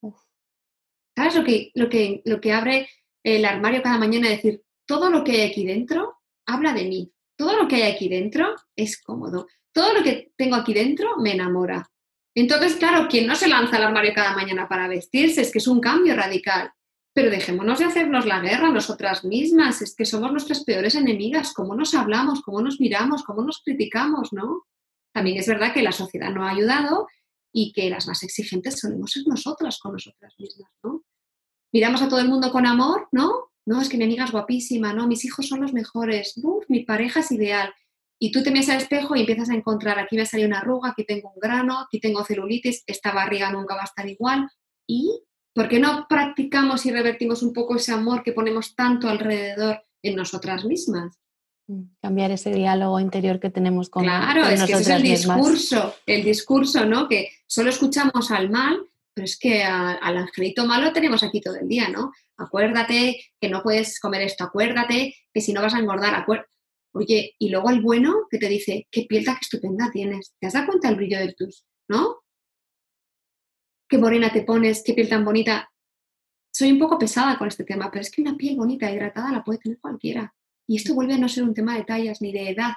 ¿Sabes 1.15 1.35
lo 1.35 1.43
que, 1.43 1.71
lo, 1.75 1.89
que, 1.89 2.21
lo 2.25 2.39
que 2.39 2.53
abre 2.53 2.89
el 3.23 3.45
armario 3.45 3.81
cada 3.81 3.97
mañana? 3.97 4.29
Decir, 4.29 4.61
todo 4.85 5.09
lo 5.09 5.23
que 5.23 5.33
hay 5.33 5.49
aquí 5.49 5.65
dentro 5.65 6.19
habla 6.45 6.73
de 6.73 6.85
mí. 6.85 7.11
Todo 7.37 7.55
lo 7.55 7.67
que 7.67 7.75
hay 7.75 7.91
aquí 7.93 8.09
dentro 8.09 8.55
es 8.75 9.01
cómodo. 9.01 9.47
Todo 9.71 9.93
lo 9.93 10.03
que 10.03 10.31
tengo 10.35 10.55
aquí 10.55 10.73
dentro 10.73 11.17
me 11.17 11.33
enamora. 11.33 11.89
Entonces, 12.35 12.75
claro, 12.75 13.07
quien 13.09 13.27
no 13.27 13.35
se 13.35 13.47
lanza 13.47 13.77
al 13.77 13.83
armario 13.83 14.13
cada 14.13 14.35
mañana 14.35 14.67
para 14.67 14.87
vestirse 14.87 15.41
es 15.41 15.51
que 15.51 15.59
es 15.59 15.67
un 15.67 15.79
cambio 15.79 16.15
radical. 16.15 16.71
Pero 17.13 17.29
dejémonos 17.29 17.79
de 17.79 17.85
hacernos 17.85 18.25
la 18.25 18.39
guerra 18.39 18.71
nosotras 18.71 19.25
mismas, 19.25 19.81
es 19.81 19.95
que 19.95 20.05
somos 20.05 20.31
nuestras 20.31 20.63
peores 20.63 20.95
enemigas, 20.95 21.53
cómo 21.53 21.75
nos 21.75 21.93
hablamos, 21.95 22.41
cómo 22.41 22.61
nos 22.61 22.79
miramos, 22.79 23.23
cómo 23.23 23.41
nos 23.41 23.61
criticamos, 23.63 24.31
¿no? 24.31 24.67
También 25.13 25.37
es 25.37 25.47
verdad 25.47 25.73
que 25.73 25.81
la 25.81 25.91
sociedad 25.91 26.31
no 26.31 26.45
ha 26.45 26.51
ayudado 26.51 27.07
y 27.51 27.73
que 27.73 27.89
las 27.89 28.07
más 28.07 28.23
exigentes 28.23 28.79
solemos 28.79 29.11
ser 29.11 29.23
nosotras 29.27 29.79
con 29.79 29.93
nosotras 29.93 30.33
mismas, 30.37 30.71
¿no? 30.83 31.03
Miramos 31.71 32.01
a 32.01 32.09
todo 32.09 32.19
el 32.19 32.29
mundo 32.29 32.51
con 32.51 32.65
amor, 32.65 33.07
¿no? 33.11 33.51
No, 33.65 33.81
es 33.81 33.89
que 33.89 33.97
mi 33.97 34.05
amiga 34.05 34.25
es 34.25 34.31
guapísima, 34.31 34.93
¿no? 34.93 35.07
Mis 35.07 35.25
hijos 35.25 35.47
son 35.47 35.61
los 35.61 35.73
mejores, 35.73 36.39
Uf, 36.41 36.65
mi 36.69 36.83
pareja 36.83 37.19
es 37.19 37.31
ideal. 37.31 37.73
Y 38.19 38.31
tú 38.31 38.43
te 38.43 38.51
miras 38.51 38.69
al 38.69 38.77
espejo 38.77 39.15
y 39.15 39.21
empiezas 39.21 39.49
a 39.49 39.55
encontrar, 39.55 39.97
aquí 39.99 40.15
me 40.15 40.25
salido 40.25 40.47
una 40.47 40.59
arruga, 40.59 40.89
aquí 40.89 41.05
tengo 41.05 41.31
un 41.33 41.39
grano, 41.39 41.79
aquí 41.79 41.99
tengo 41.99 42.23
celulitis, 42.23 42.83
esta 42.85 43.11
barriga 43.11 43.51
nunca 43.51 43.75
va 43.75 43.81
a 43.81 43.85
estar 43.85 44.07
igual. 44.07 44.49
¿Y 44.87 45.23
por 45.53 45.67
qué 45.67 45.79
no 45.79 46.07
practicamos 46.07 46.85
y 46.85 46.91
revertimos 46.91 47.43
un 47.43 47.53
poco 47.53 47.75
ese 47.75 47.91
amor 47.91 48.23
que 48.23 48.33
ponemos 48.33 48.75
tanto 48.75 49.07
alrededor 49.07 49.83
en 50.01 50.15
nosotras 50.15 50.65
mismas. 50.65 51.17
Cambiar 52.01 52.31
ese 52.31 52.51
diálogo 52.51 52.99
interior 52.99 53.39
que 53.39 53.51
tenemos 53.51 53.89
con 53.89 54.03
Claro, 54.03 54.47
es 54.47 54.63
que 54.63 54.71
ese 54.73 54.81
es 54.81 54.89
el 54.89 55.03
discurso, 55.03 55.95
el 56.07 56.23
discurso, 56.23 56.85
¿no? 56.85 57.07
Que 57.07 57.29
solo 57.45 57.69
escuchamos 57.69 58.31
al 58.31 58.49
mal, 58.49 58.79
pero 59.13 59.25
es 59.25 59.37
que 59.37 59.63
al 59.63 60.17
angelito 60.17 60.65
malo 60.65 60.91
tenemos 60.91 61.21
aquí 61.21 61.41
todo 61.41 61.55
el 61.57 61.67
día, 61.67 61.87
¿no? 61.89 62.11
Acuérdate 62.37 63.21
que 63.39 63.49
no 63.49 63.61
puedes 63.61 63.99
comer 63.99 64.23
esto, 64.23 64.45
acuérdate 64.45 65.15
que 65.31 65.41
si 65.41 65.53
no 65.53 65.61
vas 65.61 65.75
a 65.75 65.79
engordar, 65.79 66.15
acuérdate. 66.15 66.49
Oye, 66.91 67.35
y 67.37 67.49
luego 67.49 67.69
el 67.69 67.81
bueno 67.81 68.25
que 68.31 68.39
te 68.39 68.49
dice, 68.49 68.87
qué 68.89 69.05
piel 69.07 69.23
tan 69.23 69.37
estupenda 69.39 69.91
tienes. 69.91 70.33
¿Te 70.39 70.47
has 70.47 70.53
dado 70.53 70.67
cuenta 70.67 70.87
del 70.87 70.97
brillo 70.97 71.19
de 71.19 71.33
tus, 71.33 71.65
no? 71.87 72.17
Qué 73.87 73.99
morena 73.99 74.31
te 74.31 74.41
pones, 74.41 74.81
qué 74.83 74.95
piel 74.95 75.07
tan 75.07 75.23
bonita. 75.23 75.69
Soy 76.51 76.71
un 76.71 76.79
poco 76.79 76.97
pesada 76.97 77.37
con 77.37 77.47
este 77.47 77.63
tema, 77.63 77.91
pero 77.91 78.01
es 78.01 78.09
que 78.09 78.23
una 78.23 78.35
piel 78.35 78.55
bonita, 78.55 78.91
hidratada, 78.91 79.31
la 79.31 79.43
puede 79.43 79.59
tener 79.59 79.79
cualquiera. 79.79 80.33
Y 80.69 80.75
esto 80.75 80.93
vuelve 80.93 81.15
a 81.15 81.17
no 81.17 81.27
ser 81.27 81.43
un 81.43 81.55
tema 81.55 81.75
de 81.75 81.83
tallas 81.83 82.21
ni 82.21 82.31
de 82.31 82.51
edad. 82.51 82.73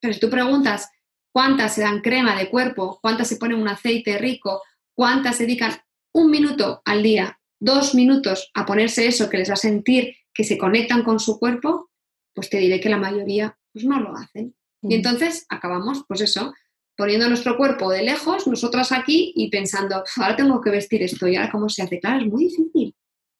Pero 0.00 0.14
si 0.14 0.20
tú 0.20 0.30
preguntas 0.30 0.88
cuántas 1.34 1.74
se 1.74 1.82
dan 1.82 2.00
crema 2.00 2.34
de 2.34 2.48
cuerpo, 2.48 2.98
cuántas 3.02 3.28
se 3.28 3.36
ponen 3.36 3.60
un 3.60 3.68
aceite 3.68 4.16
rico, 4.16 4.62
cuántas 4.96 5.36
se 5.36 5.42
dedican 5.42 5.74
un 6.14 6.30
minuto 6.30 6.80
al 6.86 7.02
día, 7.02 7.38
dos 7.60 7.94
minutos 7.94 8.50
a 8.54 8.64
ponerse 8.64 9.06
eso 9.06 9.28
que 9.28 9.36
les 9.36 9.50
va 9.50 9.54
a 9.54 9.56
sentir 9.56 10.16
que 10.32 10.44
se 10.44 10.56
conectan 10.56 11.02
con 11.02 11.20
su 11.20 11.38
cuerpo, 11.38 11.90
pues 12.34 12.48
te 12.48 12.56
diré 12.56 12.80
que 12.80 12.88
la 12.88 12.96
mayoría 12.96 13.58
pues 13.70 13.84
no 13.84 14.00
lo 14.00 14.16
hacen. 14.16 14.56
Y 14.80 14.88
mm. 14.88 14.92
entonces 14.92 15.44
acabamos, 15.50 16.04
pues 16.08 16.22
eso, 16.22 16.54
poniendo 16.96 17.28
nuestro 17.28 17.58
cuerpo 17.58 17.90
de 17.90 18.02
lejos, 18.02 18.46
nosotras 18.46 18.92
aquí 18.92 19.34
y 19.36 19.50
pensando, 19.50 20.02
ahora 20.16 20.36
tengo 20.36 20.58
que 20.62 20.70
vestir 20.70 21.02
esto 21.02 21.28
y 21.28 21.36
ahora 21.36 21.52
cómo 21.52 21.68
se 21.68 21.82
hace. 21.82 22.00
Claro, 22.00 22.24
es 22.24 22.32
muy 22.32 22.46
difícil, 22.46 22.94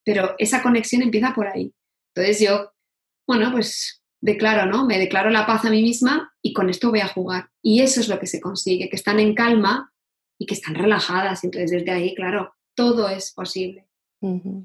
pero 0.04 0.34
esa 0.36 0.62
conexión 0.62 1.00
empieza 1.00 1.32
por 1.32 1.46
ahí. 1.46 1.72
Entonces 2.14 2.40
yo 2.46 2.72
bueno, 3.30 3.52
pues 3.52 4.02
declaro, 4.20 4.68
¿no? 4.68 4.86
Me 4.86 4.98
declaro 4.98 5.30
la 5.30 5.46
paz 5.46 5.64
a 5.64 5.70
mí 5.70 5.82
misma 5.82 6.32
y 6.42 6.52
con 6.52 6.68
esto 6.68 6.90
voy 6.90 6.98
a 6.98 7.06
jugar. 7.06 7.48
Y 7.62 7.80
eso 7.80 8.00
es 8.00 8.08
lo 8.08 8.18
que 8.18 8.26
se 8.26 8.40
consigue, 8.40 8.88
que 8.88 8.96
están 8.96 9.20
en 9.20 9.36
calma 9.36 9.92
y 10.36 10.46
que 10.46 10.54
están 10.54 10.74
relajadas. 10.74 11.44
Entonces, 11.44 11.70
desde 11.70 11.92
ahí, 11.92 12.12
claro, 12.16 12.52
todo 12.74 13.08
es 13.08 13.30
posible. 13.30 13.86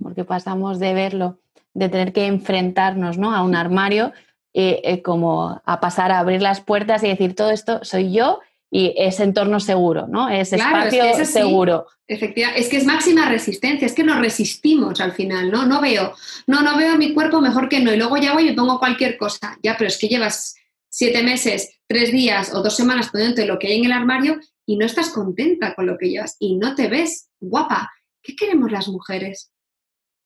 Porque 0.01 0.25
pasamos 0.25 0.79
de 0.79 0.95
verlo, 0.95 1.37
de 1.75 1.89
tener 1.89 2.11
que 2.11 2.25
enfrentarnos 2.25 3.19
¿no? 3.19 3.35
a 3.35 3.43
un 3.43 3.53
armario, 3.53 4.13
eh, 4.55 4.81
eh, 4.83 5.03
como 5.03 5.61
a 5.63 5.79
pasar 5.79 6.11
a 6.11 6.17
abrir 6.17 6.41
las 6.41 6.59
puertas 6.59 7.03
y 7.03 7.09
decir, 7.09 7.35
todo 7.35 7.51
esto 7.51 7.81
soy 7.83 8.13
yo 8.13 8.39
y 8.77 8.93
es 8.97 9.21
entorno 9.21 9.61
seguro, 9.61 10.05
¿no? 10.05 10.27
Es 10.27 10.51
espacio 10.51 11.25
seguro. 11.25 11.87
Efectivamente, 12.05 12.59
es 12.59 12.67
que 12.67 12.75
es 12.75 12.85
máxima 12.85 13.29
resistencia, 13.29 13.85
es 13.85 13.93
que 13.93 14.03
nos 14.03 14.19
resistimos 14.19 14.99
al 14.99 15.13
final, 15.13 15.49
¿no? 15.49 15.65
No 15.65 15.79
veo, 15.79 16.13
no, 16.45 16.61
no 16.61 16.75
veo 16.75 16.97
mi 16.97 17.13
cuerpo 17.13 17.39
mejor 17.39 17.69
que 17.69 17.79
no, 17.79 17.93
y 17.93 17.95
luego 17.95 18.17
ya 18.17 18.33
voy 18.33 18.49
y 18.49 18.51
pongo 18.53 18.77
cualquier 18.77 19.15
cosa, 19.15 19.57
ya, 19.63 19.77
pero 19.77 19.87
es 19.87 19.97
que 19.97 20.09
llevas 20.09 20.55
siete 20.89 21.23
meses, 21.23 21.79
tres 21.87 22.11
días 22.11 22.53
o 22.53 22.61
dos 22.61 22.75
semanas 22.75 23.11
poniéndote 23.11 23.45
lo 23.45 23.57
que 23.59 23.67
hay 23.67 23.79
en 23.79 23.85
el 23.85 23.93
armario 23.93 24.41
y 24.65 24.75
no 24.75 24.85
estás 24.85 25.09
contenta 25.11 25.73
con 25.73 25.85
lo 25.85 25.97
que 25.97 26.09
llevas 26.09 26.35
y 26.39 26.57
no 26.57 26.75
te 26.75 26.89
ves 26.89 27.29
guapa. 27.39 27.89
¿Qué 28.21 28.35
queremos 28.35 28.73
las 28.73 28.89
mujeres? 28.89 29.53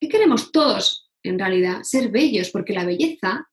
¿Qué 0.02 0.10
queremos 0.10 0.52
todos 0.52 1.12
en 1.22 1.38
realidad? 1.38 1.84
Ser 1.84 2.10
bellos, 2.10 2.50
porque 2.50 2.74
la 2.74 2.86
belleza 2.86 3.48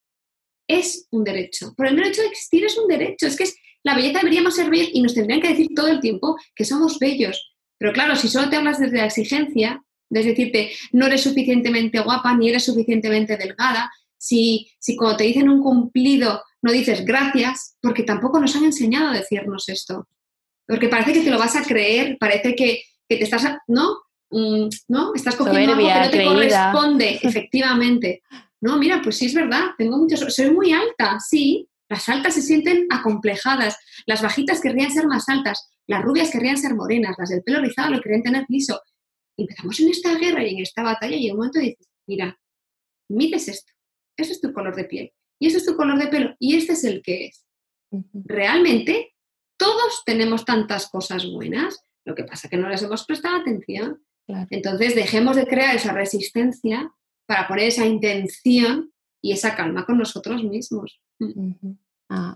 es 0.67 1.07
un 1.11 1.23
derecho. 1.23 1.75
Por 1.77 1.87
el 1.87 1.97
derecho 1.97 2.23
de 2.23 2.29
existir 2.29 2.65
es 2.65 2.79
un 2.79 2.89
derecho, 2.89 3.27
es 3.27 3.37
que 3.37 3.45
es 3.45 3.57
la 3.87 3.95
belleza 3.95 4.19
deberíamos 4.19 4.57
ser 4.57 4.69
bellos 4.69 4.91
y 4.93 5.01
nos 5.01 5.15
tendrían 5.15 5.41
que 5.41 5.51
decir 5.51 5.69
todo 5.77 5.87
el 5.87 6.01
tiempo 6.01 6.37
que 6.57 6.65
somos 6.65 6.99
bellos. 6.99 7.55
Pero 7.79 7.93
claro, 7.93 8.17
si 8.17 8.27
solo 8.27 8.51
te 8.51 8.57
hablas 8.57 8.81
desde 8.81 8.97
la 8.97 9.07
exigencia, 9.07 9.81
es 10.11 10.25
decirte, 10.25 10.73
no 10.91 11.07
eres 11.07 11.23
suficientemente 11.23 12.01
guapa 12.01 12.37
ni 12.37 12.49
eres 12.49 12.65
suficientemente 12.65 13.37
delgada, 13.37 13.89
si, 14.19 14.69
si 14.81 14.97
cuando 14.97 15.19
te 15.19 15.25
dicen 15.25 15.49
un 15.49 15.63
cumplido 15.63 16.43
no 16.63 16.73
dices 16.73 17.05
gracias, 17.05 17.77
porque 17.81 18.03
tampoco 18.03 18.41
nos 18.41 18.57
han 18.57 18.65
enseñado 18.65 19.11
a 19.11 19.15
decirnos 19.15 19.69
esto. 19.69 20.09
Porque 20.67 20.89
parece 20.89 21.13
que 21.13 21.21
te 21.21 21.31
lo 21.31 21.39
vas 21.39 21.55
a 21.55 21.63
creer, 21.63 22.17
parece 22.19 22.57
que, 22.57 22.83
te 23.09 23.23
estás, 23.23 23.45
¿no? 23.69 23.99
Mm, 24.31 24.69
¿no? 24.89 25.15
Estás 25.15 25.37
cogiendo 25.37 25.75
algo 25.75 25.87
que 25.87 25.95
no 25.95 26.11
te 26.11 26.25
corresponde, 26.25 27.21
efectivamente. 27.23 28.21
No, 28.61 28.79
mira, 28.79 29.01
pues 29.01 29.17
sí 29.17 29.27
es 29.27 29.35
verdad, 29.35 29.67
tengo 29.79 29.97
muchos, 29.97 30.35
soy 30.35 30.51
muy 30.51 30.73
alta, 30.73 31.21
sí, 31.21 31.69
las 31.89 32.09
altas 32.09 32.35
se 32.35 32.43
sienten 32.43 32.87
acomplejadas, 32.91 33.79
las 34.07 34.23
bajitas 34.23 34.61
querrían 34.61 34.91
ser 34.91 35.07
más 35.07 35.29
altas, 35.29 35.71
las 35.87 36.03
rubias 36.03 36.31
querrían 36.31 36.59
ser 36.59 36.75
morenas, 36.75 37.17
las 37.19 37.31
del 37.31 37.43
pelo 37.43 37.61
rizado 37.61 37.91
lo 37.91 38.01
querían 38.01 38.23
tener 38.23 38.45
liso. 38.49 38.81
empezamos 39.37 39.79
en 39.81 39.91
esta 39.91 40.15
guerra 40.19 40.45
y 40.45 40.55
en 40.55 40.63
esta 40.63 40.83
batalla 40.83 41.17
y 41.17 41.27
en 41.27 41.33
un 41.33 41.39
momento 41.39 41.61
dices, 41.61 41.89
mira, 42.07 42.39
mides 43.09 43.49
esto, 43.49 43.73
este 44.17 44.33
es 44.33 44.41
tu 44.41 44.53
color 44.53 44.75
de 44.75 44.85
piel 44.85 45.13
y 45.39 45.47
este 45.47 45.59
es 45.59 45.67
tu 45.67 45.77
color 45.77 45.99
de 45.99 46.09
pelo 46.09 46.35
y 46.39 46.57
este 46.57 46.73
es 46.73 46.85
el 46.85 47.03
que 47.03 47.27
es. 47.27 47.47
Realmente 48.13 49.15
todos 49.57 50.03
tenemos 50.05 50.45
tantas 50.45 50.89
cosas 50.89 51.27
buenas, 51.31 51.81
lo 52.05 52.15
que 52.15 52.25
pasa 52.25 52.47
es 52.47 52.51
que 52.51 52.57
no 52.57 52.69
les 52.69 52.83
hemos 52.83 53.05
prestado 53.05 53.37
atención. 53.37 54.03
Entonces 54.51 54.95
dejemos 54.95 55.37
de 55.37 55.47
crear 55.47 55.77
esa 55.77 55.93
resistencia 55.93 56.93
para 57.27 57.47
poner 57.47 57.69
esa 57.69 57.87
intención 57.87 58.93
y 59.27 59.33
esa 59.33 59.57
calma 59.57 59.85
con 59.85 59.99
nosotros 59.99 60.45
mismos. 60.45 61.01
Mm. 61.19 61.73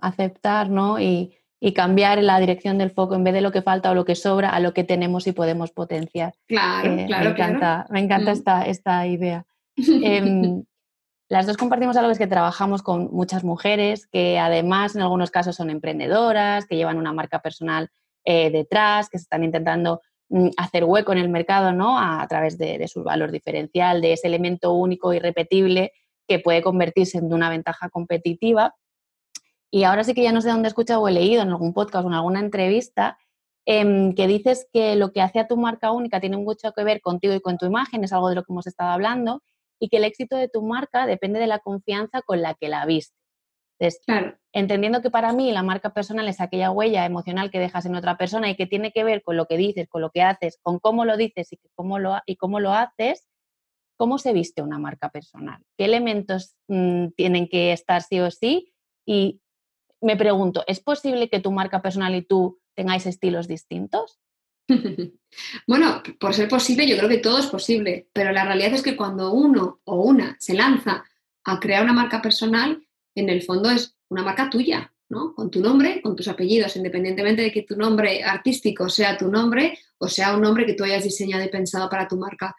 aceptar, 0.02 0.68
¿no? 0.68 0.98
Y, 0.98 1.36
cambiar 1.76 2.22
la 2.22 2.40
dirección 2.40 2.78
del 2.78 2.90
foco 2.90 3.14
en 3.14 3.22
vez 3.22 3.34
de 3.34 3.42
lo 3.42 3.52
que 3.52 3.60
falta 3.60 3.90
o 3.90 3.94
lo 3.94 4.06
que 4.06 4.14
sobra 4.14 4.48
a 4.48 4.60
lo 4.60 4.72
que 4.72 4.82
tenemos 4.82 5.26
y 5.26 5.32
podemos 5.32 5.72
potenciar. 5.72 6.32
Claro, 6.48 6.94
eh, 6.94 7.04
claro. 7.06 7.24
Me 7.24 7.30
encanta, 7.30 7.86
me 7.90 8.00
encanta 8.00 8.30
mm. 8.30 8.34
esta, 8.34 8.62
esta 8.62 9.06
idea. 9.06 9.44
Em, 9.76 10.64
las 11.28 11.46
dos 11.46 11.58
compartimos 11.58 11.98
algo 11.98 12.10
es 12.10 12.18
que 12.18 12.26
trabajamos 12.26 12.82
con 12.82 13.10
muchas 13.12 13.44
mujeres 13.44 14.06
que 14.06 14.38
además 14.38 14.96
en 14.96 15.02
algunos 15.02 15.30
casos 15.30 15.54
son 15.54 15.68
emprendedoras, 15.68 16.64
que 16.66 16.76
llevan 16.76 16.96
una 16.96 17.12
marca 17.12 17.40
personal 17.40 17.90
eh, 18.24 18.50
detrás, 18.50 19.10
que 19.10 19.18
se 19.18 19.24
están 19.24 19.44
intentando 19.44 20.00
mm, 20.30 20.48
hacer 20.56 20.84
hueco 20.84 21.12
en 21.12 21.18
el 21.18 21.28
mercado, 21.28 21.72
¿no? 21.72 21.98
A, 22.00 22.26
través 22.26 22.56
de, 22.56 22.78
de, 22.78 22.88
su 22.88 23.04
valor 23.04 23.30
diferencial, 23.30 24.00
de 24.00 24.14
ese 24.14 24.28
elemento 24.28 24.72
único 24.72 25.12
y 25.12 25.18
repetible 25.18 25.92
que 26.30 26.38
puede 26.38 26.62
convertirse 26.62 27.18
en 27.18 27.32
una 27.32 27.50
ventaja 27.50 27.88
competitiva. 27.88 28.76
Y 29.68 29.82
ahora 29.82 30.04
sí 30.04 30.14
que 30.14 30.22
ya 30.22 30.30
no 30.30 30.40
sé 30.40 30.48
dónde 30.48 30.68
he 30.68 30.70
escuchado 30.70 31.02
o 31.02 31.08
he 31.08 31.12
leído 31.12 31.42
en 31.42 31.48
algún 31.48 31.74
podcast 31.74 32.04
o 32.04 32.08
en 32.08 32.14
alguna 32.14 32.38
entrevista 32.38 33.18
em, 33.66 34.14
que 34.14 34.28
dices 34.28 34.68
que 34.72 34.94
lo 34.94 35.10
que 35.10 35.22
hace 35.22 35.40
a 35.40 35.48
tu 35.48 35.56
marca 35.56 35.90
única 35.90 36.20
tiene 36.20 36.36
mucho 36.36 36.70
que 36.70 36.84
ver 36.84 37.00
contigo 37.00 37.34
y 37.34 37.40
con 37.40 37.58
tu 37.58 37.66
imagen, 37.66 38.04
es 38.04 38.12
algo 38.12 38.28
de 38.28 38.36
lo 38.36 38.44
que 38.44 38.52
hemos 38.52 38.68
estado 38.68 38.90
hablando, 38.90 39.42
y 39.80 39.88
que 39.88 39.96
el 39.96 40.04
éxito 40.04 40.36
de 40.36 40.48
tu 40.48 40.62
marca 40.62 41.04
depende 41.04 41.40
de 41.40 41.48
la 41.48 41.58
confianza 41.58 42.22
con 42.22 42.42
la 42.42 42.54
que 42.54 42.68
la 42.68 42.86
viste. 42.86 43.16
claro. 44.06 44.38
entendiendo 44.52 45.02
que 45.02 45.10
para 45.10 45.32
mí 45.32 45.50
la 45.50 45.64
marca 45.64 45.92
personal 45.92 46.28
es 46.28 46.40
aquella 46.40 46.70
huella 46.70 47.04
emocional 47.06 47.50
que 47.50 47.58
dejas 47.58 47.86
en 47.86 47.96
otra 47.96 48.16
persona 48.16 48.48
y 48.50 48.54
que 48.54 48.66
tiene 48.66 48.92
que 48.92 49.02
ver 49.02 49.24
con 49.24 49.36
lo 49.36 49.46
que 49.46 49.56
dices, 49.56 49.88
con 49.88 50.00
lo 50.00 50.10
que 50.10 50.22
haces, 50.22 50.60
con 50.62 50.78
cómo 50.78 51.04
lo 51.04 51.16
dices 51.16 51.52
y, 51.52 51.58
cómo 51.74 51.98
lo, 51.98 52.18
y 52.24 52.36
cómo 52.36 52.60
lo 52.60 52.72
haces, 52.72 53.26
¿Cómo 54.00 54.16
se 54.16 54.32
viste 54.32 54.62
una 54.62 54.78
marca 54.78 55.10
personal? 55.10 55.62
¿Qué 55.76 55.84
elementos 55.84 56.56
mm, 56.68 57.08
tienen 57.18 57.46
que 57.50 57.74
estar 57.74 58.00
sí 58.00 58.18
o 58.18 58.30
sí? 58.30 58.72
Y 59.04 59.42
me 60.00 60.16
pregunto, 60.16 60.64
¿es 60.66 60.80
posible 60.80 61.28
que 61.28 61.40
tu 61.40 61.52
marca 61.52 61.82
personal 61.82 62.14
y 62.14 62.22
tú 62.22 62.62
tengáis 62.74 63.04
estilos 63.04 63.46
distintos? 63.46 64.18
bueno, 65.66 66.02
por 66.18 66.32
ser 66.32 66.48
posible, 66.48 66.88
yo 66.88 66.96
creo 66.96 67.10
que 67.10 67.18
todo 67.18 67.40
es 67.40 67.46
posible, 67.48 68.08
pero 68.14 68.32
la 68.32 68.46
realidad 68.46 68.72
es 68.72 68.80
que 68.80 68.96
cuando 68.96 69.34
uno 69.34 69.82
o 69.84 69.96
una 69.96 70.34
se 70.40 70.54
lanza 70.54 71.04
a 71.44 71.60
crear 71.60 71.84
una 71.84 71.92
marca 71.92 72.22
personal, 72.22 72.82
en 73.14 73.28
el 73.28 73.42
fondo 73.42 73.68
es 73.68 73.98
una 74.08 74.22
marca 74.22 74.48
tuya, 74.48 74.94
¿no? 75.10 75.34
Con 75.34 75.50
tu 75.50 75.60
nombre, 75.60 76.00
con 76.00 76.16
tus 76.16 76.28
apellidos, 76.28 76.74
independientemente 76.74 77.42
de 77.42 77.52
que 77.52 77.64
tu 77.64 77.76
nombre 77.76 78.24
artístico 78.24 78.88
sea 78.88 79.18
tu 79.18 79.30
nombre 79.30 79.78
o 79.98 80.08
sea 80.08 80.34
un 80.34 80.40
nombre 80.40 80.64
que 80.64 80.72
tú 80.72 80.84
hayas 80.84 81.04
diseñado 81.04 81.44
y 81.44 81.48
pensado 81.48 81.90
para 81.90 82.08
tu 82.08 82.16
marca 82.16 82.56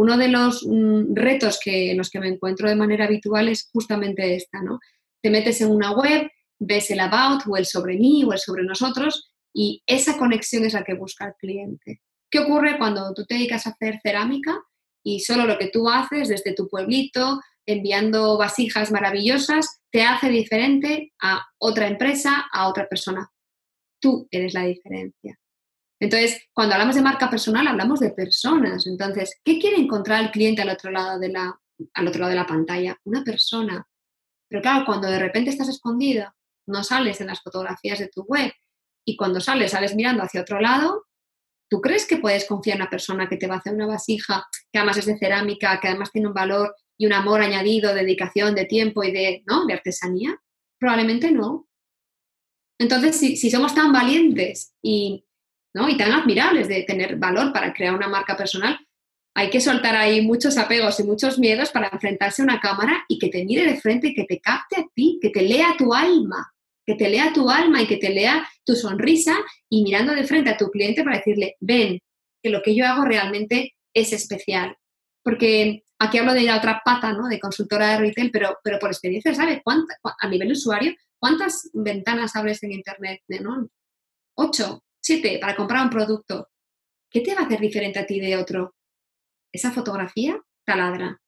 uno 0.00 0.16
de 0.16 0.28
los 0.28 0.66
mm, 0.66 1.14
retos 1.14 1.60
que, 1.62 1.90
en 1.90 1.98
los 1.98 2.08
que 2.08 2.20
me 2.20 2.28
encuentro 2.28 2.66
de 2.66 2.74
manera 2.74 3.04
habitual 3.04 3.48
es 3.48 3.68
justamente 3.70 4.34
esta, 4.34 4.62
¿no? 4.62 4.80
Te 5.22 5.28
metes 5.28 5.60
en 5.60 5.70
una 5.70 5.92
web, 5.92 6.30
ves 6.58 6.90
el 6.90 7.00
about 7.00 7.42
o 7.46 7.54
el 7.58 7.66
sobre 7.66 7.98
mí 7.98 8.24
o 8.24 8.32
el 8.32 8.38
sobre 8.38 8.62
nosotros 8.62 9.30
y 9.52 9.82
esa 9.86 10.16
conexión 10.16 10.64
es 10.64 10.72
la 10.72 10.84
que 10.84 10.94
busca 10.94 11.26
el 11.26 11.34
cliente. 11.34 12.00
¿Qué 12.30 12.38
ocurre 12.38 12.78
cuando 12.78 13.12
tú 13.12 13.26
te 13.26 13.34
dedicas 13.34 13.66
a 13.66 13.70
hacer 13.70 14.00
cerámica 14.02 14.58
y 15.04 15.20
solo 15.20 15.44
lo 15.44 15.58
que 15.58 15.68
tú 15.68 15.90
haces 15.90 16.28
desde 16.28 16.54
tu 16.54 16.66
pueblito, 16.66 17.38
enviando 17.66 18.38
vasijas 18.38 18.90
maravillosas, 18.90 19.82
te 19.90 20.02
hace 20.04 20.30
diferente 20.30 21.12
a 21.20 21.44
otra 21.58 21.88
empresa, 21.88 22.46
a 22.50 22.68
otra 22.68 22.88
persona? 22.88 23.30
Tú 24.00 24.26
eres 24.30 24.54
la 24.54 24.64
diferencia. 24.64 25.38
Entonces, 26.00 26.48
cuando 26.54 26.74
hablamos 26.74 26.96
de 26.96 27.02
marca 27.02 27.28
personal, 27.28 27.68
hablamos 27.68 28.00
de 28.00 28.10
personas. 28.10 28.86
Entonces, 28.86 29.38
¿qué 29.44 29.58
quiere 29.58 29.76
encontrar 29.76 30.24
el 30.24 30.30
cliente 30.30 30.62
al 30.62 30.70
otro 30.70 30.90
lado 30.90 31.18
de 31.18 31.28
la, 31.28 31.60
al 31.92 32.08
otro 32.08 32.20
lado 32.20 32.30
de 32.30 32.36
la 32.36 32.46
pantalla? 32.46 32.96
Una 33.04 33.22
persona. 33.22 33.86
Pero 34.48 34.62
claro, 34.62 34.86
cuando 34.86 35.08
de 35.08 35.18
repente 35.18 35.50
estás 35.50 35.68
escondida, 35.68 36.34
no 36.66 36.82
sales 36.82 37.20
en 37.20 37.26
las 37.26 37.42
fotografías 37.42 37.98
de 37.98 38.08
tu 38.08 38.22
web 38.22 38.50
y 39.04 39.16
cuando 39.16 39.40
sales, 39.40 39.72
sales 39.72 39.94
mirando 39.94 40.22
hacia 40.22 40.40
otro 40.40 40.58
lado, 40.60 41.06
¿tú 41.68 41.80
crees 41.82 42.06
que 42.06 42.16
puedes 42.16 42.46
confiar 42.46 42.76
en 42.76 42.82
una 42.82 42.90
persona 42.90 43.28
que 43.28 43.36
te 43.36 43.46
va 43.46 43.56
a 43.56 43.58
hacer 43.58 43.74
una 43.74 43.86
vasija, 43.86 44.46
que 44.72 44.78
además 44.78 44.96
es 44.96 45.06
de 45.06 45.18
cerámica, 45.18 45.80
que 45.80 45.88
además 45.88 46.10
tiene 46.10 46.28
un 46.28 46.34
valor 46.34 46.74
y 46.98 47.06
un 47.06 47.12
amor 47.12 47.42
añadido, 47.42 47.94
dedicación, 47.94 48.54
de 48.54 48.64
tiempo 48.64 49.04
y 49.04 49.12
de, 49.12 49.42
¿no? 49.46 49.66
de 49.66 49.74
artesanía? 49.74 50.40
Probablemente 50.78 51.30
no. 51.30 51.68
Entonces, 52.78 53.16
si, 53.16 53.36
si 53.36 53.50
somos 53.50 53.74
tan 53.74 53.92
valientes 53.92 54.74
y, 54.82 55.26
¿no? 55.74 55.88
y 55.88 55.96
tan 55.96 56.12
admirables 56.12 56.68
de 56.68 56.82
tener 56.82 57.16
valor 57.16 57.52
para 57.52 57.72
crear 57.72 57.94
una 57.94 58.08
marca 58.08 58.36
personal, 58.36 58.78
hay 59.34 59.50
que 59.50 59.60
soltar 59.60 59.94
ahí 59.96 60.22
muchos 60.22 60.58
apegos 60.58 60.98
y 61.00 61.04
muchos 61.04 61.38
miedos 61.38 61.70
para 61.70 61.88
enfrentarse 61.88 62.42
a 62.42 62.44
una 62.44 62.60
cámara 62.60 63.04
y 63.08 63.18
que 63.18 63.28
te 63.28 63.44
mire 63.44 63.64
de 63.64 63.80
frente 63.80 64.08
y 64.08 64.14
que 64.14 64.24
te 64.24 64.40
capte 64.40 64.76
a 64.76 64.84
ti, 64.94 65.18
que 65.22 65.30
te 65.30 65.42
lea 65.42 65.74
tu 65.78 65.94
alma, 65.94 66.52
que 66.84 66.94
te 66.94 67.08
lea 67.08 67.32
tu 67.32 67.48
alma 67.48 67.80
y 67.80 67.86
que 67.86 67.96
te 67.96 68.10
lea 68.10 68.46
tu 68.64 68.74
sonrisa 68.74 69.36
y 69.68 69.84
mirando 69.84 70.14
de 70.14 70.24
frente 70.24 70.50
a 70.50 70.56
tu 70.56 70.68
cliente 70.70 71.04
para 71.04 71.18
decirle, 71.18 71.56
ven, 71.60 72.00
que 72.42 72.50
lo 72.50 72.62
que 72.62 72.74
yo 72.74 72.86
hago 72.86 73.04
realmente 73.04 73.76
es 73.94 74.12
especial. 74.12 74.76
Porque 75.22 75.84
aquí 75.98 76.18
hablo 76.18 76.34
de 76.34 76.42
la 76.42 76.56
otra 76.56 76.82
pata, 76.84 77.12
¿no? 77.12 77.28
De 77.28 77.38
consultora 77.38 77.90
de 77.90 77.98
retail, 77.98 78.30
pero, 78.30 78.58
pero 78.64 78.78
por 78.78 78.90
experiencia, 78.90 79.34
¿sabes? 79.34 79.60
a 79.64 80.28
nivel 80.28 80.52
usuario, 80.52 80.94
¿cuántas 81.18 81.70
ventanas 81.72 82.34
abres 82.34 82.62
en 82.62 82.72
Internet? 82.72 83.20
¿no? 83.40 83.68
Ocho, 84.34 84.82
siete, 85.00 85.38
para 85.40 85.56
comprar 85.56 85.84
un 85.84 85.90
producto. 85.90 86.48
¿Qué 87.10 87.20
te 87.20 87.34
va 87.34 87.42
a 87.42 87.44
hacer 87.44 87.60
diferente 87.60 87.98
a 87.98 88.06
ti 88.06 88.20
de 88.20 88.36
otro? 88.36 88.74
esa 89.52 89.72
fotografía 89.72 90.40
taladra, 90.64 91.20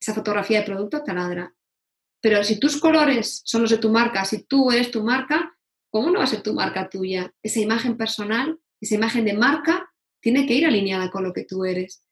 esa 0.00 0.14
fotografía 0.14 0.60
de 0.60 0.66
producto 0.66 1.02
taladra. 1.02 1.54
Pero 2.20 2.42
si 2.44 2.58
tus 2.58 2.78
colores 2.78 3.42
son 3.44 3.62
los 3.62 3.70
de 3.70 3.78
tu 3.78 3.90
marca, 3.90 4.24
si 4.24 4.44
tú 4.44 4.70
eres 4.70 4.90
tu 4.90 5.02
marca, 5.02 5.56
¿cómo 5.90 6.10
no 6.10 6.18
va 6.18 6.24
a 6.24 6.28
ser 6.28 6.42
tu 6.42 6.52
marca 6.52 6.88
tuya? 6.88 7.32
Esa 7.42 7.60
imagen 7.60 7.96
personal, 7.96 8.58
esa 8.80 8.94
imagen 8.96 9.24
de 9.24 9.34
marca, 9.34 9.90
tiene 10.20 10.46
que 10.46 10.54
ir 10.54 10.66
alineada 10.66 11.10
con 11.10 11.24
lo 11.24 11.32
que 11.32 11.44
tú 11.44 11.64
eres. 11.64 12.04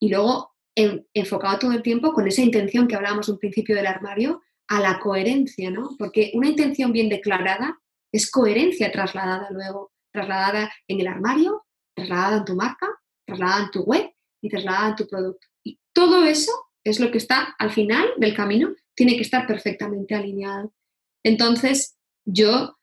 Y 0.00 0.08
luego 0.10 0.54
enfocado 0.74 1.58
todo 1.58 1.72
el 1.72 1.82
tiempo 1.82 2.12
con 2.12 2.26
esa 2.26 2.40
intención 2.40 2.88
que 2.88 2.96
hablábamos 2.96 3.28
un 3.28 3.38
principio 3.38 3.76
del 3.76 3.86
armario, 3.86 4.42
a 4.68 4.80
la 4.80 5.00
coherencia, 5.00 5.70
¿no? 5.70 5.96
Porque 5.98 6.30
una 6.34 6.48
intención 6.48 6.92
bien 6.92 7.08
declarada 7.08 7.80
es 8.12 8.30
coherencia 8.30 8.92
trasladada 8.92 9.50
luego, 9.50 9.92
trasladada 10.12 10.72
en 10.88 11.00
el 11.00 11.06
armario, 11.06 11.66
trasladada 11.94 12.38
en 12.38 12.44
tu 12.44 12.54
marca, 12.54 12.86
trasladada 13.26 13.64
en 13.64 13.70
tu 13.70 13.82
web 13.82 14.10
y 14.42 14.48
trasladada 14.48 14.96
tu 14.96 15.06
producto. 15.06 15.46
Y 15.64 15.78
todo 15.92 16.24
eso 16.24 16.52
es 16.84 17.00
lo 17.00 17.10
que 17.10 17.18
está 17.18 17.54
al 17.58 17.70
final 17.70 18.08
del 18.16 18.34
camino, 18.34 18.74
tiene 18.94 19.16
que 19.16 19.22
estar 19.22 19.46
perfectamente 19.46 20.14
alineado. 20.14 20.72
Entonces, 21.22 21.98
yo 22.24 22.78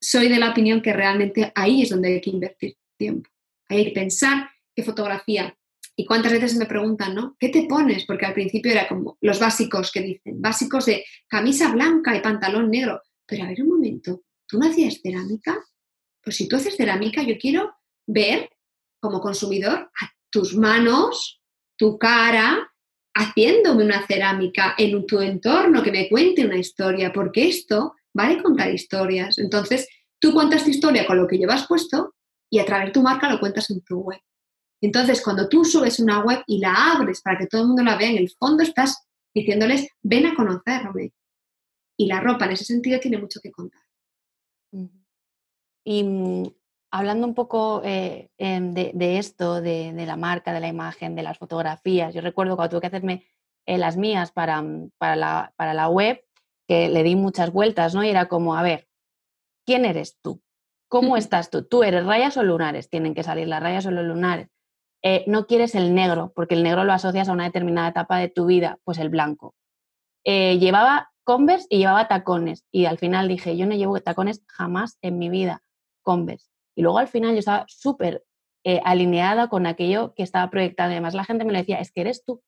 soy 0.00 0.28
de 0.28 0.38
la 0.38 0.50
opinión 0.50 0.82
que 0.82 0.92
realmente 0.92 1.52
ahí 1.54 1.82
es 1.82 1.90
donde 1.90 2.08
hay 2.08 2.20
que 2.20 2.30
invertir 2.30 2.76
tiempo. 2.96 3.28
hay 3.68 3.86
que 3.86 3.90
pensar 3.92 4.48
qué 4.74 4.82
fotografía. 4.82 5.56
Y 5.98 6.04
cuántas 6.04 6.32
veces 6.32 6.56
me 6.56 6.66
preguntan, 6.66 7.14
¿no? 7.14 7.36
¿Qué 7.38 7.48
te 7.48 7.66
pones? 7.66 8.04
Porque 8.04 8.26
al 8.26 8.34
principio 8.34 8.70
era 8.70 8.86
como 8.86 9.16
los 9.22 9.40
básicos 9.40 9.90
que 9.90 10.02
dicen, 10.02 10.42
básicos 10.42 10.84
de 10.86 11.04
camisa 11.26 11.72
blanca 11.72 12.14
y 12.14 12.20
pantalón 12.20 12.70
negro. 12.70 13.00
Pero 13.26 13.44
a 13.44 13.48
ver 13.48 13.62
un 13.62 13.68
momento, 13.68 14.22
¿tú 14.46 14.58
no 14.58 14.68
hacías 14.68 15.00
cerámica? 15.02 15.58
Pues 16.26 16.38
si 16.38 16.48
tú 16.48 16.56
haces 16.56 16.74
cerámica, 16.74 17.22
yo 17.22 17.38
quiero 17.38 17.72
ver 18.04 18.50
como 19.00 19.20
consumidor 19.20 19.78
a 19.78 20.12
tus 20.28 20.56
manos, 20.56 21.40
tu 21.78 21.98
cara, 21.98 22.68
haciéndome 23.14 23.84
una 23.84 24.04
cerámica 24.08 24.74
en 24.76 25.06
tu 25.06 25.20
entorno 25.20 25.84
que 25.84 25.92
me 25.92 26.08
cuente 26.08 26.44
una 26.44 26.58
historia, 26.58 27.12
porque 27.12 27.46
esto 27.46 27.94
vale 28.12 28.42
contar 28.42 28.74
historias. 28.74 29.38
Entonces, 29.38 29.88
tú 30.18 30.32
cuentas 30.32 30.64
tu 30.64 30.70
historia 30.70 31.06
con 31.06 31.16
lo 31.16 31.28
que 31.28 31.38
llevas 31.38 31.68
puesto 31.68 32.16
y 32.50 32.58
a 32.58 32.64
través 32.64 32.86
de 32.86 32.92
tu 32.94 33.02
marca 33.02 33.30
lo 33.30 33.38
cuentas 33.38 33.70
en 33.70 33.82
tu 33.82 34.00
web. 34.00 34.20
Entonces, 34.80 35.22
cuando 35.22 35.48
tú 35.48 35.64
subes 35.64 36.00
una 36.00 36.24
web 36.24 36.42
y 36.48 36.58
la 36.58 36.94
abres 36.94 37.20
para 37.20 37.38
que 37.38 37.46
todo 37.46 37.60
el 37.60 37.68
mundo 37.68 37.84
la 37.84 37.96
vea, 37.96 38.10
en 38.10 38.18
el 38.18 38.30
fondo 38.30 38.64
estás 38.64 39.06
diciéndoles, 39.32 39.86
ven 40.02 40.26
a 40.26 40.34
conocerme. 40.34 41.12
Y 41.96 42.06
la 42.08 42.18
ropa 42.18 42.46
en 42.46 42.52
ese 42.54 42.64
sentido 42.64 42.98
tiene 42.98 43.16
mucho 43.16 43.38
que 43.40 43.52
contar. 43.52 43.85
Y 45.86 46.02
mm, 46.02 46.48
hablando 46.90 47.28
un 47.28 47.34
poco 47.34 47.80
eh, 47.84 48.28
de, 48.38 49.18
esto, 49.18 49.60
de, 49.60 49.92
la 50.04 50.16
marca, 50.16 50.52
de 50.52 50.58
la 50.58 50.66
imagen, 50.66 51.14
de 51.14 51.22
las 51.22 51.38
fotografías, 51.38 52.12
yo 52.12 52.20
recuerdo 52.20 52.56
cuando 52.56 52.70
tuve 52.70 52.80
que 52.80 52.86
hacerme 52.88 53.24
eh, 53.66 53.78
las 53.78 53.96
mías 53.96 54.32
para, 54.32 54.60
mm, 54.60 54.90
para, 54.98 55.14
la, 55.14 55.54
para, 55.56 55.74
la, 55.74 55.88
web, 55.88 56.24
que 56.66 56.88
le 56.88 57.04
di 57.04 57.14
muchas 57.14 57.52
vueltas, 57.52 57.94
¿no? 57.94 58.02
Y 58.02 58.08
era 58.08 58.26
como, 58.26 58.56
a 58.56 58.64
ver, 58.64 58.88
¿quién 59.64 59.84
eres 59.84 60.18
tú? 60.20 60.42
¿Cómo 60.88 61.16
estás 61.16 61.50
tú? 61.50 61.62
¿Tú 61.64 61.84
eres 61.84 62.04
rayas 62.04 62.36
o 62.36 62.42
lunares? 62.42 62.90
Tienen 62.90 63.14
que 63.14 63.22
salir 63.22 63.46
las 63.46 63.62
rayas 63.62 63.86
o 63.86 63.92
los 63.92 64.04
lunares. 64.04 64.48
Eh, 65.04 65.22
no 65.28 65.46
quieres 65.46 65.76
el 65.76 65.94
negro, 65.94 66.32
porque 66.34 66.56
el 66.56 66.64
negro 66.64 66.82
lo 66.82 66.92
asocias 66.92 67.28
a 67.28 67.32
una 67.32 67.44
determinada 67.44 67.90
etapa 67.90 68.18
de 68.18 68.28
tu 68.28 68.46
vida, 68.46 68.80
pues 68.82 68.98
el 68.98 69.08
blanco. 69.08 69.54
llevaba 70.24 71.12
Converse 71.26 71.66
y 71.70 71.78
llevaba 71.78 72.06
tacones, 72.06 72.64
y 72.70 72.84
al 72.84 72.98
final 72.98 73.26
dije, 73.26 73.56
yo 73.56 73.66
no 73.66 73.74
llevo 73.74 74.00
tacones 74.00 74.44
jamás 74.46 74.96
en 75.02 75.18
mi 75.18 75.28
vida, 75.28 75.60
Converse. 76.06 76.48
Y 76.76 76.82
luego 76.82 76.98
al 76.98 77.08
final 77.08 77.32
yo 77.32 77.40
estaba 77.40 77.64
súper 77.66 78.22
eh, 78.64 78.80
alineada 78.84 79.48
con 79.48 79.66
aquello 79.66 80.14
que 80.14 80.22
estaba 80.22 80.48
proyectando. 80.50 80.92
Además, 80.92 81.14
la 81.14 81.24
gente 81.24 81.44
me 81.44 81.52
lo 81.52 81.58
decía, 81.58 81.80
es 81.80 81.90
que 81.90 82.02
eres 82.02 82.24
tú. 82.24 82.42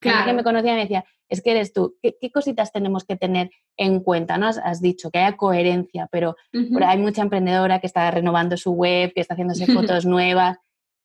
Claro. 0.00 0.26
que 0.26 0.32
me 0.32 0.42
conocía 0.42 0.74
me 0.74 0.80
decía, 0.80 1.04
es 1.28 1.42
que 1.42 1.52
eres 1.52 1.72
tú. 1.72 1.96
¿Qué, 2.02 2.32
cositas 2.32 2.72
tenemos 2.72 3.04
que 3.04 3.16
tener 3.16 3.50
en 3.76 4.00
cuenta? 4.00 4.36
¿no? 4.36 4.48
Has, 4.48 4.80
dicho 4.82 5.10
que 5.10 5.18
haya 5.18 5.36
coherencia, 5.36 6.08
pero 6.10 6.36
hay 6.84 6.98
mucha 6.98 7.22
emprendedora 7.22 7.80
que 7.80 7.86
está 7.86 8.10
renovando 8.10 8.56
su 8.56 8.72
web, 8.72 9.12
que 9.14 9.20
está 9.20 9.34
haciéndose 9.34 9.66
fotos 9.72 10.04
nuevas. 10.04 10.58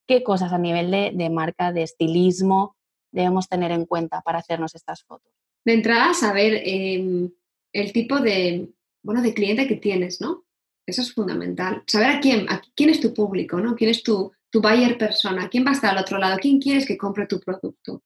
¿Qué 0.07 0.23
cosas 0.23 0.51
a 0.51 0.57
nivel 0.57 0.89
de, 0.89 1.29
marca, 1.29 1.71
de 1.71 1.83
estilismo, 1.83 2.75
debemos 3.11 3.47
tener 3.47 3.71
en 3.71 3.85
cuenta 3.85 4.21
para 4.21 4.39
hacernos 4.39 4.73
estas 4.73 5.03
fotos? 5.03 5.31
De 5.65 5.73
entrada, 5.73 6.13
saber 6.13 6.61
em, 6.65 7.29
el 7.73 7.91
tipo 7.91 8.19
de, 8.19 8.69
bueno, 9.03 9.21
de 9.21 9.33
cliente 9.33 9.67
que 9.67 9.75
tienes, 9.75 10.19
¿no? 10.21 10.46
Eso 10.87 11.01
es 11.01 11.13
fundamental. 11.13 11.83
Saber 11.85 12.09
a 12.09 12.19
quién, 12.21 12.49
a 12.49 12.61
quién 12.73 12.89
es 12.89 13.01
tu 13.01 13.13
público, 13.13 13.59
¿no? 13.59 13.75
¿Quién 13.75 13.89
es 13.89 14.03
tu, 14.03 14.31
tu 14.49 14.61
buyer 14.61 14.97
persona? 14.97 15.49
¿Quién 15.49 15.65
va 15.65 15.71
a 15.71 15.73
estar 15.73 15.91
al 15.91 16.01
otro 16.01 16.17
lado? 16.17 16.37
¿Quién 16.39 16.59
quieres 16.59 16.85
que 16.85 16.97
compre 16.97 17.27
tu 17.27 17.41
producto? 17.41 18.03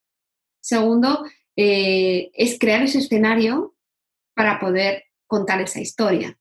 Segundo, 0.59 1.23
eh, 1.55 2.31
es 2.33 2.57
crear 2.57 2.81
ese 2.81 2.97
escenario 2.97 3.75
para 4.33 4.59
poder 4.59 5.03
contar 5.27 5.61
esa 5.61 5.79
historia 5.79 6.37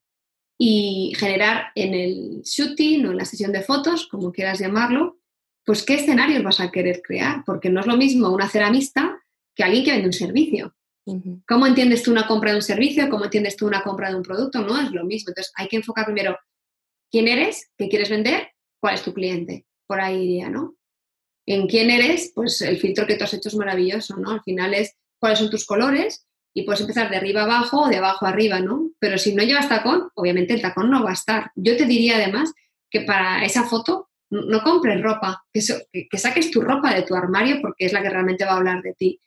y 0.59 1.13
generar 1.17 1.73
en 1.75 1.95
el 1.95 2.43
shooting 2.43 3.07
o 3.07 3.11
en 3.11 3.17
la 3.19 3.25
sesión 3.25 3.53
de 3.53 3.63
fotos, 3.63 4.07
como 4.07 4.33
quieras 4.33 4.59
llamarlo, 4.59 5.19
pues 5.65 5.83
qué 5.85 5.95
escenarios 5.95 6.43
vas 6.43 6.61
a 6.61 6.71
querer 6.71 7.03
crear, 7.03 7.45
porque 7.45 7.71
no 7.71 7.81
es 7.81 7.87
lo 7.87 7.97
mismo 7.97 8.31
una 8.31 8.49
ceramista 8.49 9.23
que 9.55 9.63
alguien 9.63 9.85
que 9.85 9.93
vende 9.93 10.07
un 10.07 10.13
servicio. 10.13 10.75
¿Cómo 11.49 11.67
entiendes 11.67 12.03
tú 12.03 12.11
una 12.11 12.27
compra 12.27 12.51
de 12.51 12.57
un 12.57 12.63
servicio? 12.63 13.09
¿Cómo 13.09 13.25
entiendes 13.25 13.57
tú 13.57 13.67
una 13.67 13.83
compra 13.83 14.11
de 14.11 14.17
un 14.17 14.23
producto? 14.23 14.61
No 14.61 14.79
es 14.81 14.91
lo 14.91 15.05
mismo. 15.05 15.31
Entonces 15.31 15.53
hay 15.57 15.69
que 15.69 15.77
enfocar 15.77 16.05
primero 16.05 16.39
quién 17.11 17.29
eres, 17.29 17.71
qué 17.77 17.89
quieres 17.89 18.11
vender, 18.11 18.49
cuál 18.81 18.95
es 18.95 19.03
tu 19.03 19.13
cliente. 19.13 19.67
Por 19.87 20.01
ahí 20.01 20.23
iría, 20.23 20.49
¿no? 20.49 20.77
En 21.47 21.67
quién 21.67 21.91
eres, 21.91 22.33
pues 22.35 22.61
el 22.63 22.79
filtro 22.79 23.07
que 23.07 23.17
tú 23.17 23.25
has 23.25 23.35
hecho 23.35 23.49
es 23.49 23.57
maravilloso, 23.57 24.17
¿no? 24.17 24.31
Al 24.31 24.43
final 24.43 24.75
es 24.75 24.95
cuáles 25.19 25.39
son 25.39 25.51
tus 25.51 25.67
colores 25.67 26.27
y 26.55 26.63
puedes 26.63 26.81
empezar 26.81 27.11
de 27.11 27.17
arriba 27.17 27.43
abajo 27.43 27.83
o 27.83 27.89
de 27.89 27.97
abajo 27.97 28.27
arriba, 28.27 28.61
¿no? 28.61 28.91
Pero 28.99 29.19
si 29.19 29.35
no 29.35 29.43
llevas 29.43 29.69
tacón, 29.69 30.11
obviamente 30.15 30.55
el 30.55 30.63
tacón 30.63 30.91
no 30.91 31.03
va 31.03 31.11
a 31.11 31.15
estar. 31.15 31.51
Yo 31.57 31.77
te 31.77 31.87
diría 31.87 32.17
además 32.17 32.53
que 32.91 33.03
para 33.03 33.45
esa 33.45 33.65
foto 33.65 34.09
no 34.31 34.63
compres 34.63 35.03
ropa, 35.03 35.43
que, 35.53 35.61
que 36.09 36.19
saques 36.19 36.53
tu 36.53 36.61
ropa 36.61 36.95
de 36.95 37.03
tu 37.03 37.17
armario 37.17 37.61
porque 37.61 37.87
es 37.87 37.93
la 37.93 38.01
que 38.01 38.11
realmente 38.11 38.45
va 38.45 38.53
a 38.53 38.57
hablar 38.59 38.81
de 38.81 38.95
ti 38.95 39.21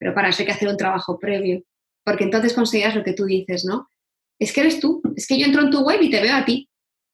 pero 0.00 0.14
para 0.14 0.30
eso 0.30 0.40
hay 0.40 0.46
que 0.46 0.52
hacer 0.52 0.68
un 0.68 0.78
trabajo 0.78 1.18
previo, 1.18 1.62
porque 2.04 2.24
entonces 2.24 2.54
conseguirás 2.54 2.96
lo 2.96 3.04
que 3.04 3.12
tú 3.12 3.26
dices, 3.26 3.66
¿no? 3.66 3.90
Es 4.38 4.52
que 4.52 4.62
eres 4.62 4.80
tú, 4.80 5.02
es 5.14 5.26
que 5.26 5.38
yo 5.38 5.44
entro 5.44 5.62
en 5.62 5.70
tu 5.70 5.80
web 5.82 6.00
y 6.00 6.10
te 6.10 6.22
veo 6.22 6.34
a 6.34 6.44
ti, 6.44 6.68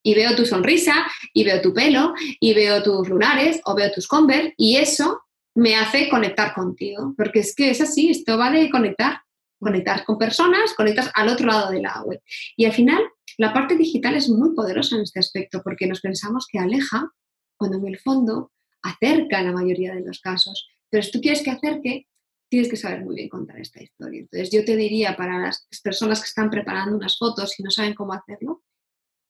y 0.05 0.15
veo 0.15 0.37
tu 0.37 0.47
sonrisa, 0.47 1.05
y 1.35 1.43
veo 1.43 1.61
tu 1.61 1.75
pelo, 1.75 2.15
y 2.39 2.55
veo 2.55 2.81
tus 2.83 3.09
lunares, 3.09 3.61
o 3.65 3.75
veo 3.75 3.91
tus 3.91 4.07
Converse, 4.07 4.55
y 4.57 4.77
eso 4.77 5.21
me 5.57 5.75
hace 5.75 6.09
conectar 6.09 6.55
contigo, 6.55 7.13
porque 7.17 7.41
es 7.41 7.57
que 7.57 7.71
es 7.71 7.81
así, 7.81 8.11
esto 8.11 8.39
va 8.39 8.53
de 8.53 8.71
conectar, 8.71 9.23
conectar 9.59 10.05
con 10.05 10.17
personas, 10.17 10.75
conectas 10.75 11.11
al 11.15 11.29
otro 11.29 11.47
lado 11.47 11.73
de 11.73 11.83
la 11.83 12.03
web. 12.03 12.23
Y 12.57 12.67
al 12.67 12.73
final, 12.73 13.03
la 13.37 13.53
parte 13.53 13.77
digital 13.77 14.15
es 14.15 14.29
muy 14.29 14.55
poderosa 14.55 14.95
en 14.95 15.03
este 15.03 15.19
aspecto, 15.19 15.61
porque 15.65 15.89
nos 15.89 16.01
pensamos 16.01 16.47
que 16.49 16.61
aleja, 16.61 17.11
cuando 17.57 17.79
en 17.79 17.89
el 17.89 17.99
fondo 17.99 18.53
acerca 18.83 19.41
en 19.41 19.47
la 19.47 19.53
mayoría 19.53 19.95
de 19.95 20.03
los 20.03 20.21
casos. 20.21 20.69
Pero 20.89 21.03
si 21.03 21.11
tú 21.11 21.21
quieres 21.21 21.43
que 21.43 21.51
acerque, 21.51 22.07
tienes 22.49 22.69
que 22.69 22.77
saber 22.77 23.05
muy 23.05 23.17
bien 23.17 23.29
contar 23.29 23.59
esta 23.59 23.83
historia. 23.83 24.21
Entonces, 24.21 24.51
yo 24.51 24.65
te 24.65 24.77
diría 24.77 25.17
para 25.17 25.39
las 25.39 25.67
personas 25.83 26.21
que 26.21 26.29
están 26.29 26.51
preparando 26.51 26.97
unas 26.97 27.19
fotos 27.19 27.59
y 27.59 27.63
no 27.63 27.71
saben 27.71 27.95
cómo 27.95 28.13
hacerlo, 28.13 28.63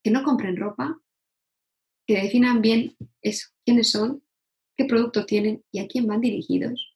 que 0.03 0.11
no 0.11 0.23
compren 0.23 0.57
ropa, 0.57 1.01
que 2.07 2.23
definan 2.23 2.62
bien 2.62 2.97
eso, 3.23 3.49
quiénes 3.64 3.91
son, 3.91 4.23
qué 4.77 4.85
producto 4.85 5.27
tienen 5.27 5.64
y 5.73 5.81
a 5.81 5.89
quién 5.89 6.07
van 6.07 6.21
dirigidos, 6.21 6.95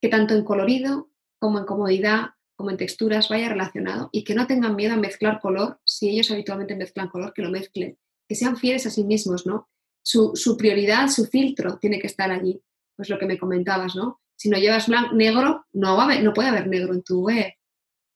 que 0.00 0.08
tanto 0.08 0.34
en 0.34 0.44
colorido 0.44 1.10
como 1.38 1.58
en 1.58 1.66
comodidad, 1.66 2.30
como 2.56 2.70
en 2.70 2.76
texturas 2.76 3.28
vaya 3.28 3.48
relacionado 3.48 4.08
y 4.10 4.24
que 4.24 4.34
no 4.34 4.46
tengan 4.48 4.74
miedo 4.74 4.94
a 4.94 4.98
mezclar 4.98 5.40
color, 5.40 5.80
si 5.84 6.08
ellos 6.08 6.30
habitualmente 6.30 6.74
mezclan 6.74 7.08
color, 7.08 7.32
que 7.32 7.42
lo 7.42 7.50
mezclen, 7.50 7.96
que 8.28 8.34
sean 8.34 8.56
fieles 8.56 8.86
a 8.86 8.90
sí 8.90 9.04
mismos, 9.04 9.46
¿no? 9.46 9.68
Su, 10.02 10.32
su 10.34 10.56
prioridad, 10.56 11.08
su 11.08 11.26
filtro 11.26 11.78
tiene 11.78 12.00
que 12.00 12.08
estar 12.08 12.30
allí, 12.30 12.60
pues 12.96 13.10
lo 13.10 13.18
que 13.18 13.26
me 13.26 13.38
comentabas, 13.38 13.94
¿no? 13.94 14.20
Si 14.38 14.48
no 14.48 14.56
llevas 14.56 14.88
negro, 14.88 15.66
no, 15.72 15.96
va 15.96 16.12
a 16.12 16.20
no 16.20 16.32
puede 16.32 16.48
haber 16.48 16.68
negro 16.68 16.94
en 16.94 17.02
tu 17.02 17.22
web. 17.22 17.52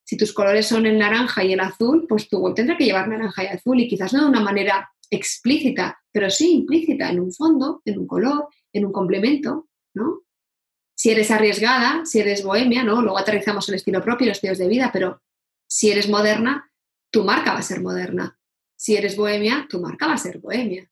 Si 0.05 0.17
tus 0.17 0.33
colores 0.33 0.67
son 0.67 0.87
el 0.87 0.97
naranja 0.97 1.43
y 1.43 1.53
el 1.53 1.61
azul, 1.61 2.07
pues 2.09 2.29
tu 2.29 2.39
web 2.39 2.55
tendrá 2.55 2.77
que 2.77 2.85
llevar 2.85 3.09
naranja 3.09 3.43
y 3.43 3.47
azul 3.49 3.81
y 3.81 3.89
quizás 3.89 4.13
no 4.13 4.23
de 4.23 4.29
una 4.29 4.41
manera 4.41 4.89
explícita, 5.11 6.01
pero 6.13 6.31
sí 6.31 6.53
implícita 6.53 7.11
en 7.11 7.19
un 7.19 7.33
fondo, 7.33 7.83
en 7.85 7.99
un 7.99 8.07
color, 8.07 8.49
en 8.73 8.87
un 8.87 8.93
complemento, 8.93 9.69
¿no? 9.95 10.23
Si 10.95 11.11
eres 11.11 11.31
arriesgada, 11.33 12.05
si 12.05 12.21
eres 12.21 12.45
bohemia, 12.45 12.85
¿no? 12.85 13.03
Luego 13.03 13.19
aterrizamos 13.19 13.69
el 13.69 13.75
estilo 13.75 14.01
propio 14.01 14.27
y 14.27 14.29
los 14.29 14.39
estilos 14.39 14.59
de 14.59 14.69
vida, 14.69 14.91
pero 14.93 15.21
si 15.67 15.91
eres 15.91 16.09
moderna, 16.09 16.71
tu 17.11 17.25
marca 17.25 17.53
va 17.53 17.59
a 17.59 17.63
ser 17.63 17.81
moderna. 17.81 18.39
Si 18.77 18.97
eres 18.97 19.17
bohemia, 19.17 19.67
tu 19.69 19.81
marca 19.81 20.07
va 20.07 20.15
a 20.15 20.19
ser 20.19 20.39
bohemia. 20.39 20.89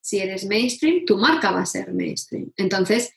Si 0.00 0.18
eres 0.18 0.44
mainstream, 0.44 1.06
tu 1.06 1.16
marca 1.16 1.50
va 1.50 1.62
a 1.62 1.66
ser 1.66 1.94
mainstream. 1.94 2.52
Entonces, 2.56 3.14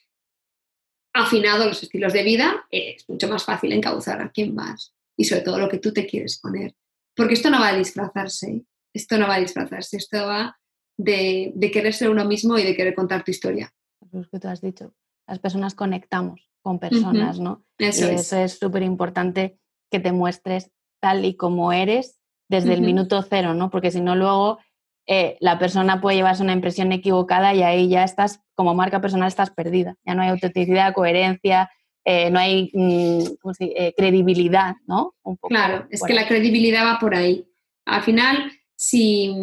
afinado 1.18 1.66
los 1.66 1.82
estilos 1.82 2.14
de 2.14 2.24
vida, 2.24 2.66
es 2.72 3.08
mucho 3.08 3.28
más 3.28 3.44
fácil 3.44 3.72
encauzar 3.74 4.22
a 4.22 4.32
quién 4.32 4.56
vas 4.56 4.94
y 5.18 5.26
sobre 5.26 5.42
todo 5.42 5.60
lo 5.60 5.70
que 5.70 5.80
tú 5.80 5.92
te 5.92 6.06
quieres 6.06 6.40
poner. 6.40 6.76
Porque 7.16 7.34
esto 7.34 7.50
no 7.50 7.60
va 7.60 7.70
a 7.70 7.78
disfrazarse, 7.78 8.64
esto 8.94 9.18
no 9.18 9.28
va 9.28 9.36
a 9.36 9.40
disfrazarse, 9.40 9.98
esto 9.98 10.26
va 10.28 10.58
de, 10.98 11.54
querer 11.74 11.94
ser 11.94 12.10
uno 12.10 12.26
mismo 12.26 12.58
y 12.58 12.64
de 12.64 12.76
querer 12.76 12.94
contar 12.94 13.24
tu 13.24 13.32
historia. 13.32 13.74
Es 14.14 14.28
que 14.28 14.40
tú 14.40 14.48
has 14.48 14.62
dicho, 14.62 14.94
las 15.28 15.40
personas 15.40 15.76
conectamos 15.76 16.50
con 16.62 16.80
personas, 16.80 17.40
¿no? 17.40 17.66
Eso 17.78 18.12
y 18.12 18.16
eso 18.16 18.38
es 18.38 18.60
súper 18.60 18.84
importante 18.84 19.58
que 19.92 20.00
te 20.00 20.12
muestres 20.12 20.72
tal 21.00 21.26
y 21.26 21.36
como 21.36 21.72
eres 21.72 22.20
desde 22.50 22.74
el 22.74 22.82
minuto 22.82 23.22
cero, 23.22 23.54
¿no? 23.54 23.70
Porque 23.70 23.92
si 23.92 24.02
no, 24.02 24.16
luego 24.16 24.60
eh, 25.08 25.38
la 25.40 25.58
persona 25.58 26.02
puede 26.02 26.18
llevarse 26.18 26.44
una 26.44 26.54
impresión 26.54 26.92
equivocada 26.92 27.54
y 27.54 27.64
ahí 27.64 27.88
ya 27.88 28.04
estás, 28.04 28.42
como 28.56 28.76
marca 28.76 29.00
personal, 29.00 29.30
estás 29.30 29.52
perdida. 29.52 29.96
Ya 30.06 30.14
no 30.14 30.22
hay 30.22 30.30
autenticidad, 30.30 30.94
coherencia, 30.94 31.72
eh, 32.04 32.30
no 32.30 32.40
hay 32.40 32.70
mm, 32.74 33.24
eh, 33.60 33.94
credibilidad, 33.96 34.76
¿no? 34.86 35.16
claro, 35.50 35.88
es 35.90 36.02
que 36.04 36.14
la 36.14 36.28
credibilidad 36.28 36.86
va 36.86 37.00
por 37.00 37.16
ahí. 37.16 37.46
Al 37.86 38.04
final, 38.04 38.52
si, 38.76 39.34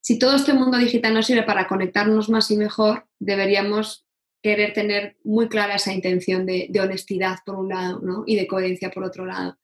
si 0.00 0.18
todo 0.18 0.36
este 0.36 0.52
mundo 0.52 0.78
digital 0.78 1.14
nos 1.14 1.26
sirve 1.26 1.42
para 1.42 1.66
conectarnos 1.66 2.28
más 2.28 2.50
y 2.50 2.56
mejor, 2.56 3.06
deberíamos 3.18 4.06
querer 4.40 4.72
tener 4.72 5.16
muy 5.24 5.48
clara 5.48 5.76
esa 5.76 5.92
intención 5.92 6.46
de, 6.46 6.66
de 6.70 6.80
honestidad 6.80 7.38
por 7.44 7.56
un 7.56 7.68
lado 7.68 8.00
¿no? 8.00 8.22
y 8.24 8.36
de 8.36 8.46
coherencia 8.46 8.90
por 8.90 9.02
otro 9.02 9.26
lado. 9.26 9.56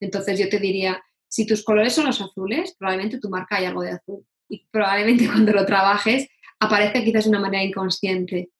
Entonces 0.00 0.38
yo 0.38 0.48
te 0.48 0.58
diría, 0.58 1.02
si 1.28 1.46
tus 1.46 1.62
colores 1.62 1.94
son 1.94 2.06
los 2.06 2.20
azules, 2.20 2.74
probablemente 2.78 3.18
tu 3.18 3.28
marca 3.28 3.56
hay 3.56 3.66
algo 3.66 3.82
de 3.82 3.92
azul. 3.92 4.26
Y 4.54 4.66
probablemente 4.70 5.26
cuando 5.32 5.52
lo 5.52 5.66
trabajes 5.66 6.28
aparezca 6.60 7.02
quizás 7.02 7.24
de 7.24 7.30
una 7.30 7.40
manera 7.40 7.64
inconsciente, 7.64 8.50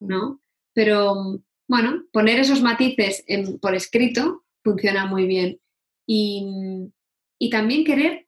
¿no? 0.00 0.40
Pero 0.74 1.42
bueno, 1.68 2.04
poner 2.12 2.40
esos 2.40 2.62
matices 2.62 3.24
por 3.60 3.74
escrito 3.74 4.44
funciona 4.64 5.06
muy 5.06 5.26
bien. 5.26 5.60
Y, 6.06 6.90
también 7.50 7.84
querer, 7.84 8.26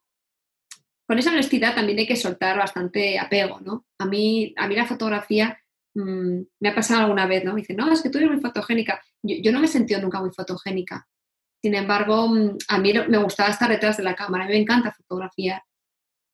con 1.07 1.17
esa 1.17 1.31
honestidad 1.31 1.75
también 1.75 1.99
hay 1.99 2.07
que 2.07 2.15
soltar 2.15 2.57
bastante 2.57 3.17
apego, 3.17 3.59
¿no? 3.61 3.85
A 3.99 4.05
mí, 4.05 4.53
a 4.57 4.67
mí 4.67 4.75
la 4.75 4.85
fotografía 4.85 5.59
mm, 5.95 6.41
me 6.59 6.69
ha 6.69 6.75
pasado 6.75 7.01
alguna 7.01 7.25
vez, 7.25 7.43
¿no? 7.43 7.53
Me 7.53 7.61
dicen, 7.61 7.77
no, 7.77 7.91
es 7.91 8.01
que 8.01 8.09
tú 8.09 8.19
eres 8.19 8.29
muy 8.29 8.39
fotogénica. 8.39 9.01
Yo, 9.23 9.37
yo 9.41 9.51
no 9.51 9.59
me 9.59 9.65
he 9.65 9.69
sentido 9.69 10.01
nunca 10.01 10.21
muy 10.21 10.31
fotogénica. 10.31 11.07
Sin 11.61 11.75
embargo, 11.75 12.27
mm, 12.27 12.57
a 12.67 12.77
mí 12.77 12.93
me 13.09 13.17
gustaba 13.17 13.49
estar 13.49 13.69
detrás 13.69 13.97
de 13.97 14.03
la 14.03 14.15
cámara, 14.15 14.45
a 14.45 14.47
mí 14.47 14.53
me 14.53 14.59
encanta 14.59 14.93
fotografiar, 14.93 15.63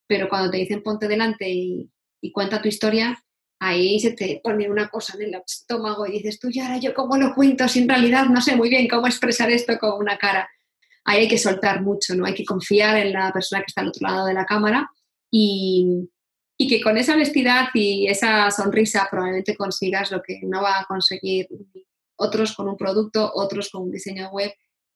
pero 0.07 0.29
cuando 0.29 0.51
te 0.51 0.57
dicen 0.57 0.83
ponte 0.83 1.07
delante 1.07 1.49
y, 1.49 1.89
cuenta 2.33 2.61
tu 2.61 2.67
historia, 2.67 3.17
ahí 3.59 3.99
se 4.01 4.11
te 4.11 4.41
pone 4.43 4.69
una 4.69 4.89
cosa 4.89 5.15
en 5.15 5.33
el 5.33 5.41
estómago 5.45 6.05
y 6.05 6.11
dices 6.11 6.39
tú, 6.39 6.49
y 6.51 6.59
ahora 6.59 6.77
yo 6.77 6.93
cómo 6.93 7.15
lo 7.15 7.33
cuento 7.33 7.67
si 7.69 7.79
en 7.79 7.87
realidad 7.87 8.25
no 8.25 8.41
sé 8.41 8.57
muy 8.57 8.69
bien 8.69 8.87
cómo 8.89 9.07
expresar 9.07 9.49
esto 9.49 9.77
con 9.79 9.97
una 9.97 10.17
cara. 10.17 10.49
Ahí 11.05 11.21
hay 11.21 11.27
que 11.29 11.37
soltar 11.37 11.81
mucho, 11.81 12.15
¿no? 12.15 12.25
Hay 12.25 12.33
que 12.33 12.43
confiar 12.43 12.97
en 12.97 13.13
la 13.13 13.31
persona 13.31 13.61
que 13.61 13.67
está 13.67 13.79
al 13.79 13.87
otro 13.87 14.07
lado 14.09 14.25
de 14.25 14.33
la 14.33 14.45
cámara 14.45 14.91
y, 15.31 16.09
y 16.57 16.67
que 16.67 16.81
con 16.81 16.97
esa 16.97 17.13
honestidad 17.13 17.69
y 17.73 18.07
esa 18.07 18.51
sonrisa 18.51 19.07
probablemente 19.09 19.55
consigas 19.55 20.11
lo 20.11 20.21
que 20.21 20.41
no 20.43 20.61
va 20.61 20.81
a 20.81 20.85
conseguir 20.85 21.47
otros 22.17 22.55
con 22.55 22.67
un 22.67 22.75
producto, 22.75 23.31
otros 23.33 23.69
con 23.69 23.83
un 23.83 23.91
diseño 23.91 24.29
web 24.31 24.51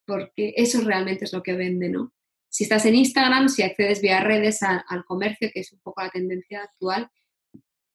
porque 0.06 0.54
eso 0.58 0.82
realmente 0.82 1.26
es 1.26 1.34
lo 1.34 1.42
que 1.42 1.54
vende, 1.54 1.90
¿no? 1.90 2.12
Si 2.52 2.66
estás 2.66 2.86
en 2.86 2.96
Instagram, 2.96 3.48
si 3.48 3.64
accedes 3.64 4.02
vía 4.02 4.20
redes 4.20 4.62
al 4.62 5.06
comercio, 5.06 5.50
que 5.54 5.62
es 5.62 5.72
un 5.72 5.80
poco 5.80 6.02
la 6.02 6.10
tendencia 6.10 6.64
actual, 6.64 7.10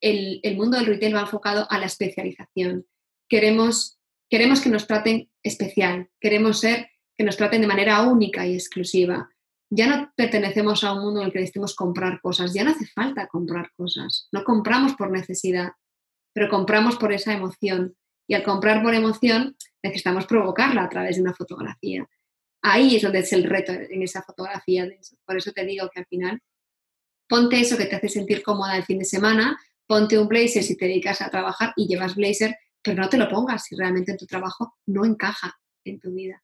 el, 0.01 0.57
mundo 0.57 0.77
del 0.77 0.87
retail 0.87 1.15
va 1.15 1.21
enfocado 1.21 1.67
a 1.69 1.77
la 1.77 1.85
especialización. 1.85 2.87
Queremos, 3.29 3.99
queremos 4.27 4.59
que 4.59 4.69
nos 4.69 4.87
traten 4.87 5.29
especial, 5.43 6.09
queremos 6.19 6.59
ser 6.59 6.89
que 7.15 7.23
nos 7.23 7.37
traten 7.37 7.61
de 7.61 7.67
manera 7.67 8.01
única 8.01 8.47
y 8.47 8.55
exclusiva. 8.55 9.29
Ya 9.69 9.85
no 9.85 10.11
pertenecemos 10.15 10.83
a 10.83 10.93
un 10.93 11.03
mundo 11.03 11.19
en 11.19 11.27
el 11.27 11.31
que 11.31 11.39
necesitemos 11.39 11.75
comprar 11.75 12.19
cosas, 12.19 12.51
ya 12.51 12.63
no 12.63 12.71
hace 12.71 12.87
falta 12.87 13.27
comprar 13.27 13.69
cosas. 13.75 14.27
No 14.31 14.43
compramos 14.43 14.95
por 14.95 15.11
necesidad, 15.11 15.73
pero 16.33 16.49
compramos 16.49 16.95
por 16.95 17.13
esa 17.13 17.31
emoción. 17.31 17.95
Y 18.27 18.33
al 18.33 18.43
comprar 18.43 18.81
por 18.81 18.95
emoción, 18.95 19.55
necesitamos 19.83 20.25
provocarla 20.25 20.83
a 20.83 20.89
través 20.89 21.17
de 21.17 21.21
una 21.21 21.35
fotografía. 21.35 22.07
Ahí 22.61 22.95
es 22.95 23.01
donde 23.01 23.19
es 23.19 23.33
el 23.33 23.43
reto 23.43 23.71
en 23.71 24.01
esa 24.01 24.21
fotografía. 24.23 24.87
Por 25.25 25.37
eso 25.37 25.51
te 25.51 25.65
digo 25.65 25.89
que 25.93 25.99
al 25.99 26.05
final, 26.07 26.41
ponte 27.27 27.59
eso 27.59 27.77
que 27.77 27.85
te 27.85 27.95
hace 27.95 28.09
sentir 28.09 28.43
cómoda 28.43 28.77
el 28.77 28.83
fin 28.83 28.99
de 28.99 29.05
semana, 29.05 29.59
ponte 29.85 30.17
un 30.17 30.27
blazer 30.27 30.63
si 30.63 30.75
te 30.75 30.85
dedicas 30.85 31.21
a 31.21 31.29
trabajar 31.29 31.73
y 31.75 31.87
llevas 31.87 32.15
blazer, 32.15 32.57
pero 32.81 33.01
no 33.01 33.09
te 33.09 33.17
lo 33.17 33.29
pongas 33.29 33.65
si 33.65 33.75
realmente 33.75 34.11
en 34.11 34.17
tu 34.17 34.25
trabajo 34.25 34.75
no 34.85 35.05
encaja 35.05 35.57
en 35.83 35.99
tu 35.99 36.13
vida. 36.13 36.43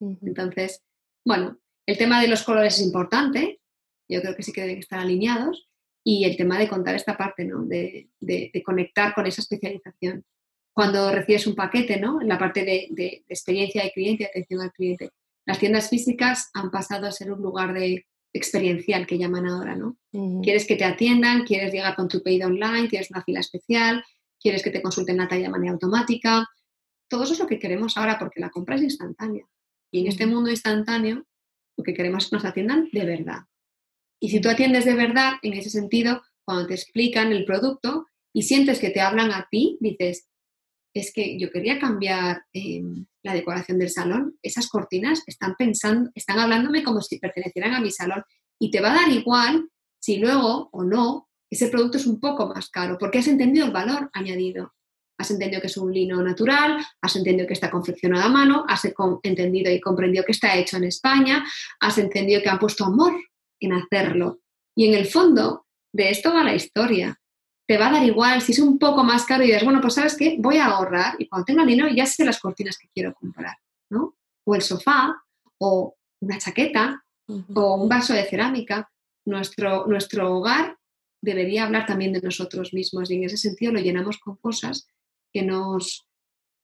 Entonces, 0.00 0.82
bueno, 1.24 1.58
el 1.86 1.98
tema 1.98 2.20
de 2.20 2.28
los 2.28 2.42
colores 2.42 2.78
es 2.78 2.86
importante, 2.86 3.60
yo 4.08 4.20
creo 4.20 4.36
que 4.36 4.42
sí 4.42 4.52
que 4.52 4.60
deben 4.60 4.78
estar 4.78 5.00
alineados, 5.00 5.68
y 6.04 6.24
el 6.24 6.36
tema 6.36 6.58
de 6.58 6.68
contar 6.68 6.94
esta 6.94 7.16
parte, 7.16 7.44
¿no? 7.44 7.64
de 7.64 8.62
conectar 8.64 9.14
con 9.14 9.26
esa 9.26 9.42
especialización 9.42 10.24
cuando 10.78 11.10
recibes 11.10 11.44
un 11.48 11.56
paquete, 11.56 11.98
¿no? 11.98 12.22
En 12.22 12.28
la 12.28 12.38
parte 12.38 12.64
de, 12.64 13.24
experiencia 13.28 13.82
de 13.82 13.90
cliente 13.90 14.26
atención 14.26 14.60
al 14.60 14.70
cliente. 14.70 15.10
Las 15.48 15.58
tiendas 15.58 15.88
físicas 15.88 16.50
han 16.52 16.70
pasado 16.70 17.06
a 17.06 17.10
ser 17.10 17.32
un 17.32 17.40
lugar 17.40 17.72
de 17.72 18.04
experiencial 18.34 19.06
que 19.06 19.16
llaman 19.16 19.46
ahora, 19.46 19.76
¿no? 19.76 19.96
Quieres 20.42 20.66
que 20.66 20.76
te 20.76 20.84
atiendan, 20.84 21.46
quieres 21.46 21.72
llegar 21.72 21.96
con 21.96 22.06
tu 22.06 22.22
pedido 22.22 22.48
online, 22.48 22.88
tienes 22.88 23.10
una 23.10 23.22
fila 23.22 23.40
especial, 23.40 24.04
quieres 24.38 24.62
que 24.62 24.68
te 24.68 24.82
consulten 24.82 25.16
la 25.16 25.26
talla 25.26 25.44
de 25.44 25.48
manera 25.48 25.72
automática. 25.72 26.46
Todo 27.08 27.24
eso 27.24 27.32
es 27.32 27.38
lo 27.38 27.46
que 27.46 27.58
queremos 27.58 27.96
ahora 27.96 28.18
porque 28.18 28.40
la 28.42 28.50
compra 28.50 28.76
es 28.76 28.82
instantánea. 28.82 29.46
Y 29.90 30.00
en 30.02 30.08
este 30.08 30.26
mundo 30.26 30.50
instantáneo, 30.50 31.24
lo 31.78 31.82
que 31.82 31.94
queremos 31.94 32.24
es 32.24 32.30
que 32.30 32.36
nos 32.36 32.44
atiendan 32.44 32.90
de 32.92 33.06
verdad. 33.06 33.40
Y 34.20 34.28
si 34.28 34.42
tú 34.42 34.50
atiendes 34.50 34.84
de 34.84 34.96
verdad, 34.96 35.36
en 35.40 35.54
ese 35.54 35.70
sentido, 35.70 36.20
cuando 36.44 36.66
te 36.66 36.74
explican 36.74 37.32
el 37.32 37.46
producto 37.46 38.06
y 38.34 38.42
sientes 38.42 38.80
que 38.80 38.90
te 38.90 39.00
hablan 39.00 39.32
a 39.32 39.48
ti, 39.50 39.78
dices, 39.80 40.28
es 40.94 41.12
que 41.12 41.38
yo 41.38 41.50
quería 41.50 41.78
cambiar 41.78 42.42
em, 42.52 43.06
la 43.22 43.34
decoración 43.34 43.78
del 43.78 43.90
salón. 43.90 44.36
Esas 44.42 44.68
cortinas 44.68 45.22
están 45.26 45.54
pensando, 45.56 46.10
están 46.14 46.38
hablándome 46.38 46.82
como 46.82 47.00
si 47.00 47.18
pertenecieran 47.18 47.74
a 47.74 47.80
mi 47.80 47.90
salón. 47.90 48.22
Y 48.58 48.70
te 48.70 48.80
va 48.80 48.92
a 48.92 49.02
dar 49.02 49.08
igual 49.10 49.68
si 50.00 50.16
luego 50.16 50.68
o 50.72 50.84
no 50.84 51.28
ese 51.50 51.68
producto 51.68 51.96
es 51.96 52.06
un 52.06 52.20
poco 52.20 52.46
más 52.46 52.68
caro, 52.68 52.98
porque 52.98 53.18
has 53.18 53.28
entendido 53.28 53.66
el 53.66 53.72
valor 53.72 54.10
añadido. 54.12 54.74
Has 55.18 55.30
entendido 55.30 55.60
que 55.60 55.66
es 55.66 55.76
un 55.76 55.92
lino 55.92 56.22
natural, 56.22 56.84
has 57.00 57.16
entendido 57.16 57.46
que 57.46 57.54
está 57.54 57.70
confeccionado 57.70 58.26
a 58.26 58.28
mano, 58.28 58.64
has 58.68 58.82
entendido 59.22 59.72
y 59.72 59.80
comprendido 59.80 60.24
que 60.24 60.32
está 60.32 60.56
hecho 60.56 60.76
en 60.76 60.84
España, 60.84 61.44
has 61.80 61.98
entendido 61.98 62.42
que 62.42 62.48
han 62.48 62.58
puesto 62.58 62.84
amor 62.84 63.14
en 63.60 63.72
hacerlo. 63.72 64.40
Y 64.76 64.86
en 64.86 64.94
el 64.94 65.06
fondo 65.06 65.66
de 65.92 66.10
esto 66.10 66.32
va 66.32 66.44
la 66.44 66.54
historia 66.54 67.18
te 67.68 67.76
va 67.76 67.88
a 67.88 67.92
dar 67.92 68.04
igual 68.04 68.40
si 68.40 68.52
es 68.52 68.58
un 68.60 68.78
poco 68.78 69.04
más 69.04 69.26
caro 69.26 69.44
y 69.44 69.48
dices, 69.48 69.62
bueno, 69.62 69.82
pues 69.82 69.92
sabes 69.92 70.16
qué, 70.16 70.36
voy 70.38 70.56
a 70.56 70.64
ahorrar 70.64 71.16
y 71.18 71.28
cuando 71.28 71.44
tenga 71.44 71.66
dinero 71.66 71.90
ya 71.94 72.06
sé 72.06 72.24
las 72.24 72.40
cortinas 72.40 72.78
que 72.78 72.88
quiero 72.88 73.12
comprar, 73.12 73.58
¿no? 73.90 74.16
O 74.44 74.54
el 74.54 74.62
sofá, 74.62 75.22
o 75.58 75.94
una 76.20 76.38
chaqueta, 76.38 77.04
o 77.54 77.74
un 77.74 77.86
vaso 77.86 78.14
de 78.14 78.24
cerámica. 78.24 78.90
Nuestro, 79.26 79.86
nuestro 79.86 80.34
hogar 80.34 80.78
debería 81.20 81.64
hablar 81.64 81.84
también 81.84 82.14
de 82.14 82.22
nosotros 82.22 82.72
mismos 82.72 83.10
y 83.10 83.16
en 83.16 83.24
ese 83.24 83.36
sentido 83.36 83.72
lo 83.72 83.80
llenamos 83.80 84.16
con 84.16 84.36
cosas 84.36 84.88
que 85.30 85.42
nos, 85.42 86.08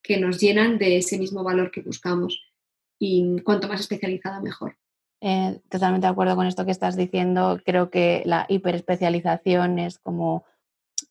que 0.02 0.16
nos 0.16 0.40
llenan 0.40 0.78
de 0.78 0.96
ese 0.96 1.18
mismo 1.18 1.44
valor 1.44 1.70
que 1.70 1.82
buscamos. 1.82 2.40
Y 2.98 3.42
cuanto 3.42 3.68
más 3.68 3.80
especializada, 3.80 4.40
mejor. 4.40 4.78
Eh, 5.20 5.60
totalmente 5.68 6.06
de 6.06 6.12
acuerdo 6.12 6.34
con 6.34 6.46
esto 6.46 6.64
que 6.64 6.70
estás 6.70 6.96
diciendo. 6.96 7.60
Creo 7.66 7.90
que 7.90 8.22
la 8.24 8.46
hiperespecialización 8.48 9.78
es 9.78 9.98
como 9.98 10.46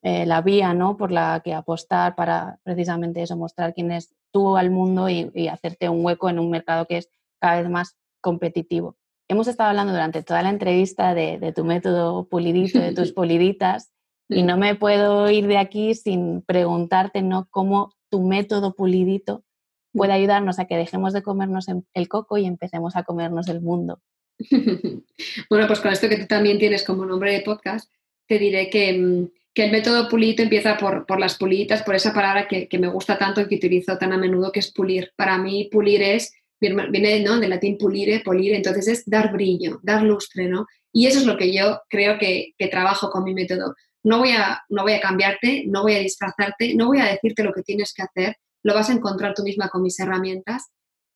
eh, 0.02 0.26
la 0.26 0.42
vía 0.42 0.74
¿no? 0.74 0.98
por 0.98 1.12
la 1.12 1.42
que 1.44 1.54
apostar 1.54 2.16
para 2.16 2.60
precisamente 2.64 3.22
eso, 3.22 3.38
mostrar 3.38 3.74
quién 3.74 3.92
es 3.92 4.14
tú 4.32 4.58
al 4.58 4.72
mundo 4.72 5.10
y, 5.10 5.48
hacerte 5.48 5.90
un 5.90 6.06
hueco 6.06 6.30
en 6.30 6.40
un 6.40 6.50
mercado 6.50 6.86
que 6.86 6.98
es 6.98 7.10
cada 7.40 7.62
vez 7.62 7.70
más 7.70 7.96
competitivo. 8.22 8.98
Hemos 9.30 9.48
estado 9.48 9.70
hablando 9.70 9.94
durante 9.94 10.24
toda 10.24 10.42
la 10.42 10.50
entrevista 10.50 11.14
de, 11.14 11.54
tu 11.56 11.64
método 11.64 12.28
pulidito, 12.28 12.80
de 12.80 12.94
tus 12.94 13.12
puliditas, 13.14 13.92
y 14.30 14.44
no 14.44 14.58
me 14.58 14.76
puedo 14.76 15.30
ir 15.30 15.48
de 15.48 15.58
aquí 15.58 15.94
sin 15.96 16.42
preguntarte 16.42 17.22
¿no? 17.22 17.48
cómo 17.52 17.94
tu 18.10 18.22
método 18.22 18.74
pulidito 18.74 19.44
puede 19.92 20.14
ayudarnos 20.14 20.60
a 20.60 20.66
que 20.66 20.78
dejemos 20.78 21.14
de 21.14 21.22
comernos 21.22 21.68
el 21.94 22.08
coco 22.08 22.38
y 22.38 22.46
empecemos 22.46 22.96
a 22.96 23.04
comernos 23.04 23.48
el 23.48 23.62
mundo. 23.62 24.02
bueno, 25.50 25.68
pues 25.68 25.80
con 25.80 25.92
esto 25.92 26.10
que 26.10 26.18
tú 26.18 26.28
también 26.28 26.58
tienes 26.58 26.84
como 26.84 27.06
nombre 27.06 27.32
de 27.32 27.42
podcast, 27.42 27.92
te 28.28 28.40
diré 28.40 28.70
que, 28.70 29.30
mm, 29.56 29.62
el 29.62 29.72
método 29.72 30.10
pulito 30.10 30.44
empieza 30.44 30.78
por, 30.78 31.20
las 31.20 31.38
pulitas, 31.38 31.84
por 31.84 31.96
esa 31.96 32.14
palabra 32.14 32.48
que, 32.48 32.68
me 32.80 32.88
gusta 32.88 33.18
tanto 33.18 33.42
y 33.42 33.48
que 33.48 33.56
utilizo 33.56 33.98
tan 33.98 34.14
a 34.14 34.18
menudo, 34.18 34.52
que 34.52 34.60
es 34.60 34.72
pulir. 34.72 35.12
Para 35.16 35.38
mí, 35.38 35.70
pulir 35.72 36.02
es, 36.02 36.32
viene 36.60 37.20
¿no? 37.22 37.40
del 37.40 37.50
latín 37.50 37.78
pulire, 37.78 38.22
polir, 38.22 38.54
entonces 38.54 38.88
es 38.88 39.04
dar 39.06 39.32
brillo, 39.32 39.80
dar 39.84 40.04
lustre, 40.04 40.48
¿no? 40.48 40.66
Y 40.92 41.08
eso 41.08 41.20
es 41.20 41.26
lo 41.26 41.38
que 41.38 41.52
yo 41.52 41.82
creo 41.90 42.18
que, 42.20 42.54
trabajo 42.72 43.10
con 43.10 43.24
mi 43.24 43.34
método. 43.34 43.76
No 44.04 44.20
voy, 44.20 44.32
a, 44.32 44.62
no 44.70 44.84
voy 44.84 44.94
a 44.94 45.02
cambiarte, 45.02 45.64
no 45.68 45.82
voy 45.82 45.96
a 45.96 46.00
disfrazarte, 46.00 46.76
no 46.76 46.88
voy 46.88 47.00
a 47.00 47.06
decirte 47.06 47.44
lo 47.44 47.54
que 47.54 47.64
tienes 47.64 47.94
que 47.94 48.04
hacer, 48.04 48.38
lo 48.64 48.74
vas 48.74 48.90
a 48.90 48.94
encontrar 48.94 49.34
tú 49.34 49.44
misma 49.44 49.70
con 49.70 49.82
mis 49.82 50.00
herramientas, 50.00 50.68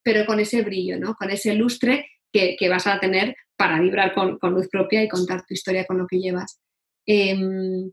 pero 0.03 0.25
con 0.25 0.39
ese 0.39 0.61
brillo, 0.61 0.97
¿no? 0.99 1.15
Con 1.15 1.29
ese 1.29 1.53
lustre 1.53 2.07
que, 2.31 2.69
vas 2.69 2.88
a 2.88 2.99
tener 2.99 3.35
para 3.55 3.79
vibrar 3.79 4.13
con, 4.13 4.38
luz 4.53 4.67
propia 4.69 5.03
y 5.03 5.07
contar 5.07 5.45
tu 5.45 5.53
historia 5.53 5.85
con 5.85 5.97
lo 5.97 6.07
que 6.07 6.19
llevas. 6.19 6.59
Em, 7.05 7.91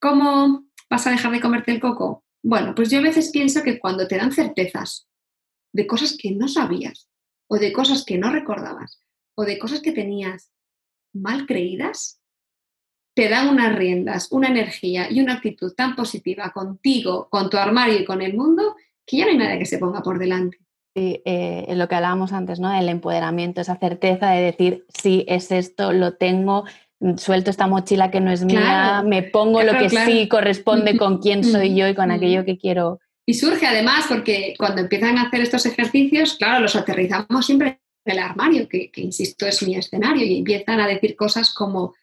¿Cómo 0.00 0.64
vas 0.88 1.06
a 1.06 1.10
dejar 1.10 1.30
de 1.32 1.40
comerte 1.40 1.72
el 1.72 1.80
coco? 1.80 2.24
Bueno, 2.42 2.74
pues 2.74 2.90
yo 2.90 2.98
a 2.98 3.02
veces 3.02 3.30
pienso 3.30 3.62
que 3.62 3.78
cuando 3.78 4.08
te 4.08 4.16
dan 4.16 4.32
certezas 4.32 5.06
de 5.72 5.86
cosas 5.86 6.16
que 6.18 6.32
no 6.32 6.48
sabías, 6.48 7.08
o 7.48 7.56
de 7.56 7.72
cosas 7.72 8.04
que 8.04 8.16
no 8.16 8.30
recordabas, 8.30 9.02
o 9.36 9.44
de 9.44 9.58
cosas 9.58 9.80
que 9.80 9.92
tenías 9.92 10.50
mal 11.12 11.46
creídas, 11.46 12.20
te 13.14 13.28
dan 13.28 13.48
unas 13.48 13.76
riendas, 13.76 14.32
una 14.32 14.48
energía 14.48 15.10
y 15.10 15.20
una 15.20 15.34
actitud 15.34 15.74
tan 15.74 15.94
positiva 15.96 16.50
contigo, 16.50 17.28
con 17.28 17.50
tu 17.50 17.58
armario 17.58 17.98
y 17.98 18.04
con 18.04 18.22
el 18.22 18.34
mundo, 18.34 18.76
que 19.04 19.18
ya 19.18 19.24
no 19.26 19.32
hay 19.32 19.36
nadie 19.36 19.58
que 19.58 19.66
se 19.66 19.78
ponga 19.78 20.02
por 20.02 20.18
delante. 20.18 20.58
Sí, 20.94 21.20
eh, 21.24 21.66
lo 21.74 21.88
que 21.88 21.94
hablábamos 21.94 22.32
antes, 22.32 22.58
¿no? 22.58 22.72
El 22.72 22.88
empoderamiento, 22.88 23.60
esa 23.60 23.76
certeza 23.76 24.30
de 24.30 24.42
decir, 24.42 24.86
sí, 24.88 25.24
es 25.28 25.52
esto, 25.52 25.92
lo 25.92 26.14
tengo, 26.14 26.64
suelto 27.16 27.50
esta 27.50 27.66
mochila 27.66 28.10
que 28.10 28.20
no 28.20 28.30
es 28.30 28.44
mía, 28.44 29.02
me 29.04 29.22
pongo 29.22 29.62
lo 29.62 29.76
que 29.78 29.88
sí 29.88 30.28
corresponde 30.28 30.96
con 30.96 31.18
quién 31.18 31.44
soy 31.44 31.74
yo 31.74 31.88
y 31.88 31.94
con 31.94 32.10
aquello 32.10 32.44
que 32.44 32.58
quiero. 32.58 33.00
Y 33.26 33.34
surge 33.34 33.66
además 33.66 34.06
porque 34.08 34.54
cuando 34.58 34.82
empiezan 34.82 35.16
a 35.18 35.22
hacer 35.22 35.40
estos 35.40 35.64
ejercicios, 35.66 36.34
claro, 36.34 36.60
los 36.60 36.76
aterrizamos 36.76 37.46
siempre 37.46 37.80
en 38.04 38.12
el 38.12 38.18
armario, 38.18 38.68
que 38.68 38.90
insisto 38.96 39.46
es 39.46 39.62
mi 39.62 39.76
escenario, 39.76 40.26
y 40.26 40.38
empiezan 40.38 40.80
a 40.80 40.86
decir 40.88 41.16
cosas 41.16 41.54
como, 41.54 41.94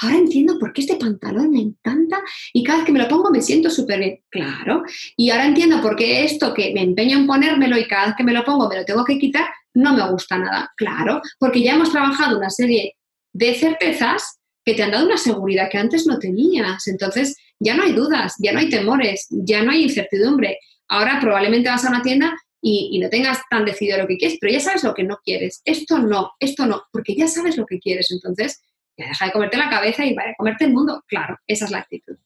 ahora 0.00 0.16
entiendo 0.16 0.58
por 0.58 0.72
qué 0.72 0.82
este 0.82 0.96
pantalón 0.96 1.50
me 1.50 1.60
encanta 1.60 2.20
y 2.52 2.62
cada 2.64 2.78
vez 2.78 2.86
que 2.86 2.92
me 2.92 2.98
lo 2.98 3.08
pongo 3.08 3.30
me 3.30 3.40
siento 3.40 3.70
súper 3.70 4.00
bien. 4.00 4.20
Claro. 4.28 4.82
Y 5.16 5.30
ahora 5.30 5.46
entiendo 5.46 5.80
por 5.80 5.96
qué 5.96 6.24
esto 6.24 6.52
que 6.52 6.72
me 6.74 6.82
empeño 6.82 7.18
en 7.18 7.26
ponérmelo 7.26 7.78
y 7.78 7.86
cada 7.86 8.06
vez 8.06 8.14
que 8.16 8.24
me 8.24 8.32
lo 8.32 8.44
pongo 8.44 8.68
me 8.68 8.76
lo 8.76 8.84
tengo 8.84 9.04
que 9.04 9.18
quitar, 9.18 9.46
no 9.74 9.94
me 9.94 10.10
gusta 10.10 10.38
nada. 10.38 10.72
Claro, 10.76 11.20
porque 11.38 11.62
ya 11.62 11.74
hemos 11.74 11.92
trabajado 11.92 12.36
una 12.36 12.50
serie 12.50 12.96
de 13.32 13.54
certezas 13.54 14.40
que 14.64 14.74
te 14.74 14.82
han 14.82 14.90
dado 14.90 15.06
una 15.06 15.16
seguridad 15.16 15.68
que 15.70 15.78
antes 15.78 16.06
no 16.06 16.18
tenías. 16.18 16.86
Entonces, 16.88 17.36
ya 17.58 17.74
no 17.74 17.82
hay 17.82 17.92
dudas, 17.92 18.34
ya 18.38 18.52
no 18.52 18.58
hay 18.58 18.68
temores, 18.68 19.26
ya 19.30 19.62
no 19.62 19.72
hay 19.72 19.84
incertidumbre. 19.84 20.58
Ahora 20.88 21.18
probablemente 21.20 21.68
vas 21.68 21.84
a 21.84 21.88
una 21.88 22.02
tienda 22.02 22.36
y, 22.60 22.90
y, 22.92 23.00
no 23.00 23.08
tengas 23.08 23.40
tan 23.50 23.64
decidido 23.64 23.98
lo 23.98 24.06
que 24.06 24.16
quieres, 24.16 24.38
pero 24.40 24.52
ya 24.52 24.60
sabes 24.60 24.84
lo 24.84 24.94
que 24.94 25.02
no 25.02 25.18
quieres. 25.24 25.62
Esto 25.64 25.98
no, 25.98 26.32
esto 26.38 26.66
no, 26.66 26.82
porque 26.92 27.16
ya 27.16 27.26
sabes 27.26 27.56
lo 27.56 27.66
que 27.66 27.80
quieres. 27.80 28.10
Entonces, 28.12 28.62
deja 28.96 29.26
de 29.26 29.32
comerte 29.32 29.56
la 29.56 29.70
cabeza 29.70 30.04
y 30.04 30.14
vaya 30.14 30.30
a 30.30 30.36
comerte 30.36 30.64
el 30.64 30.72
mundo. 30.72 31.02
Claro, 31.08 31.38
esa 31.46 31.64
es 31.64 31.70
la 31.70 31.78
actitud. 31.78 32.16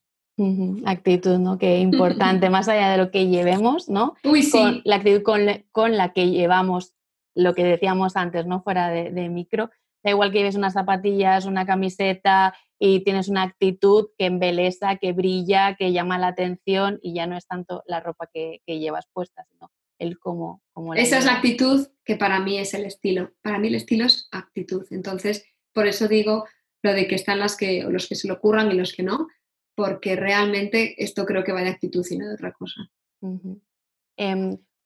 Actitud, 0.84 1.38
¿no? 1.38 1.56
Qué 1.58 1.78
importante, 1.78 2.50
más 2.50 2.68
allá 2.68 2.90
de 2.90 2.98
lo 2.98 3.10
que 3.10 3.28
llevemos, 3.28 3.88
¿no? 3.88 4.14
Uy, 4.24 4.42
sí. 4.42 4.82
la 4.84 4.96
actitud 4.96 5.22
con, 5.22 5.96
la 5.96 6.12
que 6.12 6.30
llevamos 6.30 6.92
lo 7.34 7.54
que 7.54 7.64
decíamos 7.64 8.16
antes, 8.16 8.46
¿no? 8.46 8.62
Fuera 8.62 8.88
de, 8.88 9.28
micro. 9.28 9.70
Da 10.06 10.12
igual 10.12 10.30
que 10.30 10.38
lleves 10.38 10.54
unas 10.54 10.74
zapatillas, 10.74 11.46
una 11.46 11.66
camiseta 11.66 12.54
y 12.78 13.02
tienes 13.02 13.26
una 13.26 13.42
actitud 13.42 14.10
que 14.16 14.26
embeleza, 14.26 14.98
que 14.98 15.12
brilla, 15.12 15.74
que 15.74 15.90
llama 15.90 16.16
la 16.16 16.28
atención 16.28 17.00
y 17.02 17.12
ya 17.12 17.26
no 17.26 17.36
es 17.36 17.48
tanto 17.48 17.82
la 17.88 17.98
ropa 17.98 18.30
que, 18.32 18.60
llevas 18.68 19.08
puesta, 19.12 19.44
sino 19.50 19.72
el 19.98 20.20
cómo. 20.20 20.62
cómo 20.72 20.94
Esa 20.94 21.18
es 21.18 21.24
la 21.24 21.34
actitud 21.34 21.88
que 22.04 22.14
para 22.14 22.38
mí 22.38 22.56
es 22.56 22.72
el 22.74 22.84
estilo. 22.84 23.32
Para 23.42 23.58
mí 23.58 23.66
el 23.66 23.74
estilo 23.74 24.04
es 24.04 24.28
actitud. 24.30 24.86
Entonces, 24.92 25.44
por 25.72 25.88
eso 25.88 26.06
digo, 26.06 26.44
lo 26.84 26.92
de 26.92 27.08
que 27.08 27.16
están 27.16 27.40
las 27.40 27.56
que, 27.56 27.82
los 27.82 28.06
que 28.06 28.14
se 28.14 28.28
lo 28.28 28.34
ocurran 28.34 28.70
y 28.70 28.76
los 28.76 28.92
que 28.92 29.02
no, 29.02 29.26
porque 29.74 30.14
realmente 30.14 31.02
esto 31.02 31.26
creo 31.26 31.42
que 31.42 31.50
va 31.50 31.64
de 31.64 31.70
actitud 31.70 32.06
y 32.08 32.16
no 32.16 32.28
de 32.28 32.34
otra 32.34 32.52
cosa. 32.52 32.88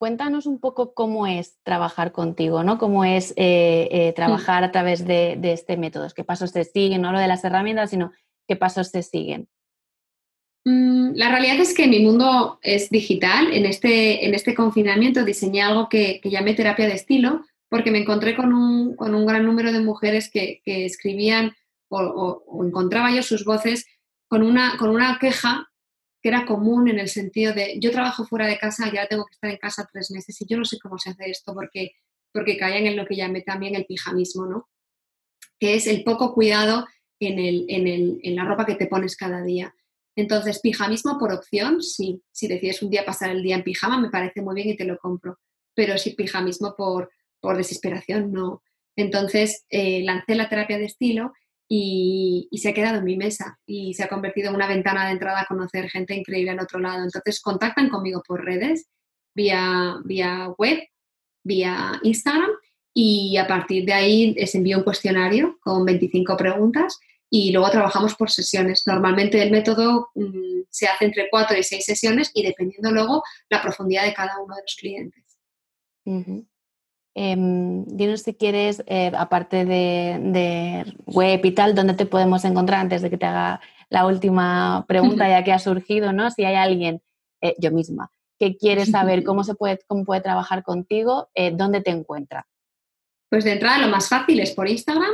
Cuéntanos 0.00 0.46
un 0.46 0.60
poco 0.60 0.94
cómo 0.94 1.26
es 1.26 1.58
trabajar 1.62 2.10
contigo, 2.10 2.64
¿no? 2.64 2.78
Cómo 2.78 3.04
es 3.04 3.34
eh, 3.36 3.86
eh, 3.90 4.14
trabajar 4.16 4.64
a 4.64 4.72
través 4.72 5.06
de, 5.06 5.38
este 5.42 5.76
método, 5.76 6.08
qué 6.16 6.24
pasos 6.24 6.54
te 6.54 6.64
siguen, 6.64 7.02
no 7.02 7.12
lo 7.12 7.18
de 7.18 7.28
las 7.28 7.44
herramientas, 7.44 7.90
sino 7.90 8.10
qué 8.48 8.56
pasos 8.56 8.92
te 8.92 9.02
siguen. 9.02 9.46
Mm, 10.64 11.16
la 11.16 11.28
realidad 11.28 11.60
es 11.60 11.74
que 11.74 11.86
mi 11.86 12.00
mundo 12.00 12.58
es 12.62 12.88
digital. 12.88 13.52
En 13.52 13.66
este, 13.66 14.24
en 14.24 14.34
este 14.34 14.54
confinamiento 14.54 15.22
diseñé 15.22 15.60
algo 15.60 15.90
que, 15.90 16.18
que 16.22 16.30
llamé 16.30 16.54
terapia 16.54 16.86
de 16.86 16.94
estilo, 16.94 17.44
porque 17.68 17.90
me 17.90 17.98
encontré 17.98 18.34
con 18.34 18.54
un, 18.54 19.26
gran 19.26 19.44
número 19.44 19.70
de 19.70 19.80
mujeres 19.80 20.30
que, 20.30 20.62
que 20.64 20.86
escribían 20.86 21.52
o, 21.90 22.64
encontraba 22.66 23.10
yo 23.10 23.22
sus 23.22 23.44
voces 23.44 23.84
con 24.28 24.42
una, 24.42 24.78
con 24.78 24.88
una 24.88 25.18
queja 25.20 25.69
que 26.22 26.28
era 26.28 26.46
común 26.46 26.88
en 26.88 26.98
el 26.98 27.08
sentido 27.08 27.54
de 27.54 27.78
yo 27.80 27.90
trabajo 27.90 28.24
fuera 28.24 28.46
de 28.46 28.58
casa 28.58 28.86
y 28.86 28.96
ahora 28.96 29.08
tengo 29.08 29.24
que 29.26 29.34
estar 29.34 29.50
en 29.50 29.56
casa 29.56 29.88
tres 29.90 30.10
meses 30.10 30.40
y 30.40 30.46
yo 30.46 30.56
no 30.56 30.64
sé 30.64 30.78
cómo 30.78 30.98
se 30.98 31.10
hace 31.10 31.30
esto 31.30 31.54
porque, 31.54 31.92
porque 32.32 32.58
caían 32.58 32.86
en 32.86 32.96
lo 32.96 33.06
que 33.06 33.16
llamé 33.16 33.42
también 33.42 33.74
el 33.74 33.86
pijamismo, 33.86 34.46
¿no? 34.46 34.68
Que 35.58 35.74
es 35.74 35.86
el 35.86 36.04
poco 36.04 36.34
cuidado 36.34 36.86
en, 37.20 37.38
el, 37.38 37.66
en, 37.68 37.86
el, 37.86 38.20
en 38.22 38.36
la 38.36 38.44
ropa 38.44 38.66
que 38.66 38.74
te 38.74 38.86
pones 38.86 39.16
cada 39.16 39.42
día. 39.42 39.74
Entonces, 40.16 40.60
pijamismo 40.60 41.18
por 41.18 41.32
opción, 41.32 41.82
sí. 41.82 42.22
Si 42.32 42.48
decides 42.48 42.82
un 42.82 42.90
día 42.90 43.04
pasar 43.04 43.30
el 43.30 43.42
día 43.42 43.56
en 43.56 43.62
pijama, 43.62 43.98
me 43.98 44.10
parece 44.10 44.42
muy 44.42 44.54
bien 44.54 44.68
y 44.68 44.76
te 44.76 44.84
lo 44.84 44.98
compro. 44.98 45.38
Pero 45.74 45.96
si 45.98 46.14
pijamismo 46.14 46.74
por, 46.76 47.10
por 47.40 47.56
desesperación, 47.56 48.32
no. 48.32 48.62
Entonces, 48.96 49.64
eh, 49.70 50.02
lancé 50.02 50.34
la 50.34 50.48
terapia 50.48 50.78
de 50.78 50.86
estilo 50.86 51.32
y, 51.72 52.48
se 52.58 52.70
ha 52.70 52.74
quedado 52.74 52.98
en 52.98 53.04
mi 53.04 53.16
mesa 53.16 53.58
y 53.64 53.94
se 53.94 54.02
ha 54.02 54.08
convertido 54.08 54.48
en 54.48 54.56
una 54.56 54.66
ventana 54.66 55.06
de 55.06 55.12
entrada 55.12 55.42
a 55.42 55.46
conocer 55.46 55.88
gente 55.88 56.14
increíble 56.16 56.50
al 56.50 56.60
otro 56.60 56.80
lado. 56.80 57.04
Entonces 57.04 57.40
contactan 57.40 57.88
conmigo 57.88 58.22
por 58.26 58.44
redes, 58.44 58.88
vía, 59.34 59.98
vía 60.04 60.48
web, 60.58 60.80
vía 61.44 62.00
Instagram 62.02 62.50
y 62.92 63.36
a 63.36 63.46
partir 63.46 63.84
de 63.84 63.92
ahí 63.92 64.34
les 64.34 64.52
envío 64.56 64.78
un 64.78 64.84
cuestionario 64.84 65.58
con 65.60 65.84
25 65.84 66.36
preguntas 66.36 66.98
y 67.30 67.52
luego 67.52 67.70
trabajamos 67.70 68.16
por 68.16 68.32
sesiones. 68.32 68.82
Normalmente 68.86 69.40
el 69.40 69.52
método 69.52 70.08
mm, 70.16 70.62
se 70.68 70.88
hace 70.88 71.04
entre 71.04 71.30
4 71.30 71.56
y 71.56 71.62
6 71.62 71.84
sesiones 71.84 72.32
y 72.34 72.42
dependiendo 72.42 72.90
luego 72.90 73.22
la 73.48 73.62
profundidad 73.62 74.04
de 74.04 74.14
cada 74.14 74.40
uno 74.40 74.56
de 74.56 74.62
los 74.62 74.74
clientes. 74.74 75.24
Eh, 77.14 77.36
dinos 77.36 78.22
si 78.22 78.34
quieres, 78.34 78.82
eh, 78.86 79.10
aparte 79.16 79.64
de, 79.64 80.84
web 81.06 81.44
y 81.44 81.50
tal, 81.52 81.74
dónde 81.74 81.94
te 81.94 82.06
podemos 82.06 82.44
encontrar 82.44 82.80
antes 82.80 83.02
de 83.02 83.10
que 83.10 83.18
te 83.18 83.26
haga 83.26 83.60
la 83.90 84.06
última 84.06 84.84
pregunta 84.86 85.28
ya 85.28 85.44
que 85.44 85.52
ha 85.52 85.58
surgido, 85.58 86.12
¿no? 86.12 86.30
Si 86.30 86.44
hay 86.44 86.54
alguien, 86.54 87.02
eh, 87.42 87.54
yo 87.58 87.72
misma, 87.72 88.10
que 88.38 88.56
quiere 88.56 88.86
saber 88.86 89.24
cómo 89.24 89.44
se 89.44 89.54
puede, 89.54 89.80
cómo 89.86 90.04
puede 90.04 90.20
trabajar 90.20 90.62
contigo, 90.62 91.28
eh, 91.34 91.50
¿dónde 91.52 91.82
te 91.82 91.90
encuentra? 91.90 92.46
Pues 93.28 93.44
de 93.44 93.52
entrada 93.52 93.78
lo 93.78 93.88
más 93.88 94.08
fácil 94.08 94.40
es 94.40 94.52
por 94.52 94.68
Instagram. 94.68 95.10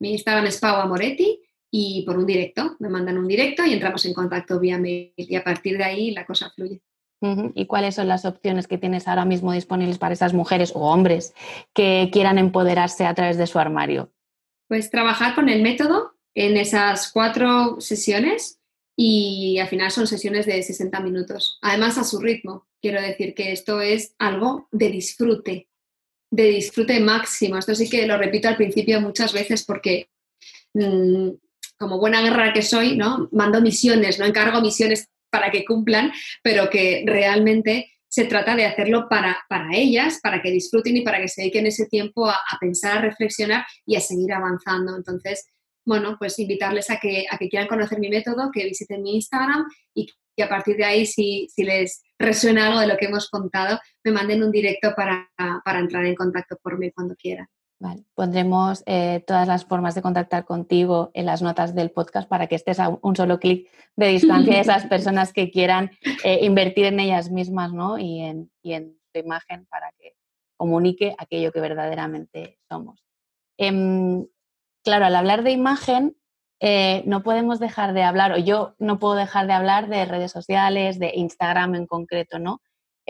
Mi 0.00 0.12
Instagram 0.12 0.46
es 0.46 0.58
Pau 0.58 0.80
Amoretti 0.80 1.40
y 1.70 2.04
por 2.04 2.18
un 2.18 2.26
directo. 2.26 2.76
Me 2.78 2.88
mandan 2.88 3.18
un 3.18 3.28
directo 3.28 3.64
y 3.64 3.72
entramos 3.72 4.04
en 4.04 4.14
contacto 4.14 4.58
vía 4.58 4.78
mail 4.78 5.12
y 5.16 5.36
a 5.36 5.44
partir 5.44 5.78
de 5.78 5.84
ahí 5.84 6.10
la 6.12 6.26
cosa 6.26 6.50
fluye. 6.50 6.80
¿Y 7.54 7.66
cuáles 7.66 7.94
son 7.94 8.08
las 8.08 8.24
opciones 8.24 8.66
que 8.66 8.78
tienes 8.78 9.06
ahora 9.06 9.24
mismo 9.24 9.52
disponibles 9.52 9.98
para 9.98 10.14
esas 10.14 10.34
mujeres 10.34 10.72
o 10.74 10.80
hombres 10.80 11.34
que 11.72 12.10
quieran 12.12 12.38
empoderarse 12.38 13.06
a 13.06 13.14
través 13.14 13.36
de 13.36 13.46
su 13.46 13.58
armario? 13.58 14.10
Pues 14.68 14.90
trabajar 14.90 15.34
con 15.34 15.48
el 15.48 15.62
método 15.62 16.14
en 16.34 16.56
esas 16.56 17.12
cuatro 17.12 17.80
sesiones 17.80 18.58
y 18.96 19.58
al 19.58 19.68
final 19.68 19.90
son 19.90 20.06
sesiones 20.06 20.46
de 20.46 20.62
60 20.62 21.00
minutos. 21.00 21.58
Además 21.62 21.98
a 21.98 22.04
su 22.04 22.18
ritmo. 22.18 22.66
Quiero 22.80 23.00
decir 23.00 23.34
que 23.34 23.52
esto 23.52 23.80
es 23.80 24.14
algo 24.18 24.68
de 24.72 24.90
disfrute, 24.90 25.68
de 26.30 26.44
disfrute 26.44 26.98
máximo. 27.00 27.56
Esto 27.56 27.74
sí 27.74 27.88
que 27.88 28.06
lo 28.06 28.18
repito 28.18 28.48
al 28.48 28.56
principio 28.56 29.00
muchas 29.00 29.32
veces 29.32 29.64
porque 29.64 30.10
mm, 30.74 31.30
como 31.78 31.98
buena 31.98 32.22
guerra 32.22 32.52
que 32.52 32.62
soy, 32.62 32.96
¿no? 32.96 33.28
Mando 33.32 33.60
misiones, 33.60 34.18
no 34.18 34.24
encargo 34.24 34.60
misiones 34.60 35.08
para 35.32 35.50
que 35.50 35.64
cumplan, 35.64 36.12
pero 36.42 36.70
que 36.70 37.02
realmente 37.06 37.90
se 38.08 38.26
trata 38.26 38.54
de 38.54 38.66
hacerlo 38.66 39.08
para, 39.08 39.38
para 39.48 39.74
ellas, 39.74 40.20
para 40.22 40.42
que 40.42 40.50
disfruten 40.50 40.96
y 40.98 41.00
para 41.00 41.18
que 41.18 41.28
se 41.28 41.42
dediquen 41.42 41.66
ese 41.66 41.86
tiempo 41.86 42.28
a, 42.28 42.38
pensar, 42.60 42.98
a 42.98 43.00
reflexionar 43.00 43.64
y 43.86 43.96
a 43.96 44.00
seguir 44.00 44.32
avanzando. 44.34 44.94
Entonces, 44.94 45.46
bueno, 45.84 46.16
pues 46.18 46.38
invitarles 46.38 46.90
a 46.90 46.98
que, 46.98 47.24
a 47.28 47.38
que 47.38 47.48
quieran 47.48 47.68
conocer 47.68 47.98
mi 47.98 48.10
método, 48.10 48.50
que 48.52 48.64
visiten 48.64 49.02
mi 49.02 49.16
Instagram 49.16 49.64
y 49.94 50.06
y 50.36 50.42
a 50.42 50.48
partir 50.48 50.76
de 50.76 50.84
ahí, 50.84 51.06
si, 51.06 51.48
si 51.54 51.64
les 51.64 52.02
resuena 52.18 52.66
algo 52.66 52.80
de 52.80 52.86
lo 52.86 52.96
que 52.96 53.06
hemos 53.06 53.28
contado, 53.28 53.78
me 54.04 54.12
manden 54.12 54.42
un 54.42 54.50
directo 54.50 54.94
para, 54.96 55.30
para 55.36 55.78
entrar 55.78 56.06
en 56.06 56.14
contacto 56.14 56.56
por 56.62 56.78
mí 56.78 56.90
cuando 56.90 57.14
quieran. 57.16 57.46
Vale. 57.82 58.04
Pondremos 58.14 58.84
eh, 58.86 59.24
todas 59.26 59.48
las 59.48 59.64
formas 59.64 59.96
de 59.96 60.02
contactar 60.02 60.44
contigo 60.44 61.10
en 61.14 61.26
las 61.26 61.42
notas 61.42 61.74
del 61.74 61.90
podcast 61.90 62.28
para 62.28 62.46
que 62.46 62.54
estés 62.54 62.78
a 62.78 62.96
un 63.02 63.16
solo 63.16 63.40
clic 63.40 63.68
de 63.96 64.06
distancia 64.06 64.54
de 64.54 64.60
esas 64.60 64.86
personas 64.86 65.32
que 65.32 65.50
quieran 65.50 65.90
eh, 66.22 66.44
invertir 66.44 66.84
en 66.84 67.00
ellas 67.00 67.32
mismas 67.32 67.72
¿no? 67.72 67.98
y, 67.98 68.20
en, 68.20 68.52
y 68.62 68.74
en 68.74 68.96
tu 69.12 69.18
imagen 69.18 69.66
para 69.66 69.90
que 69.98 70.14
comunique 70.56 71.16
aquello 71.18 71.50
que 71.50 71.60
verdaderamente 71.60 72.60
somos. 72.70 73.04
Em, 73.58 74.28
claro, 74.84 75.06
al 75.06 75.16
hablar 75.16 75.42
de 75.42 75.50
imagen, 75.50 76.16
eh, 76.60 77.02
no 77.04 77.24
podemos 77.24 77.58
dejar 77.58 77.94
de 77.94 78.04
hablar, 78.04 78.30
o 78.30 78.38
yo 78.38 78.76
no 78.78 79.00
puedo 79.00 79.16
dejar 79.16 79.48
de 79.48 79.54
hablar 79.54 79.88
de 79.88 80.04
redes 80.04 80.30
sociales, 80.30 81.00
de 81.00 81.14
Instagram 81.16 81.74
en 81.74 81.88
concreto, 81.88 82.38
¿no? 82.38 82.62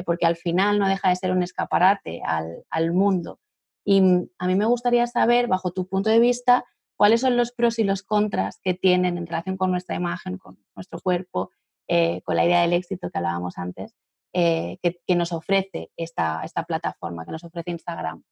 porque 0.07 0.25
al 0.25 0.37
final 0.37 0.79
no 0.79 0.89
deja 0.89 1.11
de 1.11 1.17
ser 1.17 1.31
un 1.33 1.43
escaparate 1.43 2.23
al, 2.25 2.65
al 2.71 2.93
mundo. 2.93 3.39
Y 3.85 4.01
a 4.39 4.47
mí 4.47 4.55
me 4.55 4.67
gustaría 4.67 5.07
saber, 5.07 5.49
bajo 5.49 5.73
tu 5.73 5.87
punto 5.87 6.11
de 6.11 6.19
vista, 6.19 6.65
cuáles 6.97 7.21
son 7.21 7.37
los 7.37 7.53
pros 7.53 7.79
y 7.79 7.85
los 7.85 8.03
contras 8.03 8.61
que 8.63 8.75
tienen 8.75 9.19
en 9.19 9.27
relación 9.27 9.57
con 9.57 9.71
nuestra 9.71 9.97
imagen, 9.97 10.39
con 10.39 10.59
nuestro 10.77 11.01
cuerpo, 11.01 11.51
eh, 11.89 12.23
con 12.23 12.37
la 12.37 12.45
idea 12.45 12.63
del 12.63 12.75
éxito 12.75 13.11
que 13.11 13.19
hablábamos 13.19 13.59
antes, 13.59 13.95
eh, 14.33 14.79
que, 14.83 15.15
nos 15.15 15.33
ofrece 15.33 15.91
esta, 15.97 16.43
esta 16.45 16.65
plataforma, 16.65 17.25
que 17.25 17.33
nos 17.33 17.45
ofrece 17.45 17.71
Instagram. 17.71 18.23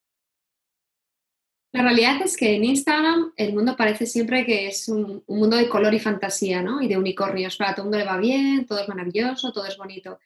La 1.73 1.83
realidad 1.83 2.21
es 2.23 2.37
que 2.37 2.57
en 2.57 2.65
Instagram 2.65 3.33
el 3.37 3.55
mundo 3.55 3.77
parece 3.77 4.07
siempre 4.07 4.45
que 4.45 4.67
es 4.67 4.89
un, 4.89 5.23
mundo 5.29 5.57
de 5.57 5.69
color 5.69 5.95
y 5.95 6.01
fantasía, 6.01 6.63
¿no? 6.63 6.83
Y 6.83 6.89
de 6.89 6.97
unicornios. 6.97 7.57
Para 7.57 7.75
todo 7.75 7.83
el 7.83 7.91
mundo 7.91 7.99
le 7.99 8.11
va 8.11 8.19
bien, 8.19 8.67
todo 8.67 8.81
es 8.81 8.89
maravilloso, 8.89 9.53
todo 9.53 9.67
es 9.67 9.77
bonito. 9.77 10.19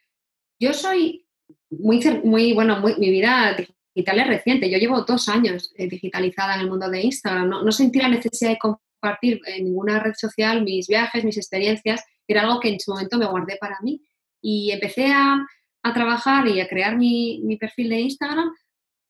Yo 0.59 0.73
soy 0.73 1.27
muy, 1.71 2.01
muy 2.25 2.55
bueno, 2.55 2.81
muy, 2.81 2.95
mi 2.97 3.11
vida 3.11 3.57
digital 3.95 4.21
es 4.21 4.27
reciente. 4.27 4.71
Yo 4.71 4.79
llevo 4.79 5.03
dos 5.03 5.29
años 5.29 5.73
eh, 5.77 5.89
digitalizada 5.89 6.55
en 6.55 6.63
el 6.63 6.69
mundo 6.69 6.89
de 6.91 7.03
Instagram. 7.03 7.49
No, 7.49 7.73
sentí 7.73 8.01
la 8.01 8.09
necesidad 8.09 8.51
de 8.51 8.59
compartir 8.59 9.41
en 9.47 9.65
ninguna 9.65 10.01
red 10.01 10.15
social 10.17 10.63
mis 10.63 10.89
viajes, 10.89 11.25
mis 11.25 11.37
experiencias. 11.37 12.05
Era 12.27 12.43
algo 12.43 12.61
que 12.61 12.71
en 12.71 12.81
su 12.81 12.91
momento 12.91 13.19
me 13.19 13.27
guardé 13.27 13.57
para 13.61 13.79
mí. 13.83 14.03
Y 14.41 14.73
empecé 14.73 15.13
a, 15.13 15.47
trabajar 15.93 16.49
y 16.49 16.61
a 16.61 16.67
crear 16.67 16.97
mi, 16.97 17.59
perfil 17.61 17.91
de 17.91 18.01
Instagram 18.01 18.51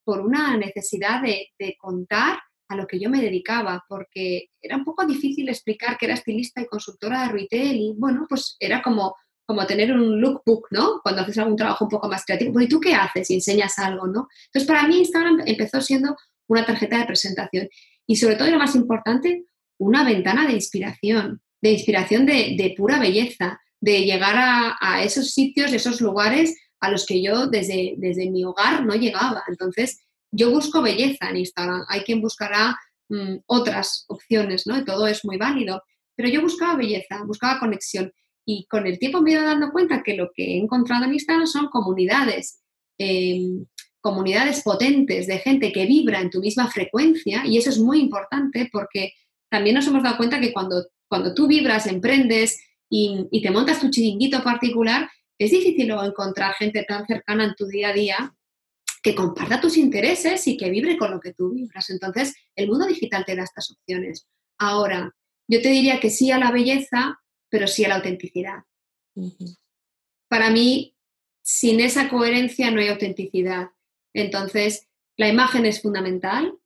por 0.05 0.21
una 0.21 0.57
necesidad 0.57 1.23
de, 1.23 1.53
de, 1.57 1.77
contar 1.79 2.41
a 2.69 2.75
lo 2.75 2.87
que 2.89 2.99
yo 2.99 3.09
me 3.09 3.23
dedicaba, 3.23 3.85
porque 3.89 4.49
era 4.61 4.77
un 4.77 4.85
poco 4.85 5.07
difícil 5.07 5.49
explicar 5.49 5.97
que 5.97 6.07
era 6.07 6.15
estilista 6.15 6.61
y 6.61 6.67
consultora 6.67 7.23
de 7.23 7.33
retail 7.33 7.77
y 7.77 7.95
bueno, 7.97 8.27
pues 8.29 8.57
era 8.59 8.83
como 8.83 9.15
como 9.47 9.67
tener 9.67 9.93
un 9.93 10.21
lookbook, 10.21 10.69
¿no? 10.71 11.01
Cuando 11.03 11.23
haces 11.23 11.39
algún 11.39 11.57
trabajo 11.57 11.85
un 11.85 11.91
poco 11.91 12.09
más 12.09 12.25
creativo. 12.25 12.61
¿y 12.61 12.69
tú 12.69 12.81
qué 12.81 12.95
haces? 12.95 13.31
Y 13.31 13.35
enseñas 13.35 13.79
algo, 13.79 14.07
¿no? 14.07 14.29
Entonces, 14.47 14.67
para 14.67 14.87
mí 14.87 14.99
Instagram 14.99 15.43
empezó 15.47 15.81
siendo 15.81 16.17
una 16.47 16.65
tarjeta 16.65 16.99
de 16.99 17.07
presentación 17.07 17.69
y 18.07 18.17
sobre 18.17 18.37
todo, 18.37 18.51
lo 18.51 18.59
más 18.59 18.75
importante, 18.75 19.47
una 19.79 20.05
ventana 20.05 20.47
de 20.47 20.55
inspiración, 20.55 21.41
de 21.63 21.73
inspiración 21.73 22.27
de, 22.27 22.75
pura 22.77 22.99
belleza, 22.99 23.61
de 23.81 24.05
llegar 24.05 24.35
a, 24.37 25.03
esos 25.03 25.31
sitios, 25.31 25.73
esos 25.73 26.01
lugares 26.01 26.55
a 26.81 26.91
los 26.91 27.07
que 27.07 27.23
yo 27.23 27.47
desde, 27.47 27.95
desde 27.97 28.31
mi 28.31 28.45
hogar 28.45 28.85
no 28.85 28.95
llegaba. 28.95 29.43
Entonces, 29.49 30.05
yo 30.31 30.51
busco 30.51 30.83
belleza 30.83 31.31
en 31.31 31.39
Instagram. 31.39 31.85
Hay 31.89 32.03
quien 32.03 32.21
buscará 32.21 32.77
mm, 33.09 33.37
otras 33.47 34.05
opciones, 34.09 34.67
¿no? 34.67 34.79
Y 34.79 34.85
todo 34.85 35.07
es 35.07 35.25
muy 35.25 35.39
válido. 35.39 35.83
Pero 36.17 36.29
yo 36.29 36.43
buscaba 36.43 36.77
belleza, 36.77 37.23
buscaba 37.27 37.59
conexión. 37.59 38.13
Y 38.47 38.67
con 38.67 38.87
el 38.87 38.99
tiempo 38.99 39.21
me 39.21 39.31
he 39.31 39.35
ido 39.35 39.43
dando 39.43 39.73
cuenta 39.73 40.03
que 40.03 40.17
lo 40.17 40.31
que 40.35 40.45
he 40.45 40.59
encontrado 40.59 41.05
en 41.05 41.15
Instagram 41.15 41.47
son 41.47 41.69
comunidades, 41.69 42.61
em, 42.99 43.65
comunidades 44.01 44.63
potentes 44.63 45.27
de 45.27 45.39
gente 45.39 45.73
que 45.73 45.87
vibra 45.87 46.21
en 46.21 46.31
tu 46.31 46.41
misma 46.41 46.71
frecuencia 46.71 47.47
y 47.47 47.57
eso 47.57 47.71
es 47.71 47.79
muy 47.79 48.01
importante 48.01 48.69
porque 48.71 49.15
también 49.51 49.77
nos 49.77 49.87
hemos 49.87 50.03
dado 50.03 50.19
cuenta 50.19 50.41
que 50.41 50.53
cuando, 50.53 50.87
cuando 51.09 51.33
tú 51.35 51.47
vibras, 51.47 51.87
emprendes 51.87 52.61
y, 52.91 53.27
y 53.31 53.41
te 53.41 53.51
montas 53.51 53.81
tu 53.81 53.89
chiringuito 53.89 54.43
particular, 54.43 55.09
es 55.39 55.51
difícil 55.51 55.91
encontrar 55.91 56.55
gente 56.55 56.85
tan 56.87 57.07
cercana 57.07 57.45
en 57.45 57.55
tu 57.55 57.67
día 57.67 57.89
a 57.89 57.93
día 57.93 58.35
que 59.03 59.15
comparta 59.15 59.61
tus 59.61 59.77
intereses 59.77 60.47
y 60.47 60.57
que 60.57 60.71
vibre 60.71 60.97
con 60.97 61.11
lo 61.11 61.21
que 61.21 61.35
tú 61.35 61.51
vibras. 61.53 61.91
Entonces, 61.91 62.35
el 62.57 62.69
mundo 62.69 62.87
digital 62.87 63.25
te 63.27 63.37
da 63.37 63.43
estas 63.43 63.71
opciones. 63.71 64.27
Ahora, 64.59 65.15
yo 65.47 65.61
te 65.61 65.69
diría 65.69 66.01
que 66.01 66.09
sí 66.09 66.31
a 66.31 66.39
la 66.39 66.51
belleza, 66.51 67.21
pero 67.55 67.69
sí 67.69 67.85
a 67.85 67.89
la 67.89 67.95
autenticidad. 67.95 68.65
Para 70.29 70.51
mí, 70.51 70.97
sin 71.41 71.79
esa 71.79 72.09
coherencia 72.09 72.69
no 72.73 72.81
hay 72.81 72.89
autenticidad. 72.89 73.69
Entonces, 74.13 74.89
la 75.17 75.29
imagen 75.29 75.65
es 75.65 75.81
fundamental. 75.81 76.59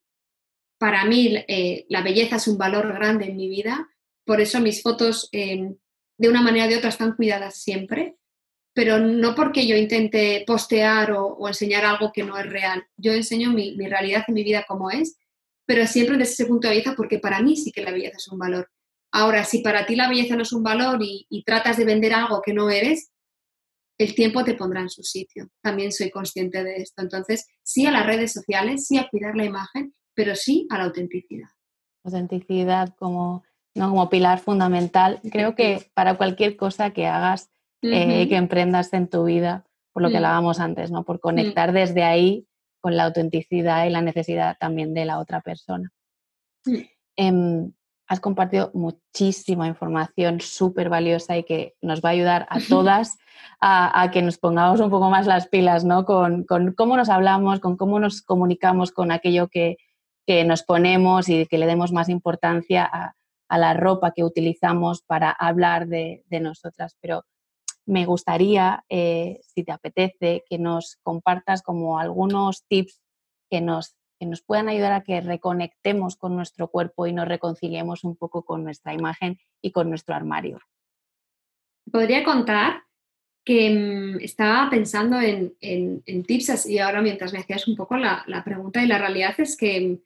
Para 0.79 1.05
mí, 1.05 1.45
eh, 1.47 1.85
la 1.91 2.01
belleza 2.01 2.37
es 2.37 2.49
un 2.49 2.57
valor 2.57 2.91
grande 2.95 3.27
en 3.27 3.37
mi 3.37 3.51
vida. 3.51 3.87
Por 4.25 4.41
eso 4.41 4.61
mis 4.61 4.83
fotos, 4.83 5.29
em, 5.33 5.77
de 6.17 6.29
una 6.31 6.41
manera 6.41 6.65
o 6.65 6.69
de 6.71 6.79
otra, 6.79 6.89
están 6.89 7.15
cuidadas 7.15 7.63
siempre. 7.63 8.17
Pero 8.73 8.99
no 8.99 9.35
porque 9.35 9.67
yo 9.67 9.77
intente 9.77 10.43
postear 10.47 11.13
o, 11.13 11.47
enseñar 11.49 11.85
algo 11.85 12.13
que 12.15 12.25
no 12.25 12.39
es 12.39 12.47
real. 12.47 12.83
Yo 12.97 13.13
enseño 13.13 13.53
mi, 13.53 13.77
mi 13.77 13.87
realidad 13.89 14.25
y 14.27 14.33
mi 14.33 14.43
vida 14.43 14.65
como 14.67 14.91
es, 14.91 15.19
pero 15.67 15.87
siempre 15.87 16.17
desde 16.17 16.33
ese 16.33 16.47
punto 16.47 16.67
de 16.67 16.77
vista, 16.77 16.95
porque 16.97 17.19
para 17.19 17.43
mí 17.43 17.59
sí 17.59 17.73
que 17.73 17.83
la 17.83 17.91
belleza 17.91 18.17
es 18.17 18.29
un 18.29 18.39
valor. 18.39 18.71
Ahora, 19.13 19.45
si 19.45 19.61
para 19.61 19.87
ti 19.87 19.97
la 19.97 20.09
belleza 20.09 20.37
no 20.37 20.43
es 20.43 20.53
un 20.53 20.63
valor 20.63 20.99
y, 21.01 21.43
tratas 21.45 21.77
de 21.77 21.85
vender 21.85 22.13
algo 22.13 22.43
que 22.43 22.53
no 22.53 22.71
eres, 22.71 23.11
el 23.99 24.15
tiempo 24.15 24.45
te 24.45 24.55
pondrá 24.55 24.81
en 24.81 24.91
su 24.91 25.03
sitio. 25.03 25.49
También 25.63 25.93
soy 25.93 26.11
consciente 26.11 26.63
de 26.63 26.77
esto. 26.77 27.03
Entonces, 27.03 27.47
sí 27.63 27.87
a 27.87 27.91
las 27.91 28.07
redes 28.07 28.33
sociales, 28.33 28.87
sí 28.87 28.99
a 28.99 29.09
cuidar 29.09 29.35
la 29.35 29.45
imagen, 29.45 29.95
pero 30.15 30.35
sí 30.35 30.67
a 30.71 30.79
la 30.79 30.85
autenticidad. 30.85 31.49
Autenticidad 32.05 32.95
como, 32.97 33.45
¿no? 33.75 33.89
como 33.89 34.09
pilar 34.11 34.39
fundamental. 34.41 35.21
Creo 35.33 35.55
que 35.55 35.91
para 35.95 36.17
cualquier 36.17 36.57
cosa 36.57 36.91
que 36.91 37.07
hagas, 37.07 37.51
eh, 37.83 38.29
que 38.29 38.37
emprendas 38.37 38.93
en 38.93 39.09
tu 39.09 39.25
vida, 39.25 39.65
por 39.93 40.03
lo 40.03 40.09
que 40.09 40.15
mm. 40.15 40.19
hablábamos 40.19 40.61
antes, 40.61 40.91
¿no? 40.91 41.05
por 41.05 41.17
mm. 41.17 41.21
conectar 41.21 41.73
desde 41.73 42.05
ahí 42.05 42.47
con 42.81 42.97
la 42.97 43.05
autenticidad 43.05 43.87
y 43.87 43.91
la 43.91 44.03
necesidad 44.03 44.57
también 44.61 44.95
de 44.95 45.05
la 45.05 45.19
otra 45.19 45.41
persona. 45.41 45.93
Mm. 47.17 47.73
Has 48.09 48.21
compartido 48.21 48.71
muchísima 48.73 49.69
información 49.69 50.41
súper 50.41 50.89
valiosa 50.89 51.37
y 51.37 51.45
que 51.45 51.77
nos 51.83 52.01
va 52.01 52.09
a 52.09 52.13
ayudar 52.13 52.47
a 52.49 52.59
todas 52.61 53.19
a, 53.61 54.11
que 54.13 54.23
nos 54.23 54.39
pongamos 54.39 54.81
un 54.81 54.91
poco 54.91 55.11
más 55.11 55.27
las 55.27 55.49
pilas, 55.49 55.85
¿no? 55.85 56.05
Con, 56.05 56.47
cómo 56.77 56.97
nos 56.97 57.09
hablamos, 57.09 57.61
con 57.61 57.77
cómo 57.77 57.99
nos 58.01 58.23
comunicamos 58.23 58.93
con 58.93 59.11
aquello 59.11 59.49
que, 59.49 59.77
nos 60.45 60.63
ponemos 60.63 61.29
y 61.31 61.47
que 61.47 61.57
le 61.57 61.67
demos 61.67 61.91
más 61.91 62.09
importancia 62.11 62.85
a, 62.85 63.15
la 63.59 63.73
ropa 63.73 64.13
que 64.13 64.25
utilizamos 64.25 65.03
para 65.03 65.31
hablar 65.31 65.89
de, 65.89 66.23
nosotras. 66.31 66.97
Pero 67.01 67.25
me 67.87 68.05
gustaría, 68.05 68.85
eh, 68.91 69.41
si 69.43 69.65
te 69.65 69.73
apetece, 69.73 70.45
que 70.49 70.59
nos 70.59 70.99
compartas 71.03 71.63
como 71.63 71.99
algunos 71.99 72.65
tips 72.69 73.01
que 73.51 73.63
nos 73.63 73.97
que 74.19 74.27
nos 74.27 74.43
puedan 74.43 74.69
ayudar 74.69 74.93
a 74.93 75.03
que 75.03 75.21
reconectemos 75.21 76.17
con 76.17 76.37
nuestro 76.37 76.69
cuerpo 76.69 77.07
y 77.07 77.13
nos 77.13 77.29
reconciliemos 77.29 78.05
un 78.05 78.17
poco 78.17 78.45
con 78.45 78.65
nuestra 78.65 78.95
imagen 78.95 79.39
y 79.63 79.73
con 79.73 79.89
nuestro 79.89 80.15
armario. 80.15 80.61
Podría 81.91 82.25
contar 82.25 82.83
que 83.45 83.71
mm, 83.71 84.21
estaba 84.21 84.69
pensando 84.69 85.19
en, 85.21 85.57
tips 86.27 86.51
así 86.51 86.79
ahora 86.79 87.01
mientras 87.01 87.33
me 87.33 87.39
hacías 87.39 87.67
un 87.67 87.77
poco 87.77 87.97
la, 87.97 88.25
la 88.27 88.45
pregunta 88.45 88.83
y 88.83 88.87
la 88.87 88.99
realidad 88.99 89.35
es 89.39 89.57
que 89.57 89.81
mm, 89.81 89.99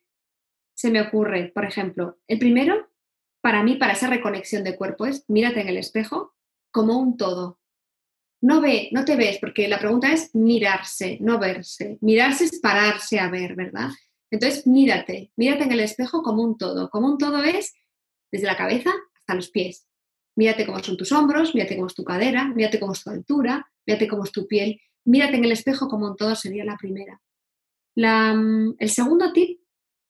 se 0.75 0.91
me 0.91 1.01
ocurre, 1.01 1.51
por 1.55 1.65
ejemplo, 1.65 2.19
el 2.29 2.39
primero, 2.39 2.89
para 3.41 3.63
mí, 3.63 3.77
para 3.77 3.95
esa 3.95 4.09
reconexión 4.09 4.63
de 4.63 4.77
cuerpo 4.77 5.07
es 5.07 5.25
mírate 5.29 5.61
en 5.61 5.69
el 5.69 5.77
espejo 5.77 6.35
como 6.71 6.99
un 6.99 7.17
todo, 7.17 7.59
no 8.43 8.61
ve, 8.61 8.89
no 8.93 9.05
te 9.05 9.17
ves, 9.17 9.39
porque 9.41 9.69
la 9.69 9.79
pregunta 9.79 10.13
es 10.13 10.35
mirarse, 10.35 11.17
no 11.21 11.39
verse. 11.39 11.99
Mirarse 12.01 12.45
es 12.45 12.61
pararse 12.61 13.21
a 13.21 13.31
ver, 13.31 13.55
¿verdad? 13.55 13.91
Entonces, 14.31 14.67
mírate, 14.67 15.31
mírate 15.37 15.65
en 15.65 15.73
el 15.73 15.81
espejo 15.81 16.23
como 16.23 16.43
un 16.43 16.59
todo. 16.59 16.91
Como 16.91 17.07
un 17.07 17.19
todo 17.19 17.43
es 17.43 17.73
desde 18.33 18.47
la 18.47 18.57
cabeza 18.57 18.91
hasta 19.15 19.35
los 19.35 19.51
pies. 19.51 19.87
Mírate 20.35 20.67
cómo 20.67 20.83
son 20.83 20.97
tus 20.97 21.13
hombros, 21.13 21.55
mírate 21.55 21.77
cómo 21.77 21.87
es 21.87 21.95
tu 21.95 22.03
cadera, 22.03 22.49
mírate 22.49 22.81
cómo 22.81 22.95
es 22.95 23.05
tu 23.05 23.11
altura, 23.11 23.71
mírate 23.87 24.09
cómo 24.09 24.25
es 24.25 24.33
tu 24.33 24.49
piel. 24.49 24.81
Mírate 25.05 25.37
en 25.37 25.45
el 25.45 25.53
espejo 25.53 25.89
como 25.89 26.07
un 26.07 26.17
todo 26.17 26.35
sería 26.35 26.65
la 26.65 26.77
primera. 26.77 27.21
Mm, 27.95 28.75
el 28.79 28.91
segundo 28.91 29.33
tip 29.33 29.61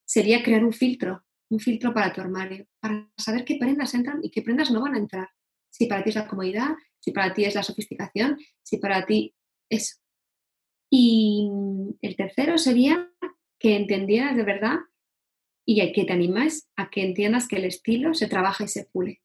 sería 0.07 0.43
crear 0.43 0.65
un 0.65 0.73
filtro, 0.73 1.25
un 1.51 1.61
filtro 1.61 1.93
para 1.93 2.13
tu 2.13 2.21
armario, 2.21 2.67
para 2.81 3.11
saber 3.17 3.45
qué 3.45 3.57
prendas 3.57 3.93
entran 3.93 4.21
y 4.23 4.31
qué 4.31 4.41
prendas 4.41 4.71
no 4.71 4.81
van 4.81 4.95
a 4.95 4.99
entrar. 4.99 5.29
Si 5.73 5.87
para 5.87 6.05
ti 6.05 6.11
es 6.11 6.17
la 6.17 6.29
comodidad, 6.29 6.71
si 7.01 7.11
para 7.11 7.35
ti 7.35 7.45
es 7.45 7.55
la 7.55 7.63
sofisticación, 7.63 8.39
si 8.63 8.77
para 8.77 9.07
ti 9.07 9.35
eso. 9.69 9.97
Y 10.91 11.49
el 12.03 12.17
tercero 12.17 12.59
sería 12.59 13.11
que 13.59 13.77
entendieras 13.77 14.37
de 14.37 14.45
verdad 14.45 14.79
y 15.65 15.93
que 15.93 16.05
te 16.05 16.13
animes 16.13 16.69
a 16.77 16.91
que 16.91 17.03
entiendas 17.03 17.49
que 17.49 17.57
el 17.57 17.65
estilo 17.65 18.15
se 18.15 18.29
trabaja 18.29 18.65
y 18.65 18.69
se 18.69 18.87
pule. 18.93 19.21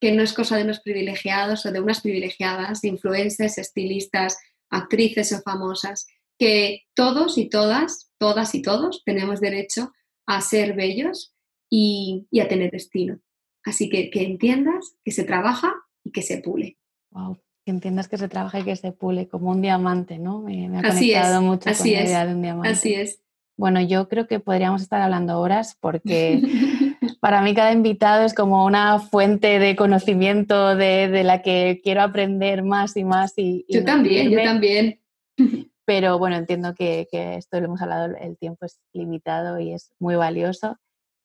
que 0.00 0.10
no 0.10 0.24
es 0.24 0.32
cosa 0.32 0.56
de 0.56 0.64
unos 0.64 0.80
privilegiados 0.80 1.64
o 1.64 1.70
de 1.70 1.80
unas 1.80 2.00
privilegiadas, 2.00 2.82
influencers, 2.82 3.56
estilistas, 3.58 4.36
actrices 4.68 5.32
o 5.32 5.42
famosas, 5.42 6.08
que 6.36 6.82
todos 6.96 7.38
y 7.38 7.48
todas, 7.48 8.10
todas 8.18 8.52
y 8.56 8.62
todos 8.62 9.04
tenemos 9.04 9.40
derecho 9.40 9.92
a 10.26 10.40
ser 10.40 10.74
bellos 10.74 11.32
y, 11.70 12.26
a 12.40 12.48
tener 12.48 12.74
estilo. 12.74 13.20
Así 13.64 13.88
que 13.88 14.10
que 14.10 14.22
entiendas 14.24 14.96
que 15.04 15.12
se 15.12 15.24
trabaja 15.24 15.72
y 16.04 16.10
que 16.10 16.22
se 16.22 16.38
pule. 16.38 16.78
Wow, 17.10 17.38
que 17.64 17.70
entiendas 17.70 18.08
que 18.08 18.18
se 18.18 18.28
trabaja 18.28 18.60
y 18.60 18.64
que 18.64 18.76
se 18.76 18.92
pule 18.92 19.28
como 19.28 19.50
un 19.50 19.62
diamante, 19.62 20.18
¿no? 20.18 20.40
Me, 20.40 20.66
ha 20.66 20.82
conectado 20.82 21.42
mucho 21.42 21.70
con 21.70 21.86
la 21.86 22.02
idea 22.02 22.26
de 22.26 22.34
un 22.34 22.42
diamante. 22.42 22.68
Así 22.68 22.94
es. 22.94 23.22
Bueno, 23.56 23.80
yo 23.80 24.08
creo 24.08 24.26
que 24.26 24.40
podríamos 24.40 24.82
estar 24.82 25.00
hablando 25.00 25.38
horas 25.38 25.76
porque 25.78 26.40
para 27.20 27.42
mí 27.42 27.54
cada 27.54 27.72
invitado 27.72 28.24
es 28.24 28.34
como 28.34 28.64
una 28.64 28.98
fuente 28.98 29.58
de 29.58 29.76
conocimiento 29.76 30.74
de, 30.74 31.22
la 31.22 31.42
que 31.42 31.80
quiero 31.84 32.02
aprender 32.02 32.64
más 32.64 32.96
y 32.96 33.04
más. 33.04 33.34
Y, 33.36 33.64
yo 33.68 33.84
también, 33.84 34.30
yo 34.30 34.42
también. 34.42 35.00
Pero 35.84 36.18
bueno, 36.18 36.36
entiendo 36.36 36.74
que, 36.74 37.06
esto 37.12 37.60
lo 37.60 37.66
hemos 37.66 37.82
hablado, 37.82 38.16
el 38.16 38.36
tiempo 38.38 38.64
es 38.64 38.80
limitado 38.92 39.60
y 39.60 39.72
es 39.72 39.92
muy 39.98 40.14
valioso. 40.14 40.78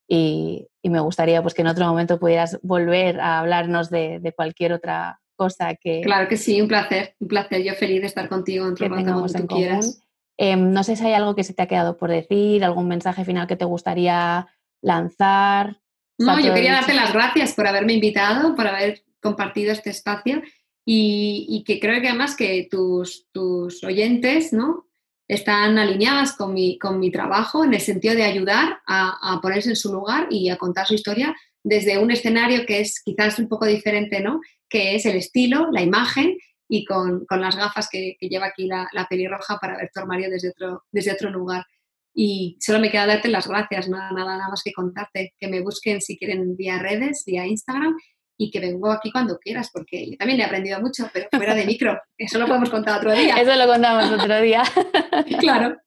Y, 0.07 0.67
me 0.83 1.01
gustaría 1.01 1.41
pues 1.41 1.53
que 1.53 1.63
en 1.63 1.67
otro 1.67 1.85
momento 1.85 2.17
pudieras 2.17 2.59
volver 2.61 3.19
a 3.19 3.39
hablarnos 3.39 3.89
de, 3.89 4.33
cualquier 4.35 4.71
otra 4.71 5.19
cosa 5.35 5.75
que... 5.75 5.99
Claro 6.01 6.29
que 6.29 6.37
sí, 6.37 6.61
un 6.61 6.69
placer, 6.69 7.13
un 7.19 7.27
placer. 7.27 7.61
Yo 7.61 7.73
feliz 7.73 7.99
de 7.99 8.07
estar 8.07 8.29
contigo 8.29 8.65
en 8.65 8.71
otro 8.71 8.87
cuando 8.87 9.25
tú 9.25 9.47
quieras. 9.47 10.01
Em, 10.37 10.71
no 10.71 10.83
sé 10.83 10.95
si 10.95 11.05
hay 11.05 11.13
algo 11.13 11.35
que 11.35 11.43
se 11.43 11.53
te 11.53 11.63
ha 11.63 11.67
quedado 11.67 11.97
por 11.97 12.09
decir, 12.09 12.63
algún 12.63 12.87
mensaje 12.87 13.25
final 13.25 13.47
que 13.47 13.57
te 13.57 13.65
gustaría 13.65 14.47
lanzar. 14.81 15.81
No, 16.17 16.39
yo 16.39 16.53
quería 16.53 16.73
darte 16.73 16.93
las 16.93 17.11
gracias 17.11 17.53
por 17.53 17.67
haberme 17.67 17.93
invitado, 17.93 18.55
por 18.55 18.67
haber 18.67 19.03
compartido 19.21 19.71
este 19.71 19.89
espacio 19.89 20.41
y, 20.85 21.63
que 21.65 21.79
creo 21.79 22.01
que 22.01 22.07
además 22.07 22.35
que 22.35 22.67
tus, 22.71 23.27
tus 23.31 23.83
oyentes 23.83 24.53
¿no? 24.53 24.86
Están 25.28 25.78
alineadas 25.78 26.34
con 26.34 26.53
mi, 26.53 26.80
con 26.80 26.99
mi 26.99 27.11
trabajo 27.11 27.63
en 27.63 27.73
el 27.73 27.82
sentido 27.82 28.15
de 28.15 28.23
ayudar 28.23 28.80
a, 28.86 29.34
a, 29.34 29.41
ponerse 29.41 29.69
en 29.69 29.75
su 29.75 29.91
lugar 29.91 30.28
y 30.30 30.49
a 30.49 30.57
contar 30.57 30.88
su 30.88 30.93
historia 30.93 31.36
desde 31.63 31.97
un 31.97 32.11
escenario 32.11 32.65
que 32.65 32.80
es 32.80 33.01
quizás 33.03 33.38
un 33.39 33.49
poco 33.49 33.65
diferente, 33.65 34.21
¿no? 34.21 34.39
que 34.69 34.95
es 34.95 35.05
el 35.05 35.17
estilo, 35.17 35.69
la 35.71 35.82
imagen 35.82 36.38
y 36.69 36.86
con, 36.86 37.25
con 37.25 37.41
las 37.41 37.55
gafas 37.55 37.89
que, 37.89 38.17
lleva 38.19 38.47
aquí 38.47 38.67
la, 38.67 38.88
la, 38.91 39.05
pelirroja 39.07 39.57
para 39.57 39.78
ver 39.78 39.89
tu 39.93 39.99
armario 39.99 40.30
desde 40.30 40.49
otro, 40.49 40.84
desde 40.91 41.13
otro 41.13 41.30
lugar. 41.30 41.65
Y 42.13 42.57
solo 42.59 42.80
me 42.80 42.89
queda 42.89 43.05
darte 43.05 43.30
las 43.30 43.47
gracias, 43.47 43.88
nada, 43.89 44.11
nada, 44.11 44.38
nada 44.38 44.49
más 44.49 44.63
que 44.63 44.73
contarte, 44.73 45.34
que 45.38 45.47
me 45.47 45.61
busquen 45.61 46.01
si 46.01 46.17
quieren 46.17 46.55
vía 46.55 46.80
redes, 46.80 47.23
vía 47.25 47.45
Instagram 47.45 47.95
y 48.38 48.51
que 48.51 48.59
vengo 48.59 48.91
aquí 48.91 49.11
cuando 49.11 49.39
quieras, 49.39 49.71
porque 49.73 50.11
yo 50.11 50.17
también 50.17 50.39
he 50.39 50.43
aprendido 50.43 50.79
mucho, 50.79 51.09
pero 51.11 51.27
fuera 51.31 51.55
de 51.55 51.65
micro. 51.65 51.99
Eso 52.17 52.38
lo 52.38 52.45
podemos 52.45 52.69
contar 52.69 52.99
otro 52.99 53.13
día. 53.13 53.35
Eso 53.35 53.55
lo 53.55 53.67
contamos 53.67 54.11
otro 54.11 54.39
día. 54.39 54.63
claro. 55.39 55.77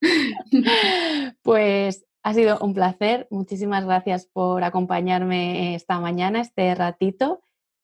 Pues 1.42 2.04
ha 2.22 2.34
sido 2.34 2.58
un 2.60 2.74
placer. 2.74 3.28
Muchísimas 3.30 3.84
gracias 3.84 4.26
por 4.26 4.64
acompañarme 4.64 5.74
esta 5.74 6.00
mañana, 6.00 6.40
este 6.40 6.74
ratito. 6.74 7.40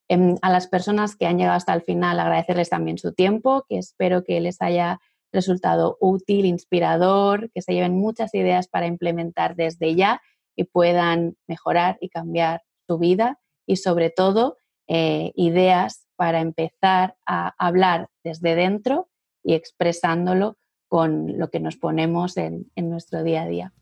Em, 0.08 0.36
a 0.42 0.50
las 0.50 0.66
personas 0.66 1.16
que 1.16 1.26
han 1.26 1.38
llegado 1.38 1.56
hasta 1.56 1.74
el 1.74 1.82
final, 1.82 2.18
agradecerles 2.18 2.70
también 2.70 2.98
su 2.98 3.12
tiempo, 3.12 3.64
que 3.68 3.78
espero 3.78 4.24
que 4.24 4.40
les 4.40 4.60
haya 4.60 5.00
resultado 5.32 5.96
útil, 6.00 6.44
inspirador, 6.44 7.50
que 7.52 7.62
se 7.62 7.74
lleven 7.74 7.96
muchas 7.96 8.34
ideas 8.34 8.68
para 8.68 8.86
implementar 8.86 9.56
desde 9.56 9.94
ya 9.94 10.20
y 10.56 10.64
puedan 10.64 11.36
mejorar 11.46 11.98
y 12.00 12.08
cambiar 12.08 12.62
su 12.86 12.98
vida 12.98 13.38
y 13.66 13.76
sobre 13.76 14.10
todo 14.10 14.58
eh, 14.88 15.32
ideas 15.34 16.06
para 16.16 16.40
empezar 16.40 17.16
a 17.26 17.54
hablar 17.58 18.08
desde 18.24 18.54
dentro 18.54 19.08
y 19.42 19.54
expresándolo 19.54 20.56
con 20.88 21.38
lo 21.38 21.50
que 21.50 21.60
nos 21.60 21.76
ponemos 21.76 22.36
en, 22.36 22.66
nuestro 22.76 23.22
día 23.22 23.42
a 23.42 23.46
día. 23.46 23.72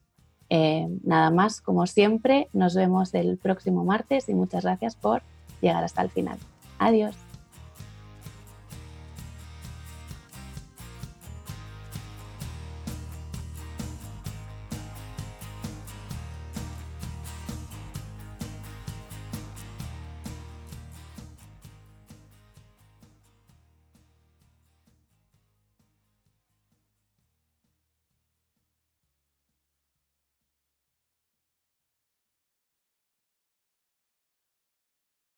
Eh, 0.48 0.88
nada 1.02 1.30
más, 1.30 1.60
como 1.60 1.86
siempre, 1.86 2.48
nos 2.52 2.74
vemos 2.74 3.14
el 3.14 3.38
próximo 3.38 3.84
martes 3.84 4.28
y 4.28 4.34
muchas 4.34 4.64
gracias 4.64 4.96
por 4.96 5.22
llegar 5.60 5.84
hasta 5.84 6.02
el 6.02 6.10
final. 6.10 6.38
Adiós. 6.78 7.23